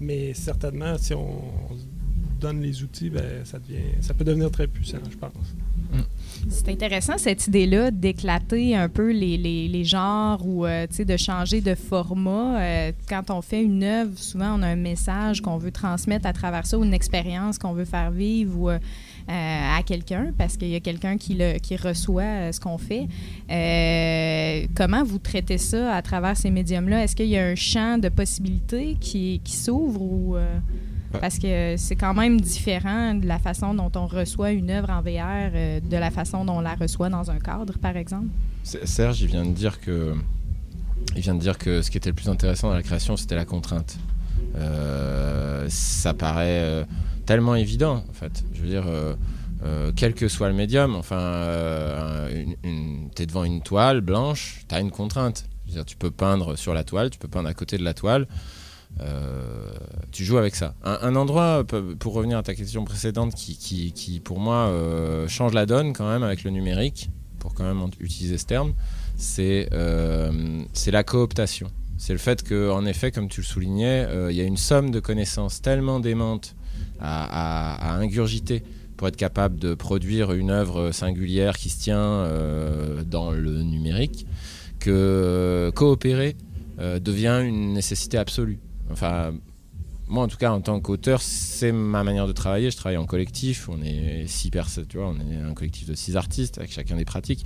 mais 0.00 0.34
certainement, 0.34 0.98
si 0.98 1.14
on, 1.14 1.40
donne 2.40 2.60
les 2.60 2.82
outils, 2.82 3.08
ben, 3.10 3.44
ça, 3.44 3.58
devient, 3.58 3.80
ça 4.00 4.12
peut 4.12 4.24
devenir 4.24 4.50
très 4.50 4.66
puissant, 4.66 4.98
je 5.10 5.16
pense. 5.16 5.32
C'est 6.48 6.68
intéressant 6.68 7.18
cette 7.18 7.46
idée-là 7.48 7.90
d'éclater 7.90 8.76
un 8.76 8.88
peu 8.88 9.10
les, 9.10 9.36
les, 9.36 9.68
les 9.68 9.84
genres 9.84 10.46
ou 10.46 10.64
euh, 10.64 10.86
de 10.86 11.16
changer 11.16 11.60
de 11.60 11.74
format. 11.74 12.60
Euh, 12.60 12.92
quand 13.08 13.30
on 13.30 13.42
fait 13.42 13.62
une 13.62 13.82
œuvre, 13.82 14.16
souvent 14.16 14.58
on 14.58 14.62
a 14.62 14.68
un 14.68 14.76
message 14.76 15.40
qu'on 15.40 15.58
veut 15.58 15.72
transmettre 15.72 16.26
à 16.26 16.32
travers 16.32 16.66
ça 16.66 16.78
ou 16.78 16.84
une 16.84 16.94
expérience 16.94 17.58
qu'on 17.58 17.72
veut 17.72 17.84
faire 17.84 18.10
vivre 18.10 18.58
ou, 18.58 18.70
euh, 18.70 18.78
à 19.28 19.82
quelqu'un 19.82 20.32
parce 20.38 20.56
qu'il 20.56 20.68
y 20.68 20.76
a 20.76 20.80
quelqu'un 20.80 21.16
qui, 21.16 21.36
qui 21.60 21.76
reçoit 21.76 22.22
euh, 22.22 22.52
ce 22.52 22.60
qu'on 22.60 22.78
fait. 22.78 23.08
Euh, 23.50 24.66
comment 24.76 25.02
vous 25.02 25.18
traitez 25.18 25.58
ça 25.58 25.92
à 25.94 26.00
travers 26.00 26.36
ces 26.36 26.50
médiums-là? 26.50 27.02
Est-ce 27.02 27.16
qu'il 27.16 27.26
y 27.26 27.36
a 27.36 27.44
un 27.44 27.56
champ 27.56 27.98
de 27.98 28.08
possibilités 28.08 28.96
qui, 29.00 29.40
qui 29.42 29.56
s'ouvre 29.56 30.00
ou... 30.00 30.36
Ouais. 31.14 31.20
parce 31.20 31.38
que 31.38 31.74
c'est 31.76 31.94
quand 31.96 32.14
même 32.14 32.40
différent 32.40 33.14
de 33.14 33.26
la 33.26 33.38
façon 33.38 33.74
dont 33.74 33.92
on 33.94 34.06
reçoit 34.06 34.50
une 34.52 34.70
œuvre 34.70 34.90
en 34.90 35.00
VR 35.02 35.50
euh, 35.54 35.80
de 35.80 35.96
la 35.96 36.10
façon 36.10 36.44
dont 36.44 36.54
on 36.58 36.60
la 36.60 36.74
reçoit 36.74 37.08
dans 37.08 37.30
un 37.30 37.38
cadre, 37.38 37.78
par 37.78 37.96
exemple. 37.96 38.26
Serge, 38.64 39.20
il 39.20 39.28
vient 39.28 39.44
de 39.46 39.52
dire 39.52 39.80
que, 39.80 40.14
il 41.14 41.22
vient 41.22 41.34
de 41.34 41.40
dire 41.40 41.58
que 41.58 41.82
ce 41.82 41.90
qui 41.90 41.96
était 41.98 42.10
le 42.10 42.14
plus 42.16 42.28
intéressant 42.28 42.68
dans 42.68 42.74
la 42.74 42.82
création, 42.82 43.16
c'était 43.16 43.36
la 43.36 43.44
contrainte. 43.44 43.96
Euh, 44.56 45.66
ça 45.68 46.14
paraît 46.14 46.60
euh, 46.62 46.84
tellement 47.24 47.54
évident, 47.54 48.04
en 48.08 48.12
fait. 48.12 48.44
Je 48.54 48.62
veux 48.62 48.68
dire, 48.68 48.84
euh, 48.86 49.92
quel 49.96 50.14
que 50.14 50.28
soit 50.28 50.48
le 50.48 50.54
médium, 50.54 50.94
enfin, 50.96 51.18
euh, 51.18 52.44
une- 52.64 53.10
t'es 53.14 53.26
devant 53.26 53.44
une 53.44 53.62
toile 53.62 54.00
blanche, 54.00 54.62
t'as 54.68 54.80
une 54.80 54.90
contrainte. 54.90 55.46
Dire, 55.66 55.84
tu 55.84 55.96
peux 55.96 56.10
peindre 56.10 56.56
sur 56.56 56.74
la 56.74 56.84
toile, 56.84 57.10
tu 57.10 57.18
peux 57.18 57.28
peindre 57.28 57.48
à 57.48 57.54
côté 57.54 57.76
de 57.78 57.82
la 57.84 57.94
toile. 57.94 58.26
Euh, 59.00 59.72
tu 60.10 60.24
joues 60.24 60.38
avec 60.38 60.56
ça. 60.56 60.74
Un, 60.82 61.16
endroit, 61.16 61.64
pe- 61.64 61.94
pour 61.94 62.14
revenir 62.14 62.38
à 62.38 62.42
ta 62.42 62.54
question 62.54 62.84
précédente, 62.84 63.34
qui, 63.34 64.20
pour 64.24 64.40
moi 64.40 64.68
euh, 64.68 65.28
change 65.28 65.52
la 65.52 65.66
donne 65.66 65.92
quand 65.92 66.08
même 66.08 66.22
avec 66.22 66.44
le 66.44 66.50
numérique, 66.50 67.10
pour 67.38 67.54
quand 67.54 67.64
même 67.64 67.90
utiliser 68.00 68.38
ce 68.38 68.46
terme, 68.46 68.72
c'est 69.16 69.68
euh, 69.72 70.62
la 70.86 71.04
cooptation. 71.04 71.70
C'est 71.98 72.12
le 72.12 72.18
fait 72.18 72.42
que, 72.42 72.70
en 72.70 72.84
effet, 72.84 73.10
comme 73.10 73.28
tu 73.28 73.40
le 73.40 73.46
soulignais, 73.46 74.04
euh, 74.06 74.30
il 74.30 74.36
y 74.36 74.40
a 74.40 74.44
une 74.44 74.58
somme 74.58 74.90
de 74.90 75.00
connaissances 75.00 75.62
tellement 75.62 76.00
démente 76.00 76.54
à, 77.00 77.96
ingurgiter 77.98 78.62
pour 78.96 79.08
être 79.08 79.16
capable 79.16 79.58
de 79.58 79.74
produire 79.74 80.32
une 80.32 80.50
œuvre 80.50 80.90
singulière 80.92 81.56
qui 81.56 81.68
se 81.68 81.80
tient 81.82 81.98
euh, 81.98 83.02
dans 83.04 83.30
le 83.30 83.62
numérique 83.62 84.26
que 84.78 84.90
euh, 84.90 85.70
coopérer 85.70 86.36
euh, 86.78 86.98
devient 86.98 87.40
une 87.44 87.72
nécessité 87.72 88.18
absolue. 88.18 88.58
Enfin, 88.90 89.34
moi 90.08 90.22
en 90.24 90.28
tout 90.28 90.36
cas 90.36 90.52
en 90.52 90.60
tant 90.60 90.78
qu'auteur, 90.80 91.20
c'est 91.22 91.72
ma 91.72 92.04
manière 92.04 92.26
de 92.26 92.32
travailler. 92.32 92.70
Je 92.70 92.76
travaille 92.76 92.96
en 92.98 93.06
collectif. 93.06 93.68
On 93.68 93.82
est 93.82 94.26
six 94.26 94.50
personnes, 94.50 94.86
tu 94.86 94.98
vois, 94.98 95.08
on 95.08 95.16
est 95.18 95.36
un 95.36 95.54
collectif 95.54 95.86
de 95.88 95.94
six 95.94 96.16
artistes 96.16 96.58
avec 96.58 96.72
chacun 96.72 96.96
des 96.96 97.04
pratiques. 97.04 97.44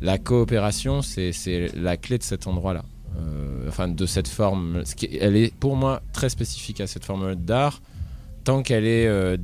La 0.00 0.18
coopération, 0.18 1.02
c'est 1.02 1.32
la 1.74 1.96
clé 1.96 2.18
de 2.18 2.22
cet 2.22 2.46
endroit-là. 2.46 2.84
Euh, 3.16 3.68
enfin, 3.68 3.86
de 3.88 4.06
cette 4.06 4.26
forme. 4.28 4.84
ce 4.84 4.96
qui- 4.96 5.16
Elle 5.20 5.36
est 5.36 5.54
pour 5.54 5.76
moi 5.76 6.02
très 6.12 6.28
spécifique 6.28 6.80
à 6.80 6.88
cette 6.88 7.04
forme 7.04 7.36
d'art, 7.36 7.80
tant 8.42 8.62
qu'elle 8.64 8.84
est 8.86 9.06
euh, 9.06 9.36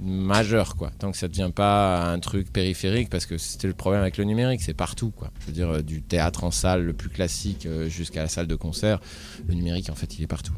majeure, 0.00 0.76
quoi. 0.76 0.92
Tant 1.00 1.10
que 1.10 1.16
ça 1.18 1.26
ne 1.26 1.32
devient 1.32 1.50
pas 1.52 2.08
un 2.12 2.20
truc 2.20 2.52
périphérique, 2.52 3.10
parce 3.10 3.26
que 3.26 3.36
c'était 3.36 3.66
le 3.66 3.74
problème 3.74 4.02
avec 4.02 4.16
le 4.16 4.22
numérique, 4.24 4.62
c'est 4.62 4.74
partout, 4.74 5.10
quoi. 5.10 5.32
Je 5.40 5.46
veux 5.46 5.52
dire, 5.52 5.70
euh, 5.70 5.82
du 5.82 6.02
théâtre 6.02 6.44
en 6.44 6.52
salle 6.52 6.84
le 6.84 6.92
plus 6.92 7.08
classique 7.08 7.66
jusqu'à 7.88 8.22
la 8.22 8.28
salle 8.28 8.46
de 8.46 8.54
concert, 8.54 9.00
le 9.48 9.54
numérique, 9.54 9.90
en 9.90 9.96
fait, 9.96 10.16
il 10.18 10.22
est 10.22 10.28
partout. 10.28 10.52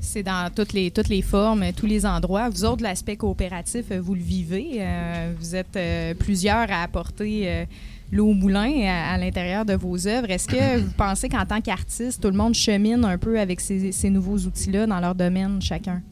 C'est 0.00 0.22
dans 0.22 0.50
toutes 0.54 0.72
les, 0.72 0.90
toutes 0.90 1.08
les 1.08 1.22
formes, 1.22 1.64
tous 1.76 1.86
les 1.86 2.06
endroits. 2.06 2.48
Vous 2.48 2.64
autres, 2.64 2.82
l'aspect 2.82 3.16
coopératif, 3.16 3.86
euh, 3.90 4.00
vous 4.00 4.14
le 4.14 4.22
vivez. 4.22 4.76
Euh, 4.78 5.32
vous 5.38 5.56
êtes 5.56 5.76
euh, 5.76 6.14
plusieurs 6.14 6.70
à 6.70 6.82
apporter 6.82 7.66
l'eau 8.12 8.28
au 8.28 8.32
moulin 8.34 8.86
à, 8.86 9.18
l'intérieur 9.18 9.64
de 9.64 9.74
vos 9.74 10.06
œuvres. 10.06 10.30
Est-ce 10.30 10.48
que 10.48 10.78
vous 10.78 10.92
pensez 10.96 11.28
qu'en 11.28 11.44
tant 11.44 11.60
qu'artiste, 11.60 12.22
tout 12.22 12.28
le 12.28 12.36
monde 12.36 12.54
chemine 12.54 13.04
un 13.04 13.18
peu 13.18 13.38
avec 13.38 13.60
ces, 13.60 13.92
ces 13.92 14.08
nouveaux 14.08 14.38
outils-là 14.38 14.86
dans 14.86 15.00
leur 15.00 15.14
domaine, 15.14 15.60
chacun? 15.60 16.02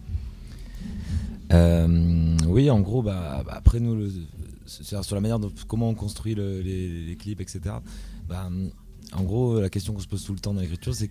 Oui, 2.48 2.70
en 2.70 2.80
gros, 2.80 3.02
bah, 3.02 3.42
bah, 3.46 3.54
après 3.56 3.80
nous, 3.80 4.10
sur 4.66 5.14
la 5.14 5.20
manière 5.20 5.38
dont 5.38 5.52
comment 5.68 5.88
on 5.88 5.94
construit 5.94 6.34
le- 6.34 6.60
les, 6.60 6.88
les 7.06 7.16
clips, 7.16 7.40
etc. 7.40 7.60
bah, 8.28 8.50
en 9.12 9.22
gros, 9.22 9.60
la 9.60 9.70
question 9.70 9.92
qu'on 9.94 10.00
se 10.00 10.08
pose 10.08 10.24
tout 10.24 10.32
le 10.32 10.40
temps 10.40 10.52
dans 10.52 10.60
l'écriture, 10.60 10.94
c'est 10.94 11.10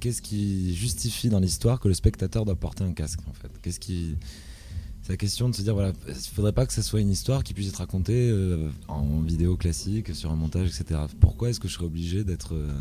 qu'est-ce 0.00 0.22
qui 0.22 0.74
justifie 0.74 1.28
dans 1.28 1.40
l'histoire 1.40 1.80
que 1.80 1.88
le 1.88 1.94
spectateur 1.94 2.44
doit 2.44 2.56
porter 2.56 2.84
un 2.84 2.92
casque, 2.92 3.20
en 3.28 3.32
fait? 3.32 3.50
Qu'est-ce 3.62 3.80
qui 3.80 4.16
c'est 5.06 5.12
la 5.12 5.18
question 5.18 5.48
de 5.48 5.54
se 5.54 5.62
dire 5.62 5.72
voilà, 5.72 5.92
il 6.08 6.14
faudrait 6.14 6.52
pas 6.52 6.66
que 6.66 6.72
ce 6.72 6.82
soit 6.82 7.00
une 7.00 7.12
histoire 7.12 7.44
qui 7.44 7.54
puisse 7.54 7.68
être 7.68 7.76
racontée 7.76 8.28
euh, 8.28 8.68
en 8.88 9.20
vidéo 9.20 9.56
classique, 9.56 10.12
sur 10.16 10.32
un 10.32 10.34
montage, 10.34 10.66
etc. 10.66 10.98
Pourquoi 11.20 11.48
est-ce 11.48 11.60
que 11.60 11.68
je 11.68 11.74
serais 11.74 11.84
obligé 11.84 12.24
d'être 12.24 12.56
euh, 12.56 12.72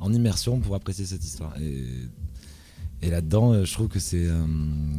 en 0.00 0.12
immersion 0.12 0.58
pour 0.58 0.74
apprécier 0.74 1.06
cette 1.06 1.22
histoire? 1.22 1.54
Et 3.00 3.10
là-dedans, 3.10 3.52
euh, 3.52 3.64
je 3.64 3.72
trouve 3.72 3.86
que 3.86 4.00
c'est 4.00 4.26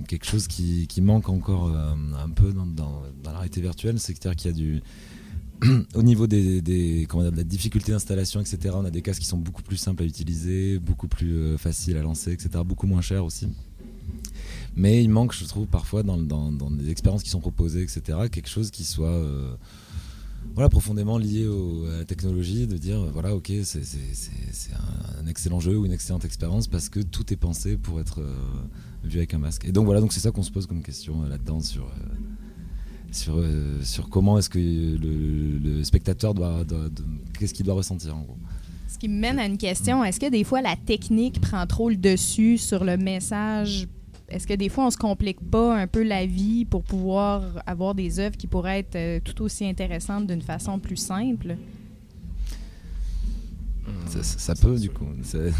quelque 0.07 0.25
chose 0.25 0.47
qui, 0.47 0.87
manque 1.01 1.27
encore 1.27 1.67
un 1.67 2.29
peu 2.29 2.53
dans, 2.53 2.65
dans, 2.65 3.03
dans 3.23 3.41
virtuelle. 3.57 3.99
C'est-à-dire 3.99 4.37
qu'il 4.37 4.49
y 4.49 4.53
a 4.53 4.55
du. 4.55 4.81
Au 5.93 6.03
niveau 6.03 6.27
des, 6.27 7.05
comment 7.09 7.23
dire, 7.23 7.31
de 7.31 7.37
la 7.37 7.43
difficulté 7.43 7.91
d'installation, 7.91 8.39
etc., 8.39 8.75
on 8.75 8.85
a 8.85 8.91
des 8.91 9.01
casques 9.01 9.21
qui 9.21 9.27
sont 9.27 9.37
beaucoup 9.37 9.61
plus 9.61 9.77
simples 9.77 10.03
à 10.03 10.05
utiliser, 10.05 10.79
beaucoup 10.79 11.07
plus 11.07 11.33
euh, 11.33 11.57
faciles 11.57 11.97
à 11.97 12.01
lancer, 12.01 12.31
etc., 12.31 12.49
beaucoup 12.65 12.87
moins 12.87 13.01
chers 13.01 13.25
aussi. 13.25 13.47
Mais 14.75 15.03
il 15.03 15.09
manque, 15.09 15.33
je 15.33 15.43
trouve, 15.45 15.67
parfois 15.67 16.03
dans, 16.03 16.17
des 16.71 16.89
expériences 16.89 17.23
qui 17.23 17.29
sont 17.29 17.41
proposées, 17.41 17.81
etc., 17.81 18.01
quelque 18.31 18.47
chose 18.47 18.71
qui 18.71 18.85
soit 18.85 19.09
euh, 19.09 19.53
voilà, 20.55 20.69
profondément 20.69 21.17
lié 21.17 21.45
au- 21.47 21.85
à 21.87 21.97
la 21.97 22.05
technologie, 22.05 22.65
de 22.65 22.77
dire, 22.77 23.03
voilà, 23.11 23.35
ok, 23.35 23.51
c'est 23.63 23.81
un, 24.73 25.27
excellent 25.27 25.59
jeu 25.59 25.77
ou 25.77 25.85
une 25.85 25.91
excellente 25.91 26.25
expérience 26.25 26.67
parce 26.67 26.89
que 26.89 27.01
tout 27.01 27.33
est 27.33 27.37
pensé 27.37 27.75
pour 27.75 27.99
être 27.99 28.21
euh, 28.21 28.33
vu 29.03 29.17
avec 29.17 29.33
un 29.33 29.39
masque. 29.39 29.65
Et 29.65 29.71
donc 29.73 29.85
voilà, 29.85 29.99
donc 29.99 30.13
c'est 30.13 30.21
ça 30.21 30.31
qu'on 30.31 30.43
se 30.43 30.51
pose 30.51 30.67
comme 30.67 30.81
question 30.81 31.21
là-dedans 31.23 31.59
sur, 31.59 31.91
sur, 33.11 33.35
euh, 33.37 33.81
sur 33.83 34.09
comment 34.09 34.37
est-ce 34.37 34.49
que 34.49 34.59
le, 34.59 35.57
le 35.59 35.83
spectateur 35.83 36.33
doit, 36.33 36.63
doit- 36.63 36.89
doit- 36.89 37.05
qu'est-ce 37.37 37.53
qu'il 37.53 37.65
doit 37.65 37.75
ressentir 37.75 38.15
en 38.15 38.21
gros. 38.21 38.37
Ce 38.87 38.97
qui 38.97 39.07
me 39.07 39.19
mène 39.19 39.39
à 39.39 39.45
une 39.45 39.57
question. 39.57 40.03
Est-ce 40.03 40.19
que 40.19 40.29
des 40.29 40.43
fois, 40.43 40.61
la 40.61 40.75
technique 40.75 41.39
prend 41.41 41.65
trop 41.67 41.89
le 41.89 41.95
dessus 41.95 42.57
sur 42.57 42.83
le 42.83 42.97
message? 42.97 43.87
Est-ce 44.29 44.45
que 44.45 44.53
des 44.53 44.69
fois, 44.69 44.85
on 44.87 44.91
se 44.91 44.97
complique 44.97 45.39
pas 45.39 45.75
un 45.79 45.87
peu 45.87 46.03
la 46.03 46.25
vie 46.25 46.65
pour 46.65 46.83
pouvoir 46.83 47.41
avoir 47.65 47.95
des 47.95 48.19
œuvres 48.19 48.37
qui 48.37 48.45
pourraient 48.47 48.79
être 48.79 48.95
euh, 48.95 49.19
tout 49.23 49.41
aussi 49.43 49.65
intéressantes 49.65 50.27
d'une 50.27 50.41
façon 50.41 50.77
plus 50.79 50.97
simple? 50.97 51.55
Ça, 54.07 54.21
ça- 54.23 54.39
ça 54.39 54.55
peut 54.55 54.77
du 54.77 54.89
coup, 54.89 55.05
c'est- 55.23 55.51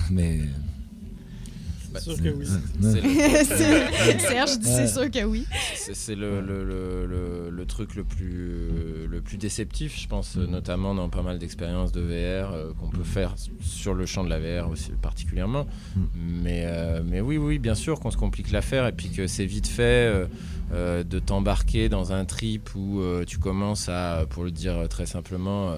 Bah, 1.94 2.00
sûr 2.00 2.16
que 2.22 2.30
oui. 2.30 2.46
C'est 2.82 3.02
le- 3.02 4.20
Serge 4.20 4.60
dit 4.60 4.68
c'est 4.68 4.88
sûr 4.88 5.10
que 5.10 5.24
oui. 5.24 5.46
C'est 5.76 5.96
c'est 5.96 6.16
le, 6.16 6.40
le, 6.42 6.64
le, 6.64 7.06
le- 7.06 7.50
le 7.50 7.66
truc 7.66 7.96
le 7.96 8.04
plus, 8.04 9.08
le 9.08 9.22
plus 9.22 9.38
déceptif, 9.38 10.00
je 10.00 10.08
pense, 10.08 10.38
euh, 10.38 10.46
notamment 10.48 10.94
dans 10.96 11.10
pas 11.10 11.22
mal 11.24 11.40
d'expériences 11.40 11.92
de 11.92 12.02
VR 12.02 12.52
euh, 12.54 12.72
qu'on 12.80 12.90
peut 12.90 13.04
faire 13.04 13.36
sur 13.62 13.94
le 13.94 14.06
champ 14.06 14.24
de 14.24 14.30
la 14.30 14.40
VR 14.40 14.70
aussi 14.70 14.92
particulièrement. 15.02 15.66
Mm. 15.96 16.02
Mais, 16.44 16.64
euh, 16.66 17.02
mais 17.06 17.22
oui, 17.22 17.38
oui, 17.38 17.60
bien 17.60 17.76
sûr 17.76 18.00
qu'on 18.00 18.12
se 18.12 18.18
complique 18.18 18.52
l'affaire 18.52 18.86
et 18.88 18.92
puis 18.92 19.10
que 19.10 19.28
c'est 19.28 19.46
vite 19.46 19.68
fait 19.68 19.84
euh, 19.84 20.26
euh, 20.74 21.04
de 21.04 21.20
t'embarquer 21.20 21.90
dans 21.90 22.12
un 22.14 22.26
trip 22.26 22.70
où 22.76 23.00
euh, 23.02 23.26
tu 23.26 23.38
commences 23.40 23.90
à, 23.90 24.26
pour 24.30 24.44
le 24.44 24.52
dire 24.52 24.88
très 24.90 25.06
simplement, 25.06 25.72
euh, 25.72 25.78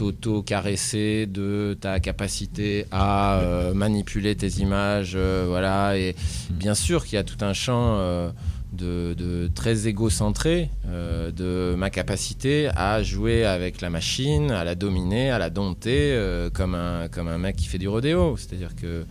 t'auto-caresser 0.00 1.26
de 1.26 1.76
ta 1.78 2.00
capacité 2.00 2.86
à 2.90 3.40
euh, 3.40 3.74
manipuler 3.74 4.34
tes 4.34 4.48
images, 4.60 5.12
euh, 5.14 5.44
voilà. 5.46 5.98
Et 5.98 6.16
bien 6.48 6.74
sûr 6.74 7.04
qu'il 7.04 7.16
y 7.16 7.18
a 7.18 7.22
tout 7.22 7.44
un 7.44 7.52
champ 7.52 7.96
euh, 7.98 8.30
de, 8.72 9.50
très 9.54 9.88
égocentré 9.88 10.70
euh, 10.88 11.30
de 11.32 11.76
ma 11.76 11.90
capacité 11.90 12.70
à 12.74 13.02
jouer 13.02 13.44
avec 13.44 13.82
la 13.82 13.90
machine, 13.90 14.50
à 14.52 14.64
la 14.64 14.74
dominer, 14.74 15.30
à 15.30 15.38
la 15.38 15.50
dompter 15.50 16.18
comme, 16.54 16.74
un, 16.74 17.08
comme 17.08 17.28
un 17.28 17.36
mec 17.36 17.56
qui 17.56 17.66
fait 17.66 17.76
du 17.76 17.88
rodéo. 17.88 18.38
C'est-à-dire 18.38 18.74
que, 18.76 19.04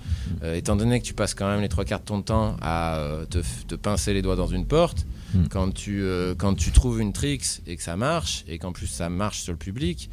étant 0.55 0.75
donné 0.75 0.99
que 0.99 1.05
tu 1.05 1.13
passes 1.13 1.35
quand 1.35 1.47
même 1.47 1.61
les 1.61 1.69
trois 1.69 1.85
quarts 1.85 1.99
de 1.99 2.05
ton 2.05 2.23
temps 2.23 2.55
à 2.63 2.99
te 3.29 3.75
pincer 3.75 4.15
les 4.15 4.23
doigts 4.23 4.35
dans 4.35 4.47
une 4.47 4.65
porte, 4.65 5.05
Mm. 5.33 5.47
quand, 5.49 5.71
tu, 5.71 6.01
euh, 6.01 6.33
quand 6.35 6.55
tu 6.55 6.71
trouves 6.71 6.99
une 7.01 7.13
tricks 7.13 7.61
et 7.67 7.75
que 7.75 7.83
ça 7.83 7.95
marche, 7.95 8.43
et 8.47 8.57
qu'en 8.57 8.71
plus 8.71 8.87
ça 8.87 9.09
marche 9.09 9.41
sur 9.41 9.51
le 9.53 9.59
public, 9.59 10.09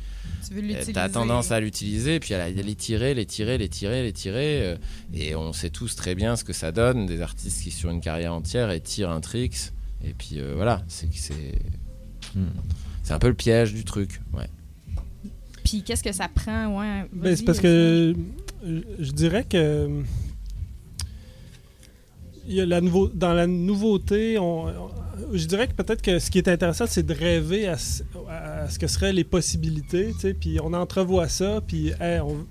Tu 0.48 0.60
l'utiliser. 0.60 0.92
T'as 0.92 1.08
tendance 1.08 1.50
à 1.52 1.60
l'utiliser, 1.60 2.20
puis 2.20 2.34
à 2.34 2.38
la- 2.38 2.50
les 2.50 2.74
tirer, 2.74 3.14
les 3.14 3.24
tirer, 3.26 3.56
les 3.58 3.68
tirer, 3.68 4.02
les 4.02 4.12
tirer. 4.12 4.60
euh, 4.62 4.76
et 5.14 5.34
on 5.34 5.52
sait 5.52 5.70
tous 5.70 5.96
très 5.96 6.14
bien 6.14 6.36
ce 6.36 6.44
que 6.44 6.52
ça 6.52 6.70
donne, 6.72 7.06
des 7.06 7.20
artistes 7.22 7.62
qui, 7.62 7.70
sur 7.70 7.90
une 7.90 8.00
carrière 8.00 8.34
entière, 8.34 8.70
et 8.70 8.80
tirent 8.80 9.10
un 9.10 9.20
tricks. 9.20 9.72
Et 10.04 10.12
puis 10.12 10.32
euh, 10.38 10.52
voilà, 10.54 10.82
c'est 10.88 11.06
que 11.08 11.16
c'est. 11.16 11.58
C'est 13.02 13.14
un 13.14 13.18
peu 13.18 13.28
le 13.28 13.34
piège 13.34 13.72
du 13.72 13.84
truc. 13.84 14.20
Ouais. 14.34 14.48
Puis 15.64 15.82
qu'est-ce 15.82 16.02
que 16.02 16.12
ça 16.12 16.28
prend, 16.28 16.78
ouais? 16.78 17.06
Ben, 17.12 17.34
c'est 17.34 17.44
parce 17.44 17.60
que 17.60 18.14
je 18.62 19.12
dirais 19.12 19.44
que 19.48 20.02
la 22.49 22.80
nouveau, 22.80 23.09
dans 23.09 23.32
la 23.34 23.47
nouveauté, 23.47 24.38
on, 24.38 24.66
je 25.32 25.44
dirais 25.47 25.66
que 25.68 25.72
peut-être 25.74 26.03
que 26.03 26.18
ce 26.18 26.30
qui 26.30 26.38
est 26.38 26.49
intéressant, 26.49 26.86
c'est 26.86 27.05
de 27.05 27.14
rêver 27.14 27.68
à, 27.68 27.76
à 28.28 28.68
ce 28.68 28.78
que 28.78 28.86
seraient 28.86 29.12
les 29.12 29.24
possibilités, 29.24 30.12
tu 30.14 30.20
sais, 30.20 30.34
puis 30.34 30.59
on 30.62 30.72
entrevoit 30.72 31.28
ça, 31.28 31.61
puis 31.66 31.92
on- 32.01 32.44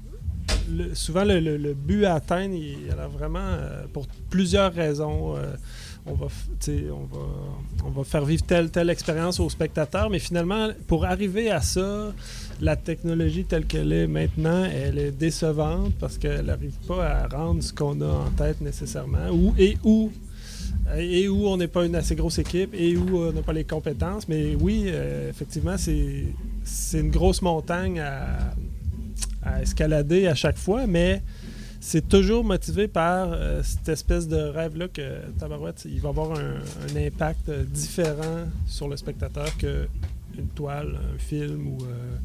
le- 0.72 0.94
souvent 0.96 1.24
le, 1.24 1.40
le- 1.40 1.58
but 1.74 2.06
à 2.06 2.16
atteindre, 2.16 2.54
il 2.56 2.88
y 2.88 2.90
a 2.92 3.08
vraiment 3.08 3.40
euh, 3.40 3.86
pour 3.94 4.08
plusieurs 4.30 4.74
raisons. 4.74 5.36
euh, 5.38 5.54
on 6.06 6.14
va, 6.14 6.28
on, 6.68 7.16
va, 7.16 7.26
on 7.86 7.90
va 7.90 8.04
faire 8.04 8.26
vivre 8.26 8.44
telle, 8.44 8.70
telle 8.70 8.90
expérience 8.90 9.40
aux 9.40 9.50
spectateurs, 9.50 10.10
mais 10.10 10.20
finalement, 10.20 10.70
pour 10.88 11.06
arriver 11.06 11.50
à 11.50 11.62
ça, 11.62 12.14
la 12.62 12.76
technologie 12.76 13.44
telle 13.46 13.66
qu'elle 13.66 13.92
est 13.92 14.08
maintenant, 14.08 14.66
elle 14.66 15.00
est 15.00 15.12
décevante 15.12 15.94
parce 16.00 16.18
qu'elle 16.18 16.46
n'arrive 16.46 16.78
pas 16.88 17.06
à 17.06 17.28
rendre 17.28 17.64
ce 17.64 17.74
qu'on 17.74 18.00
a 18.02 18.08
en 18.08 18.30
tête 18.32 18.62
nécessairement. 18.62 19.30
Ou, 19.32 19.54
et 19.58 19.78
où 19.84 20.12
et 20.98 21.28
où 21.28 21.48
on 21.48 21.58
n'est 21.58 21.68
pas 21.68 21.86
une 21.86 21.96
assez 21.96 22.16
grosse 22.16 22.38
équipe 22.38 22.70
et 22.74 22.96
où 22.96 23.18
on 23.18 23.32
n'a 23.32 23.42
pas 23.42 23.54
les 23.54 23.64
compétences. 23.64 24.28
Mais 24.28 24.56
oui, 24.56 24.84
euh, 24.88 25.30
effectivement, 25.32 25.78
c'est 25.78 26.26
c'est 26.64 27.00
une 27.00 27.10
grosse 27.10 27.42
montagne 27.42 28.00
à, 28.00 28.54
à 29.42 29.62
escalader 29.62 30.28
à 30.28 30.36
chaque 30.36 30.58
fois, 30.58 30.86
mais 30.86 31.24
c'est 31.88 32.08
toujours 32.10 32.44
motivé 32.44 32.88
par 32.88 33.28
euh, 33.32 33.62
cette 33.64 33.88
espèce 33.90 34.28
de 34.28 34.38
rêve-là 34.38 34.88
que 34.88 35.20
Tabarouette, 35.38 35.86
il 35.86 36.02
va 36.02 36.10
avoir 36.10 36.32
un, 36.32 36.56
un 36.90 36.96
impact 37.08 37.50
euh, 37.50 37.64
différent 37.64 38.46
sur 38.66 38.88
le 38.88 38.98
spectateur 38.98 39.56
que 39.58 39.88
une 40.38 40.48
toile, 40.48 40.98
un 41.14 41.20
film 41.20 41.68
ou. 41.68 41.78
euh, 41.84 42.16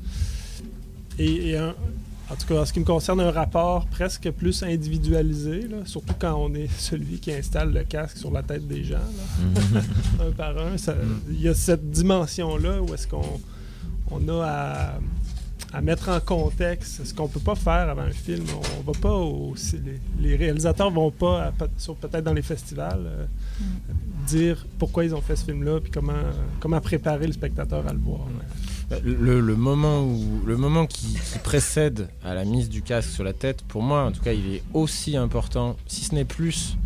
et, 1.18 1.50
et 1.50 1.56
un- 1.58 1.74
en 2.30 2.36
tout 2.36 2.46
cas, 2.46 2.60
en 2.62 2.64
ce 2.64 2.72
qui 2.72 2.78
me 2.80 2.84
concerne, 2.84 3.20
un 3.20 3.32
rapport 3.32 3.86
presque 3.86 4.30
plus 4.30 4.62
individualisé, 4.62 5.62
là, 5.68 5.78
surtout 5.84 6.14
quand 6.18 6.36
on 6.36 6.54
est 6.54 6.70
celui 6.78 7.18
qui 7.18 7.30
installe 7.32 7.72
le 7.74 7.82
casque 7.84 8.16
sur 8.16 8.30
la 8.30 8.42
tête 8.42 8.66
des 8.66 8.82
gens, 8.84 8.98
là, 9.74 9.80
un 10.26 10.30
par 10.30 10.56
un. 10.56 10.76
Il 11.28 11.42
y 11.42 11.48
a 11.48 11.54
cette 11.54 11.90
dimension-là 11.90 12.80
où 12.80 12.94
est-ce 12.94 13.06
qu'on 13.08 13.40
on 14.12 14.28
a 14.28 14.44
à, 14.46 14.98
à 15.72 15.80
mettre 15.80 16.08
en 16.08 16.18
contexte 16.20 17.04
ce 17.04 17.14
qu'on 17.14 17.28
peut 17.28 17.40
pas 17.40 17.54
faire 17.54 17.88
avant 17.88 18.02
un 18.02 18.10
film. 18.10 18.44
On 18.78 18.90
va 18.92 18.98
pas 18.98 19.12
au, 19.14 19.54
les, 20.20 20.28
les 20.30 20.36
réalisateurs 20.36 20.90
vont 20.90 21.10
pas, 21.10 21.44
à- 21.44 21.52
sur- 21.78 21.94
peut-être 21.96 22.24
dans 22.24 22.32
les 22.32 22.42
festivals, 22.42 23.02
euh, 23.06 23.26
dire 24.26 24.66
pourquoi 24.78 25.04
ils 25.04 25.14
ont 25.14 25.20
fait 25.20 25.36
ce 25.36 25.44
film-là, 25.44 25.80
puis 25.80 25.90
comment, 25.92 26.12
comment 26.58 26.80
préparer 26.80 27.26
le 27.26 27.32
spectateur 27.32 27.86
à 27.86 27.92
le 27.92 27.98
voir. 28.00 28.20
Le, 29.04 29.40
le 29.40 29.54
moment, 29.56 30.02
où, 30.02 30.42
le 30.44 30.56
moment 30.56 30.86
qui, 30.86 31.14
qui 31.14 31.38
précède 31.38 32.08
à 32.24 32.34
la 32.34 32.44
mise 32.44 32.68
du 32.68 32.82
casque 32.82 33.10
sur 33.10 33.22
la 33.22 33.32
tête, 33.32 33.62
pour 33.62 33.82
moi, 33.82 34.04
en 34.04 34.10
tout 34.10 34.20
cas, 34.22 34.32
il 34.32 34.54
est 34.54 34.62
aussi 34.74 35.16
important, 35.16 35.76
si 35.86 36.04
ce 36.04 36.14
n'est 36.16 36.24
plus, 36.24 36.76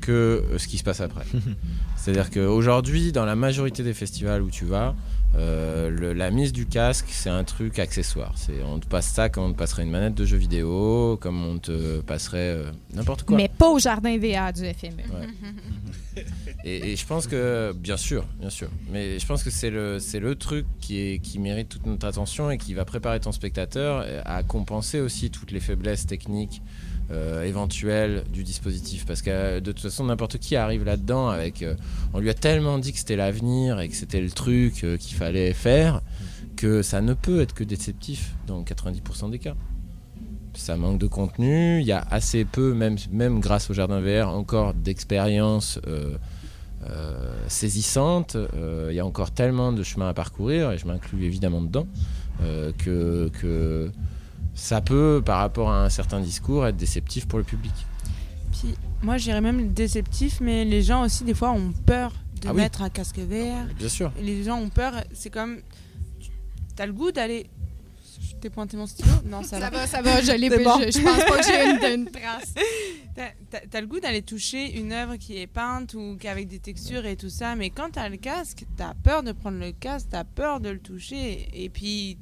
que 0.00 0.42
ce 0.58 0.66
qui 0.66 0.78
se 0.78 0.84
passe 0.84 1.00
après. 1.00 1.24
C'est-à-dire 1.96 2.30
qu'aujourd'hui, 2.30 3.12
dans 3.12 3.24
la 3.26 3.36
majorité 3.36 3.82
des 3.82 3.94
festivals 3.94 4.40
où 4.42 4.50
tu 4.50 4.64
vas, 4.64 4.94
euh, 5.36 5.90
le- 5.90 6.12
la 6.12 6.30
mise 6.30 6.52
du 6.52 6.66
casque, 6.66 7.06
c'est 7.10 7.30
un 7.30 7.44
truc 7.44 7.78
accessoire. 7.78 8.32
C'est, 8.36 8.62
on 8.64 8.78
te 8.78 8.86
passe 8.86 9.06
ça 9.08 9.28
comme 9.28 9.44
on 9.44 9.52
te 9.52 9.58
passerait 9.58 9.82
une 9.82 9.90
manette 9.90 10.14
de 10.14 10.24
jeu 10.24 10.36
vidéo, 10.36 11.18
comme 11.20 11.44
on 11.44 11.58
te 11.58 12.00
passerait 12.02 12.38
euh, 12.56 12.70
n'importe 12.92 13.24
quoi. 13.24 13.36
Mais 13.36 13.48
pas 13.48 13.68
au 13.68 13.78
jardin 13.78 14.16
VA 14.18 14.52
du 14.52 14.62
FME. 14.62 15.02
Et, 16.66 16.92
et 16.92 16.96
je 16.96 17.04
pense 17.04 17.26
que, 17.26 17.72
bien 17.76 17.96
sûr, 17.98 18.24
bien 18.40 18.48
sûr, 18.48 18.68
mais 18.90 19.18
je 19.18 19.26
pense 19.26 19.42
que 19.42 19.50
c'est 19.50 19.68
le, 19.68 19.98
c'est 19.98 20.20
le 20.20 20.34
truc 20.36 20.64
qui, 20.80 20.98
est, 20.98 21.18
qui 21.18 21.38
mérite 21.38 21.68
toute 21.68 21.84
notre 21.86 22.06
attention 22.06 22.50
et 22.50 22.56
qui 22.56 22.72
va 22.72 22.84
préparer 22.86 23.20
ton 23.20 23.32
spectateur 23.32 24.06
à 24.24 24.42
compenser 24.44 25.00
aussi 25.00 25.30
toutes 25.30 25.50
les 25.50 25.60
faiblesses 25.60 26.06
techniques 26.06 26.62
euh, 27.10 27.42
éventuelles 27.44 28.24
du 28.32 28.44
dispositif. 28.44 29.04
Parce 29.06 29.22
que 29.22 29.60
de 29.60 29.72
toute 29.72 29.82
façon, 29.82 30.04
n'importe 30.04 30.38
qui 30.38 30.56
arrive 30.56 30.84
là-dedans 30.84 31.28
avec. 31.28 31.62
euh, 31.62 31.74
on 32.12 32.20
lui 32.20 32.30
a 32.30 32.34
tellement 32.34 32.78
dit 32.78 32.92
que 32.92 32.98
c'était 32.98 33.16
l'avenir 33.16 33.80
et 33.80 33.88
que 33.88 33.96
c'était 33.96 34.20
le 34.20 34.30
truc 34.30 34.84
euh, 34.84 34.96
qu'il 34.96 35.16
fallait 35.16 35.52
faire 35.52 36.00
que 36.56 36.82
ça 36.82 37.00
ne 37.00 37.14
peut 37.14 37.40
être 37.40 37.52
que 37.54 37.64
déceptif 37.64 38.34
dans 38.46 38.62
90% 38.62 39.30
des 39.30 39.38
cas. 39.38 39.54
Ça 40.54 40.76
manque 40.76 41.00
de 41.00 41.08
contenu, 41.08 41.80
il 41.80 41.86
y 41.86 41.90
a 41.92 42.06
assez 42.10 42.44
peu, 42.44 42.74
même, 42.74 42.96
même 43.10 43.40
grâce 43.40 43.70
au 43.70 43.74
Jardin 43.74 44.00
VR, 44.00 44.28
encore 44.28 44.72
d'expériences 44.72 45.80
euh, 45.88 46.16
euh, 46.88 47.34
saisissantes. 47.48 48.36
Euh, 48.36 48.88
Il 48.90 48.94
y 48.94 49.00
a 49.00 49.06
encore 49.06 49.32
tellement 49.32 49.72
de 49.72 49.82
chemin 49.82 50.08
à 50.08 50.14
parcourir, 50.14 50.70
et 50.70 50.78
je 50.78 50.86
m'inclus 50.86 51.24
évidemment 51.24 51.60
dedans, 51.60 51.88
euh, 52.42 52.70
que 52.78 53.90
ça 54.54 54.80
peut, 54.80 55.22
par 55.24 55.38
rapport 55.38 55.70
à 55.70 55.84
un 55.84 55.90
certain 55.90 56.20
discours, 56.20 56.66
être 56.66 56.76
déceptif 56.76 57.26
pour 57.26 57.38
le 57.38 57.44
public. 57.44 57.72
Puis 58.52 58.74
moi, 59.02 59.18
j'irais 59.18 59.40
même 59.40 59.72
déceptif, 59.72 60.40
mais 60.40 60.64
les 60.64 60.82
gens 60.82 61.02
aussi, 61.04 61.24
des 61.24 61.34
fois, 61.34 61.50
ont 61.52 61.72
peur 61.86 62.12
de 62.40 62.48
Ah 62.48 62.52
oui. 62.52 62.60
mettre 62.62 62.82
un 62.82 62.90
casque 62.90 63.18
vert. 63.18 63.66
Bien 63.78 63.88
sûr. 63.88 64.12
Et 64.18 64.22
les 64.22 64.44
gens 64.44 64.58
ont 64.58 64.68
peur, 64.68 64.94
c'est 65.12 65.30
comme. 65.30 65.58
T'as 66.76 66.86
le 66.86 66.92
goût 66.92 67.12
d'aller. 67.12 67.46
Je 68.20 68.34
t'ai 68.36 68.48
pointé 68.50 68.76
mon 68.76 68.86
stylo? 68.86 69.08
Non, 69.26 69.42
ça, 69.42 69.58
Ça 69.60 69.70
va. 69.70 69.70
va, 69.70 69.86
ça 69.86 70.02
va, 70.02 70.20
je 70.22 70.32
l'ai 70.32 70.48
bon. 70.50 70.78
je, 70.80 70.90
je 70.98 71.02
pense 71.02 71.24
pas 71.24 71.38
que 71.38 71.44
j'ai 71.44 71.88
une, 71.90 71.94
une 72.00 72.10
trace. 72.10 72.54
T'as 73.70 73.80
le 73.80 73.86
goût 73.86 74.00
d'aller 74.00 74.22
toucher 74.22 74.78
une 74.78 74.92
œuvre 74.92 75.16
qui 75.16 75.36
est 75.38 75.46
peinte 75.46 75.94
ou 75.94 76.16
qui 76.18 76.26
avec 76.28 76.48
des 76.48 76.58
textures 76.58 77.06
et 77.06 77.16
tout 77.16 77.28
ça, 77.30 77.54
mais 77.54 77.70
quand 77.70 77.90
t'as 77.92 78.08
le 78.08 78.16
casque, 78.16 78.64
t'as 78.76 78.94
peur 78.94 79.22
de 79.22 79.32
prendre 79.32 79.58
le 79.58 79.72
casque, 79.72 80.08
t'as 80.10 80.24
peur 80.24 80.60
de 80.60 80.68
le 80.70 80.78
toucher, 80.78 81.48
et 81.54 81.68
puis 81.68 82.18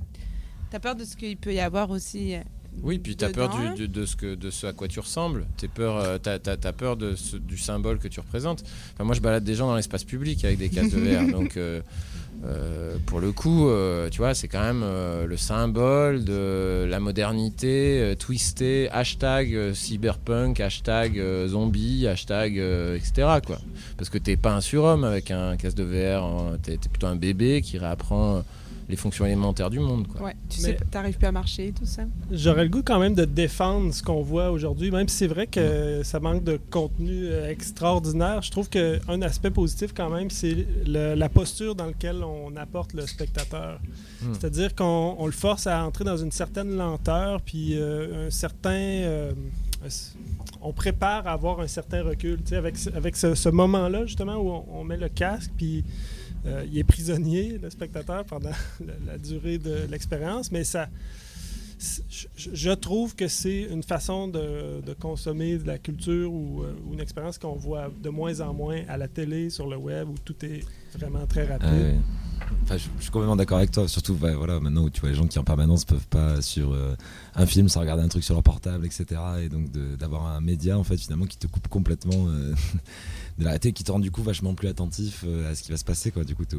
t'as 0.73 0.81
peur 0.81 0.97
de 0.97 1.05
ce 1.05 1.15
qu'il 1.17 1.37
peut 1.37 1.53
y 1.55 1.61
avoir 1.61 1.91
aussi. 1.91 2.35
euh, 2.35 2.39
Oui, 2.83 2.99
puis 2.99 3.15
tu 3.17 3.25
as 3.25 3.29
peur 3.29 3.51
dedans. 3.51 3.75
du- 3.75 3.87
de, 3.89 4.07
ce 4.07 4.17
que, 4.17 4.35
de 4.35 4.51
ce 4.51 4.67
à 4.67 4.73
quoi 4.73 4.89
tu 4.89 4.99
ressembles. 4.99 5.47
Tu 5.59 5.69
peur, 5.69 5.99
as, 5.99 6.73
peur 6.73 6.97
de 6.97 7.15
ce- 7.15 7.37
du 7.37 7.59
symbole 7.59 7.99
que 7.99 8.09
tu 8.09 8.19
représentes. 8.21 8.65
Enfin, 8.95 9.05
moi, 9.05 9.15
je 9.15 9.21
balade 9.21 9.45
des 9.45 9.55
gens 9.55 9.67
dans 9.67 9.77
l'espace 9.77 10.05
public 10.05 10.45
avec 10.45 10.59
des 10.59 10.71
casques 10.71 10.95
de 10.95 11.01
verre. 11.11 11.29
Donc, 11.29 11.57
euh, 11.59 11.83
euh, 12.45 12.97
pour 13.07 13.21
le 13.21 13.31
coup, 13.31 13.69
euh, 13.69 14.09
tu 14.11 14.19
vois, 14.19 14.33
c'est 14.35 14.49
quand 14.49 14.63
même 14.63 14.83
euh, 14.83 15.27
le 15.27 15.37
symbole 15.37 16.25
de 16.25 16.87
la 16.89 16.99
modernité 16.99 18.01
euh, 18.01 18.15
twistée. 18.15 18.89
Hashtag 18.91 19.55
euh, 19.55 19.75
cyberpunk, 19.75 20.59
hashtag 20.59 21.19
euh, 21.19 21.47
zombie, 21.49 22.07
hashtag 22.07 22.59
euh, 22.59 22.97
etc. 22.97 23.29
Quoi. 23.47 23.59
Parce 23.99 24.09
que 24.11 24.19
t'es 24.19 24.37
pas 24.37 24.55
un 24.55 24.61
surhomme 24.63 25.05
avec 25.05 25.31
un 25.31 25.57
casque 25.57 25.77
de 25.77 25.85
VR. 25.85 26.25
hein. 26.25 26.57
T'es 26.63 26.75
es 26.75 26.79
plutôt 26.79 27.07
un 27.07 27.17
bébé 27.17 27.61
qui 27.63 27.77
réapprend 27.79 28.37
euh, 28.39 28.41
les 28.93 28.97
fonctions 28.97 29.25
élémentaires 29.25 29.71
du 29.71 29.81
monde. 29.81 30.07
Quoi. 30.07 30.21
Ouais, 30.27 30.37
tu 30.51 30.61
Mais- 30.61 30.69
sais, 30.69 30.77
t'arrives 30.91 31.17
plus 31.17 31.27
à 31.27 31.33
marcher 31.33 31.69
et 31.69 31.73
tout 31.73 31.87
ça. 31.87 32.03
J'aurais 32.31 32.65
le 32.65 32.69
goût 32.69 32.83
quand 32.85 32.99
même 33.01 33.15
de 33.15 33.25
défendre 33.25 33.93
ce 33.93 34.03
qu'on 34.03 34.21
voit 34.23 34.51
aujourd'hui, 34.51 34.91
même 34.91 35.09
si 35.09 35.17
c'est 35.17 35.27
vrai 35.27 35.47
que 35.47 36.03
ça 36.05 36.21
manque 36.21 36.45
de 36.45 36.61
contenu 36.71 37.25
euh, 37.25 37.49
extraordinaire. 37.51 38.43
Je 38.43 38.51
trouve 38.51 38.69
qu'un 38.69 39.23
aspect 39.23 39.51
positif 39.51 39.93
quand 39.97 40.11
même, 40.11 40.29
c'est 40.29 40.67
la 40.87 41.29
posture 41.31 41.75
dans 41.75 41.87
laquelle 41.87 42.23
on 42.23 42.55
apporte 42.57 42.93
le 42.93 43.07
spectateur. 43.07 43.81
Hmm. 44.21 44.35
C'est-à-dire 44.35 44.75
qu'on 44.75 45.17
on 45.19 45.25
le 45.27 45.33
force 45.33 45.67
à 45.67 45.83
entrer 45.85 46.05
dans 46.05 46.19
une 46.19 46.31
certaine 46.31 46.77
lenteur, 46.77 47.41
puis 47.41 47.71
euh, 47.79 48.27
un 48.27 48.31
certain... 48.31 48.71
euh, 48.71 49.33
on 50.61 50.73
prépare 50.73 51.27
à 51.27 51.33
avoir 51.33 51.61
un 51.61 51.67
certain 51.67 52.03
recul. 52.03 52.39
Tu 52.43 52.51
sais, 52.51 52.57
avec 52.57 52.77
ce, 52.77 52.91
avec 52.91 53.17
ce, 53.17 53.35
ce 53.35 53.49
moment-là, 53.49 54.05
justement, 54.07 54.37
où 54.37 54.51
on, 54.51 54.65
on 54.81 54.85
met 54.85 54.97
le 54.99 55.09
casque, 55.09 55.51
puis 55.57 55.83
euh, 56.47 56.65
il 56.71 56.79
est 56.79 56.85
prisonnier, 56.85 57.59
le 57.63 57.71
spectateur, 57.71 58.25
pendant 58.25 58.51
la, 58.81 59.13
la 59.13 59.19
durée 59.19 59.59
de 59.59 59.87
l'expérience, 59.91 60.51
mais 60.53 60.65
ça. 60.65 60.89
Je, 62.37 62.71
trouve 62.71 63.17
que 63.17 63.27
c'est 63.27 63.63
une 63.63 63.83
façon 63.83 64.29
de, 64.29 64.81
de 64.87 64.93
consommer 64.93 65.59
de 65.59 65.67
la 65.67 65.79
culture 65.79 66.33
ou, 66.33 66.63
euh, 66.63 66.77
ou 66.87 66.93
une 66.93 67.01
expérience 67.01 67.39
qu'on 67.39 67.57
voit 67.57 67.91
de 68.01 68.09
moins 68.09 68.41
en 68.41 68.55
moins 68.55 68.83
à 68.87 68.97
la 68.97 69.09
télé, 69.09 69.51
sur 69.51 69.67
le 69.67 69.77
web, 69.77 70.09
où 70.09 70.15
tout 70.25 70.37
est 70.45 70.61
vraiment 70.97 71.27
très 71.27 71.45
rapide. 71.45 71.69
Ah 71.69 71.75
ouais. 71.75 71.99
Enfin, 72.63 72.77
je, 72.77 72.89
je 72.99 73.03
suis 73.03 73.11
complètement 73.11 73.37
d'accord 73.37 73.59
avec 73.59 73.71
toi. 73.71 73.89
Surtout, 73.89 74.15
bah, 74.15 74.35
voilà, 74.35 74.61
maintenant 74.61 74.85
où 74.85 74.91
tu 74.91 75.01
vois 75.01 75.11
les 75.11 75.17
gens 75.17 75.27
qui 75.27 75.39
en 75.39 75.45
permanence 75.45 75.85
peuvent 75.85 76.07
pas 76.09 76.41
sur 76.41 76.73
euh, 76.73 76.95
un 77.35 77.47
film 77.47 77.69
sans 77.69 77.81
regarder 77.81 78.03
un 78.03 78.09
truc 78.09 78.25
sur 78.25 78.35
leur 78.35 78.43
portable, 78.43 78.87
etc. 78.87 79.21
Et 79.43 79.49
donc 79.49 79.71
d'avoir 79.99 80.27
un 80.27 80.41
média 80.41 80.79
en 80.79 80.85
fait 80.85 80.97
finalement 80.97 81.27
qui 81.27 81.37
te 81.37 81.47
coupe 81.47 81.69
complètement 81.69 82.29
euh, 82.29 82.55
de 83.39 83.45
la 83.45 83.51
réalité, 83.51 83.73
qui 83.73 83.83
te 83.85 83.91
rend 83.93 83.99
du 83.99 84.11
coup 84.11 84.23
vachement 84.23 84.55
plus 84.55 84.69
attentif 84.69 85.25
euh, 85.27 85.51
à 85.51 85.55
ce 85.55 85.63
qui 85.63 85.71
va 85.71 85.77
se 85.79 85.85
passer, 85.85 86.11
quoi. 86.11 86.25
Du 86.25 86.35
coup, 86.35 86.45
euh, 86.53 86.59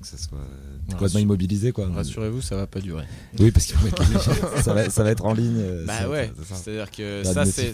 que 0.00 0.06
ça 0.06 0.16
soit 0.16 0.38
euh, 0.38 0.92
complètement 0.92 1.20
immobilisé, 1.20 1.72
quoi. 1.72 1.88
Rassurez-vous, 1.92 2.40
ça 2.42 2.56
va 2.56 2.66
pas 2.66 2.80
durer. 2.80 3.04
Oui, 3.38 3.50
parce 3.50 3.66
les- 3.74 4.62
ça, 4.62 4.72
va, 4.74 4.88
ça 4.90 5.02
va 5.02 5.10
être 5.10 5.24
en 5.24 5.34
ligne. 5.34 5.62
Bah 5.86 6.08
ouais, 6.08 6.32
ça- 6.38 6.54
ça- 6.54 6.62
c'est-à-dire 6.62 6.90
que 6.90 7.22
ça 7.24 7.44
c'est 7.44 7.72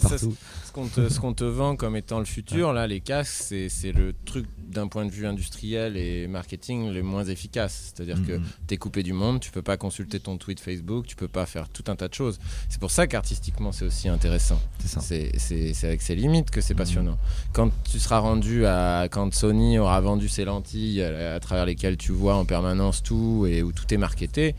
partout. 0.81 0.89
ce 0.95 0.97
qu'on 0.97 1.07
te, 1.07 1.13
ce 1.13 1.19
qu'on 1.19 1.33
te 1.33 1.43
vend 1.43 1.75
comme 1.75 1.95
étant 1.95 2.19
le 2.19 2.25
futur, 2.25 2.73
là, 2.73 2.87
les 2.87 2.99
casques, 3.01 3.31
c'est 3.43 3.69
c'est 3.69 3.91
le 3.91 4.13
truc 4.25 4.45
d'un 4.57 4.87
point 4.87 5.05
de 5.05 5.11
vue 5.11 5.25
industriel 5.25 5.97
et 5.97 6.27
marketing 6.27 6.91
le 6.91 7.01
moins 7.03 7.23
efficace. 7.25 7.93
C'est-à-dire 7.95 8.17
que 8.25 8.33
Mhm. 8.37 8.43
tu 8.67 8.73
es 8.73 8.77
coupé 8.77 9.01
du 9.03 9.13
monde, 9.13 9.39
tu 9.39 9.51
peux 9.51 9.61
pas 9.61 9.77
consulter 9.77 10.19
ton 10.19 10.37
tweet 10.37 10.59
Facebook, 10.59 11.07
tu 11.07 11.15
peux 11.15 11.27
pas 11.27 11.45
faire 11.45 11.67
tout 11.69 11.83
un 11.87 11.95
tas 11.95 12.07
de 12.07 12.13
choses. 12.13 12.39
C'est 12.69 12.79
pour 12.79 12.91
ça 12.91 13.07
qu'artistiquement, 13.07 13.71
c'est 13.71 13.85
aussi 13.85 14.09
intéressant. 14.09 14.59
C'est 14.79 14.87
ça. 14.87 14.99
C'est 15.01 15.31
c'est- 15.37 15.73
c'est 15.73 15.87
avec 15.87 16.01
ses 16.01 16.15
limites 16.15 16.51
que 16.51 16.61
c'est 16.61 16.73
Mhm. 16.73 16.77
passionnant. 16.77 17.17
Quand 17.53 17.71
tu 17.89 17.99
seras 17.99 18.19
rendu 18.19 18.65
à. 18.65 19.07
Quand 19.09 19.33
Sony 19.33 19.79
aura 19.79 19.99
vendu 20.01 20.29
ses 20.29 20.45
lentilles 20.45 21.01
à, 21.01 21.35
à 21.35 21.39
travers 21.39 21.65
lesquelles 21.65 21.97
tu 21.97 22.11
vois 22.11 22.35
en 22.35 22.45
permanence 22.45 23.01
tout 23.03 23.45
et 23.49 23.63
où 23.63 23.71
tout 23.71 23.91
est 23.93 23.97
marketé. 23.97 24.55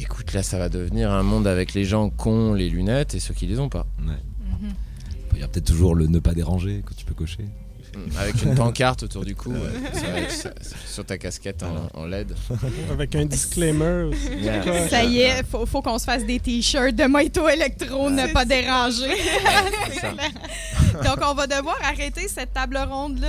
Écoute, 0.00 0.32
là, 0.32 0.44
ça 0.44 0.58
va 0.58 0.68
devenir 0.68 1.10
un 1.10 1.24
monde 1.24 1.46
avec 1.48 1.74
les 1.74 1.84
gens 1.84 2.08
qui 2.10 2.28
ont 2.28 2.54
les 2.54 2.68
lunettes 2.70 3.14
et 3.14 3.20
ceux 3.20 3.34
qui 3.34 3.46
les 3.48 3.58
ont 3.58 3.68
pas. 3.68 3.84
Ouais. 4.06 4.14
Il 5.38 5.42
y 5.42 5.44
a 5.44 5.46
peut-être 5.46 5.66
toujours 5.66 5.94
le 5.94 6.08
ne 6.08 6.18
pas 6.18 6.34
déranger 6.34 6.82
que 6.84 6.94
tu 6.94 7.04
peux 7.04 7.14
cocher. 7.14 7.44
Avec 8.18 8.42
une 8.42 8.54
pancarte 8.54 9.02
autour 9.04 9.24
du 9.24 9.34
cou, 9.34 9.50
ouais. 9.52 9.58
Ça 9.92 10.06
va 10.06 10.20
être 10.20 10.30
ça- 10.30 10.50
sur 10.86 11.04
ta 11.04 11.18
casquette 11.18 11.62
en, 11.62 12.00
en 12.00 12.06
LED. 12.06 12.34
Avec 12.92 13.14
un 13.14 13.24
disclaimer 13.24 14.04
aussi. 14.10 14.28
Yeah. 14.40 14.62
Quoi, 14.62 14.88
Ça 14.88 15.04
y 15.04 15.20
est, 15.20 15.42
faut, 15.44 15.66
faut 15.66 15.82
qu'on 15.82 15.98
se 15.98 16.04
fasse 16.04 16.24
des 16.24 16.38
t-shirts 16.40 16.94
de 16.94 17.04
Moito 17.06 17.48
Electro, 17.48 18.10
ne 18.10 18.26
pas 18.32 18.44
déranger. 18.44 19.08
Donc, 21.04 21.18
on 21.22 21.34
va 21.34 21.46
devoir 21.46 21.76
arrêter 21.84 22.28
cette 22.28 22.52
table 22.52 22.78
ronde-là 22.90 23.26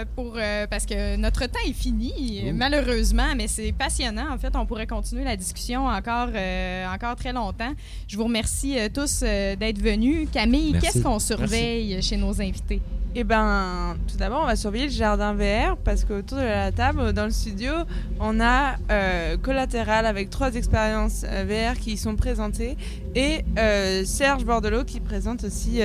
euh, 0.00 0.04
pour, 0.16 0.34
euh, 0.36 0.66
parce 0.68 0.84
que 0.86 1.16
notre 1.16 1.46
temps 1.46 1.58
est 1.66 1.72
fini, 1.72 2.44
Ouh. 2.46 2.54
malheureusement, 2.54 3.34
mais 3.36 3.46
c'est 3.46 3.72
passionnant. 3.72 4.32
En 4.32 4.38
fait, 4.38 4.54
on 4.56 4.66
pourrait 4.66 4.86
continuer 4.86 5.24
la 5.24 5.36
discussion 5.36 5.86
encore, 5.86 6.28
euh, 6.34 6.86
encore 6.92 7.14
très 7.16 7.32
longtemps. 7.32 7.72
Je 8.08 8.16
vous 8.16 8.24
remercie 8.24 8.78
euh, 8.78 8.88
tous 8.92 9.20
euh, 9.22 9.54
d'être 9.56 9.80
venus. 9.80 10.28
Camille, 10.32 10.76
qu'est-ce 10.80 11.00
qu'on 11.00 11.18
surveille 11.18 12.02
chez 12.02 12.16
nos 12.16 12.40
invités? 12.40 12.80
Eh 13.14 13.24
ben, 13.24 13.96
tout 14.06 14.18
d'abord, 14.18 14.42
on 14.42 14.46
va 14.46 14.54
surveiller 14.54 14.84
le 14.84 14.92
jardin 14.92 15.32
VR 15.32 15.76
parce 15.78 16.04
qu'autour 16.04 16.38
de 16.38 16.42
la 16.42 16.70
table, 16.72 17.14
dans 17.14 17.24
le 17.24 17.30
studio, 17.30 17.72
on 18.20 18.38
a 18.38 18.76
euh, 18.90 19.38
Collatéral 19.38 20.04
avec 20.04 20.28
trois 20.28 20.54
expériences 20.54 21.24
euh, 21.26 21.44
VR 21.72 21.78
qui 21.78 21.92
y 21.92 21.96
sont 21.96 22.16
présentées 22.16 22.76
et 23.14 23.44
euh, 23.58 24.04
Serge 24.04 24.44
Bordelot 24.44 24.84
qui 24.84 25.00
présente 25.00 25.44
aussi 25.44 25.80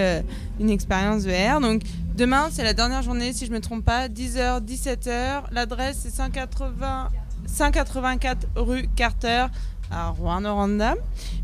une 0.59 0.69
expérience 0.69 1.23
VR. 1.23 1.61
Donc, 1.61 1.83
demain, 2.15 2.49
c'est 2.51 2.63
la 2.63 2.73
dernière 2.73 3.01
journée, 3.01 3.31
si 3.31 3.45
je 3.45 3.51
ne 3.51 3.55
me 3.55 3.61
trompe 3.61 3.85
pas, 3.85 4.09
10h, 4.09 4.61
17h. 4.61 5.43
L'adresse, 5.51 5.99
c'est 6.03 6.13
180, 6.13 7.09
184 7.47 8.47
rue 8.57 8.87
Carter 8.95 9.45
à 9.89 10.09
Rouen-Noranda. 10.09 10.95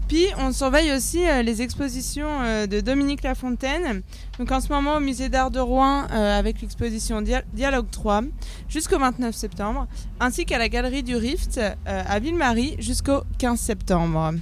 Puis 0.10 0.26
on 0.38 0.51
surveille 0.51 0.91
aussi 0.91 1.26
euh, 1.26 1.41
les 1.43 1.62
expositions 1.62 2.41
euh, 2.41 2.66
de 2.68 2.82
Dominique 2.82 3.24
Lafontaine. 3.24 4.01
Donc 4.38 4.51
en 4.51 4.60
ce 4.60 4.68
moment 4.70 4.95
au 4.95 4.99
musée 4.99 5.30
d'art 5.30 5.51
de 5.51 5.60
Rouen 5.60 6.07
euh, 6.12 6.38
avec 6.39 6.62
l'exposition 6.62 7.22
Dia- 7.22 7.43
Dialogue 7.53 7.86
3 7.91 8.24
jusqu'au 8.68 8.99
29 8.99 9.34
septembre, 9.36 9.88
ainsi 10.20 10.45
qu'à 10.45 10.57
la 10.57 10.68
galerie 10.68 11.03
du 11.03 11.16
Rift 11.16 11.60
à 11.86 12.20
Ville-Marie 12.20 12.76
jusqu'au 12.80 13.22
15 13.38 13.60
septembre. 13.60 14.34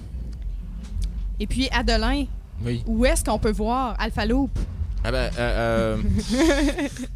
Et 1.39 1.45
puis, 1.47 1.70
Adelin, 1.72 2.26
Oui. 2.65 2.84
où 2.88 3.05
est-ce 3.05 3.24
qu'on 3.24 3.38
peut 3.38 3.51
voir 3.51 3.95
Alpha 3.99 4.26
Loop? 4.26 4.49
Ah 5.03 5.09
euh, 5.09 5.30
euh, 5.38 5.97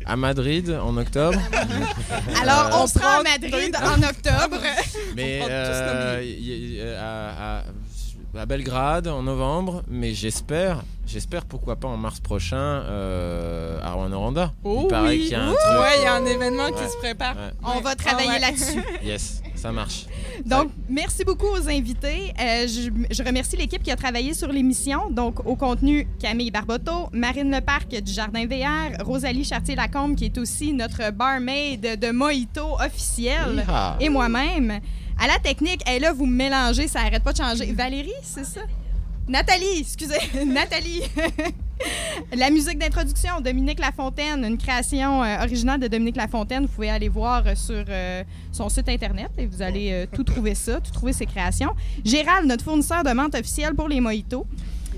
à 0.05 0.15
Madrid 0.15 0.77
en 0.81 0.95
octobre. 0.97 1.39
Alors, 2.41 2.81
on 2.83 2.87
sera 2.87 3.17
à 3.17 3.23
Madrid 3.23 3.75
en 3.75 4.01
octobre. 4.03 4.61
Mais 5.15 5.39
prend 5.39 5.47
tous 5.47 5.51
euh, 5.53 6.21
y- 6.23 6.75
y- 6.75 6.81
à, 6.81 7.57
à- 7.57 7.63
à 8.37 8.45
Belgrade 8.45 9.07
en 9.07 9.23
novembre, 9.23 9.83
mais 9.89 10.13
j'espère, 10.13 10.83
j'espère 11.05 11.45
pourquoi 11.45 11.75
pas 11.75 11.87
en 11.89 11.97
mars 11.97 12.19
prochain 12.21 12.55
euh, 12.57 13.79
à 13.81 13.91
Rwanda. 13.91 14.53
Oh 14.63 14.83
Il 14.83 14.87
paraît 14.87 15.09
oui. 15.09 15.21
qu'il 15.23 15.31
y 15.31 15.35
a 15.35 15.43
un 15.43 15.53
truc. 15.53 15.79
Ouais, 15.79 15.97
il 15.99 16.03
y 16.03 16.05
a 16.05 16.15
un 16.15 16.25
événement 16.25 16.69
qui 16.69 16.89
se 16.89 16.97
prépare. 16.97 17.35
Ouais. 17.35 17.51
On 17.63 17.81
va 17.81 17.95
travailler 17.95 18.29
ouais. 18.29 18.39
là-dessus. 18.39 18.81
Yes, 19.03 19.41
ça 19.55 19.71
marche. 19.71 20.05
Donc, 20.45 20.71
merci 20.87 21.25
beaucoup 21.25 21.47
aux 21.47 21.67
invités. 21.67 22.33
Euh, 22.39 22.67
je, 22.67 22.89
je 23.13 23.23
remercie 23.23 23.57
l'équipe 23.57 23.83
qui 23.83 23.91
a 23.91 23.95
travaillé 23.95 24.33
sur 24.33 24.47
l'émission. 24.47 25.09
Donc, 25.09 25.45
au 25.45 25.55
contenu, 25.55 26.07
Camille 26.19 26.51
Barboteau, 26.51 27.09
Marine 27.11 27.51
Leparc 27.51 27.89
du 27.89 28.13
Jardin 28.13 28.45
VR, 28.45 29.03
Rosalie 29.05 29.43
Chartier-Lacombe, 29.43 30.15
qui 30.15 30.25
est 30.25 30.37
aussi 30.37 30.71
notre 30.73 31.11
barmaid 31.11 31.99
de 31.99 32.11
Mojito 32.11 32.75
officiel, 32.79 33.65
et 33.99 34.09
moi-même. 34.09 34.79
À 35.23 35.27
la 35.27 35.37
technique, 35.37 35.87
et 35.87 35.99
là, 35.99 36.13
vous 36.13 36.25
mélangez, 36.25 36.87
ça 36.87 37.01
arrête 37.01 37.23
pas 37.23 37.31
de 37.31 37.37
changer. 37.37 37.71
Valérie, 37.73 38.09
c'est 38.23 38.43
ça? 38.43 38.61
Nathalie, 39.27 39.81
excusez, 39.81 40.17
Nathalie. 40.47 41.03
La 42.35 42.49
musique 42.49 42.79
d'introduction, 42.79 43.39
Dominique 43.39 43.79
Lafontaine, 43.79 44.43
une 44.43 44.57
création 44.57 45.23
euh, 45.23 45.43
originale 45.43 45.79
de 45.79 45.87
Dominique 45.87 46.15
Lafontaine. 46.15 46.65
Vous 46.65 46.71
pouvez 46.73 46.89
aller 46.89 47.07
voir 47.07 47.43
euh, 47.45 47.53
sur 47.53 47.85
euh, 47.87 48.23
son 48.51 48.67
site 48.69 48.89
internet 48.89 49.29
et 49.37 49.45
vous 49.45 49.61
allez 49.61 50.07
tout 50.11 50.23
trouver 50.23 50.55
ça, 50.55 50.81
tout 50.81 50.91
trouver 50.91 51.13
ses 51.13 51.27
créations. 51.27 51.75
Gérald, 52.03 52.47
notre 52.47 52.63
fournisseur 52.63 53.03
de 53.03 53.11
menthe 53.11 53.35
officiel 53.35 53.75
pour 53.75 53.87
les 53.89 53.99
mojitos. 53.99 54.47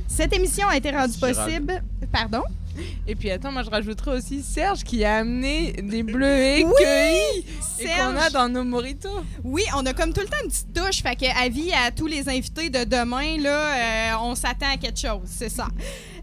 Cette 0.08 0.34
émission 0.34 0.68
a 0.70 0.78
été 0.78 0.90
rendue 0.92 1.18
Gérald. 1.20 1.50
possible. 1.50 1.84
Pardon? 2.12 2.44
Et 3.08 3.16
puis 3.16 3.32
attends, 3.32 3.52
moi 3.52 3.64
je 3.64 3.70
rajouterais 3.70 4.18
aussi 4.18 4.42
Serge 4.42 4.84
qui 4.84 5.04
a 5.04 5.18
amené 5.18 5.74
des 5.74 6.04
bleus 6.04 6.42
écueillis 6.58 7.46
et 7.80 7.86
qu'on 7.86 8.16
a 8.18 8.30
dans 8.30 8.50
nos 8.50 8.64
moritos. 8.64 9.24
Oui, 9.44 9.64
on 9.76 9.86
a 9.86 9.94
comme 9.94 10.14
tout 10.14 10.22
le 10.22 10.28
temps 10.28 10.38
une 10.44 10.50
petite 10.50 10.74
touche. 10.74 11.02
Fait 11.02 11.16
que 11.16 11.26
avis 11.44 11.72
à 11.74 11.92
tous 11.92 12.08
les 12.08 12.30
invités 12.30 12.70
de 12.70 12.84
demain, 12.84 13.38
là, 13.40 14.14
euh, 14.14 14.18
on 14.22 14.36
s'attend 14.36 14.72
à 14.74 14.78
quelque 14.78 15.00
chose, 15.00 15.22
c'est 15.26 15.50
ça. 15.50 15.68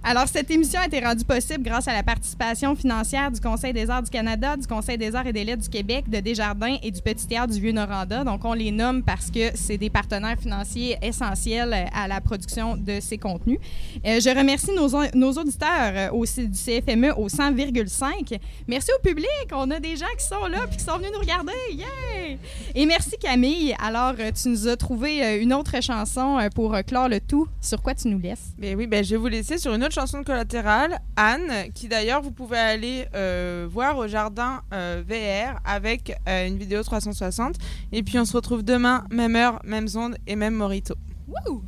Alors, 0.03 0.26
cette 0.28 0.51
émission 0.51 0.80
a 0.80 0.86
été 0.86 0.98
rendue 0.98 1.24
possible 1.26 1.62
grâce 1.62 1.86
à 1.86 1.92
la 1.92 2.03
participation 2.03 2.74
financière 2.74 3.30
du 3.30 3.38
Conseil 3.38 3.74
des 3.74 3.90
arts 3.90 4.03
du 4.03 4.09
Canada, 4.09 4.57
du 4.57 4.66
Conseil 4.66 4.96
des 4.96 5.14
arts 5.14 5.26
et 5.26 5.32
des 5.32 5.44
lettres 5.44 5.62
du 5.62 5.68
Québec, 5.68 6.09
de 6.09 6.20
Desjardins 6.20 6.78
et 6.82 6.90
du 6.90 7.03
Petit 7.03 7.26
Théâtre 7.26 7.53
du 7.53 7.61
Vieux-Noranda. 7.61 8.24
Donc, 8.24 8.42
on 8.46 8.55
les 8.55 8.70
nomme 8.70 9.03
parce 9.03 9.30
que 9.30 9.51
c'est 9.55 9.76
des 9.76 9.90
partenaires 9.90 10.38
financiers 10.40 10.96
essentiels 11.03 11.86
à 11.94 12.09
la 12.09 12.18
production 12.22 12.78
de 12.78 12.98
ces 13.01 13.18
contenus. 13.18 13.59
Euh, 14.07 14.20
je 14.20 14.30
remercie 14.36 14.70
nos, 14.74 15.38
auditeurs 15.38 15.92
euh, 15.94 16.11
au, 16.12 16.24
C- 16.24 16.48
du 16.48 16.59
CFME 16.59 17.12
au 17.18 17.28
100,5. 17.28 18.38
Merci 18.68 18.90
au 18.98 19.03
public. 19.07 19.26
On 19.53 19.70
a 19.70 19.80
des 19.80 19.96
gens 19.96 20.07
qui 20.18 20.24
sont 20.24 20.46
là 20.46 20.66
puis 20.66 20.78
qui 20.78 20.84
sont 20.84 20.96
venus 20.96 21.11
nous 21.12 21.20
regarder. 21.20 21.53
Yeah! 21.72 22.38
Et 22.74 22.86
merci 22.86 23.18
Camille. 23.20 23.76
Alors, 23.78 24.14
euh, 24.18 24.30
tu 24.32 24.48
nous 24.48 24.66
as 24.66 24.76
trouvé 24.78 25.38
une 25.42 25.53
autre 25.53 25.78
chanson 25.82 26.38
pour 26.55 26.74
clore 26.86 27.09
le 27.11 27.20
tout. 27.20 27.46
Sur 27.61 27.82
quoi 27.82 27.94
tu 27.94 28.09
nous 28.09 28.18
laisses? 28.18 28.55
Mais 28.59 28.74
oui, 28.74 28.86
ben, 28.86 29.05
je 29.05 29.11
vais 29.11 29.16
vous 29.18 29.28
laisser 29.28 29.59
sur 29.59 29.74
une 29.74 29.84
autre 29.84 29.89
chanson 29.91 30.20
de 30.20 30.24
collatéral, 30.24 31.01
Anne, 31.16 31.72
qui 31.74 31.88
d'ailleurs 31.88 32.22
vous 32.22 32.30
pouvez 32.30 32.59
aller 32.59 33.07
euh, 33.14 33.66
voir 33.70 33.99
au 33.99 34.07
jardin 34.07 34.62
euh, 34.72 35.03
VR 35.07 35.61
avec 35.64 36.16
euh, 36.28 36.47
une 36.47 36.59
vidéo 36.59 36.82
360. 36.82 37.57
Et 37.93 38.03
puis 38.03 38.18
on 38.18 38.24
se 38.24 38.36
retrouve 38.36 38.62
demain, 38.62 39.05
même 39.11 39.36
heure, 39.36 39.61
même 39.64 39.86
onde 39.97 40.16
et 40.26 40.36
même 40.36 40.55
morito. 40.55 40.95
Wouh! 41.28 41.62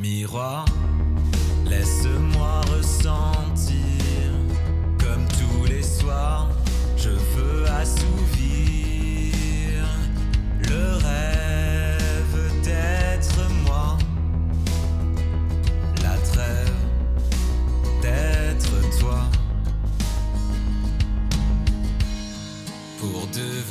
Miroir, 0.00 0.63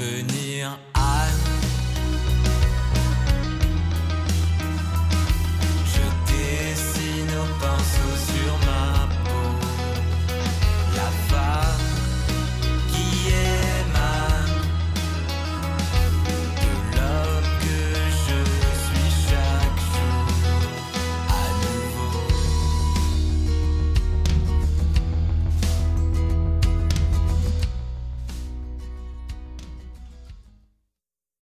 devenir 0.04 0.93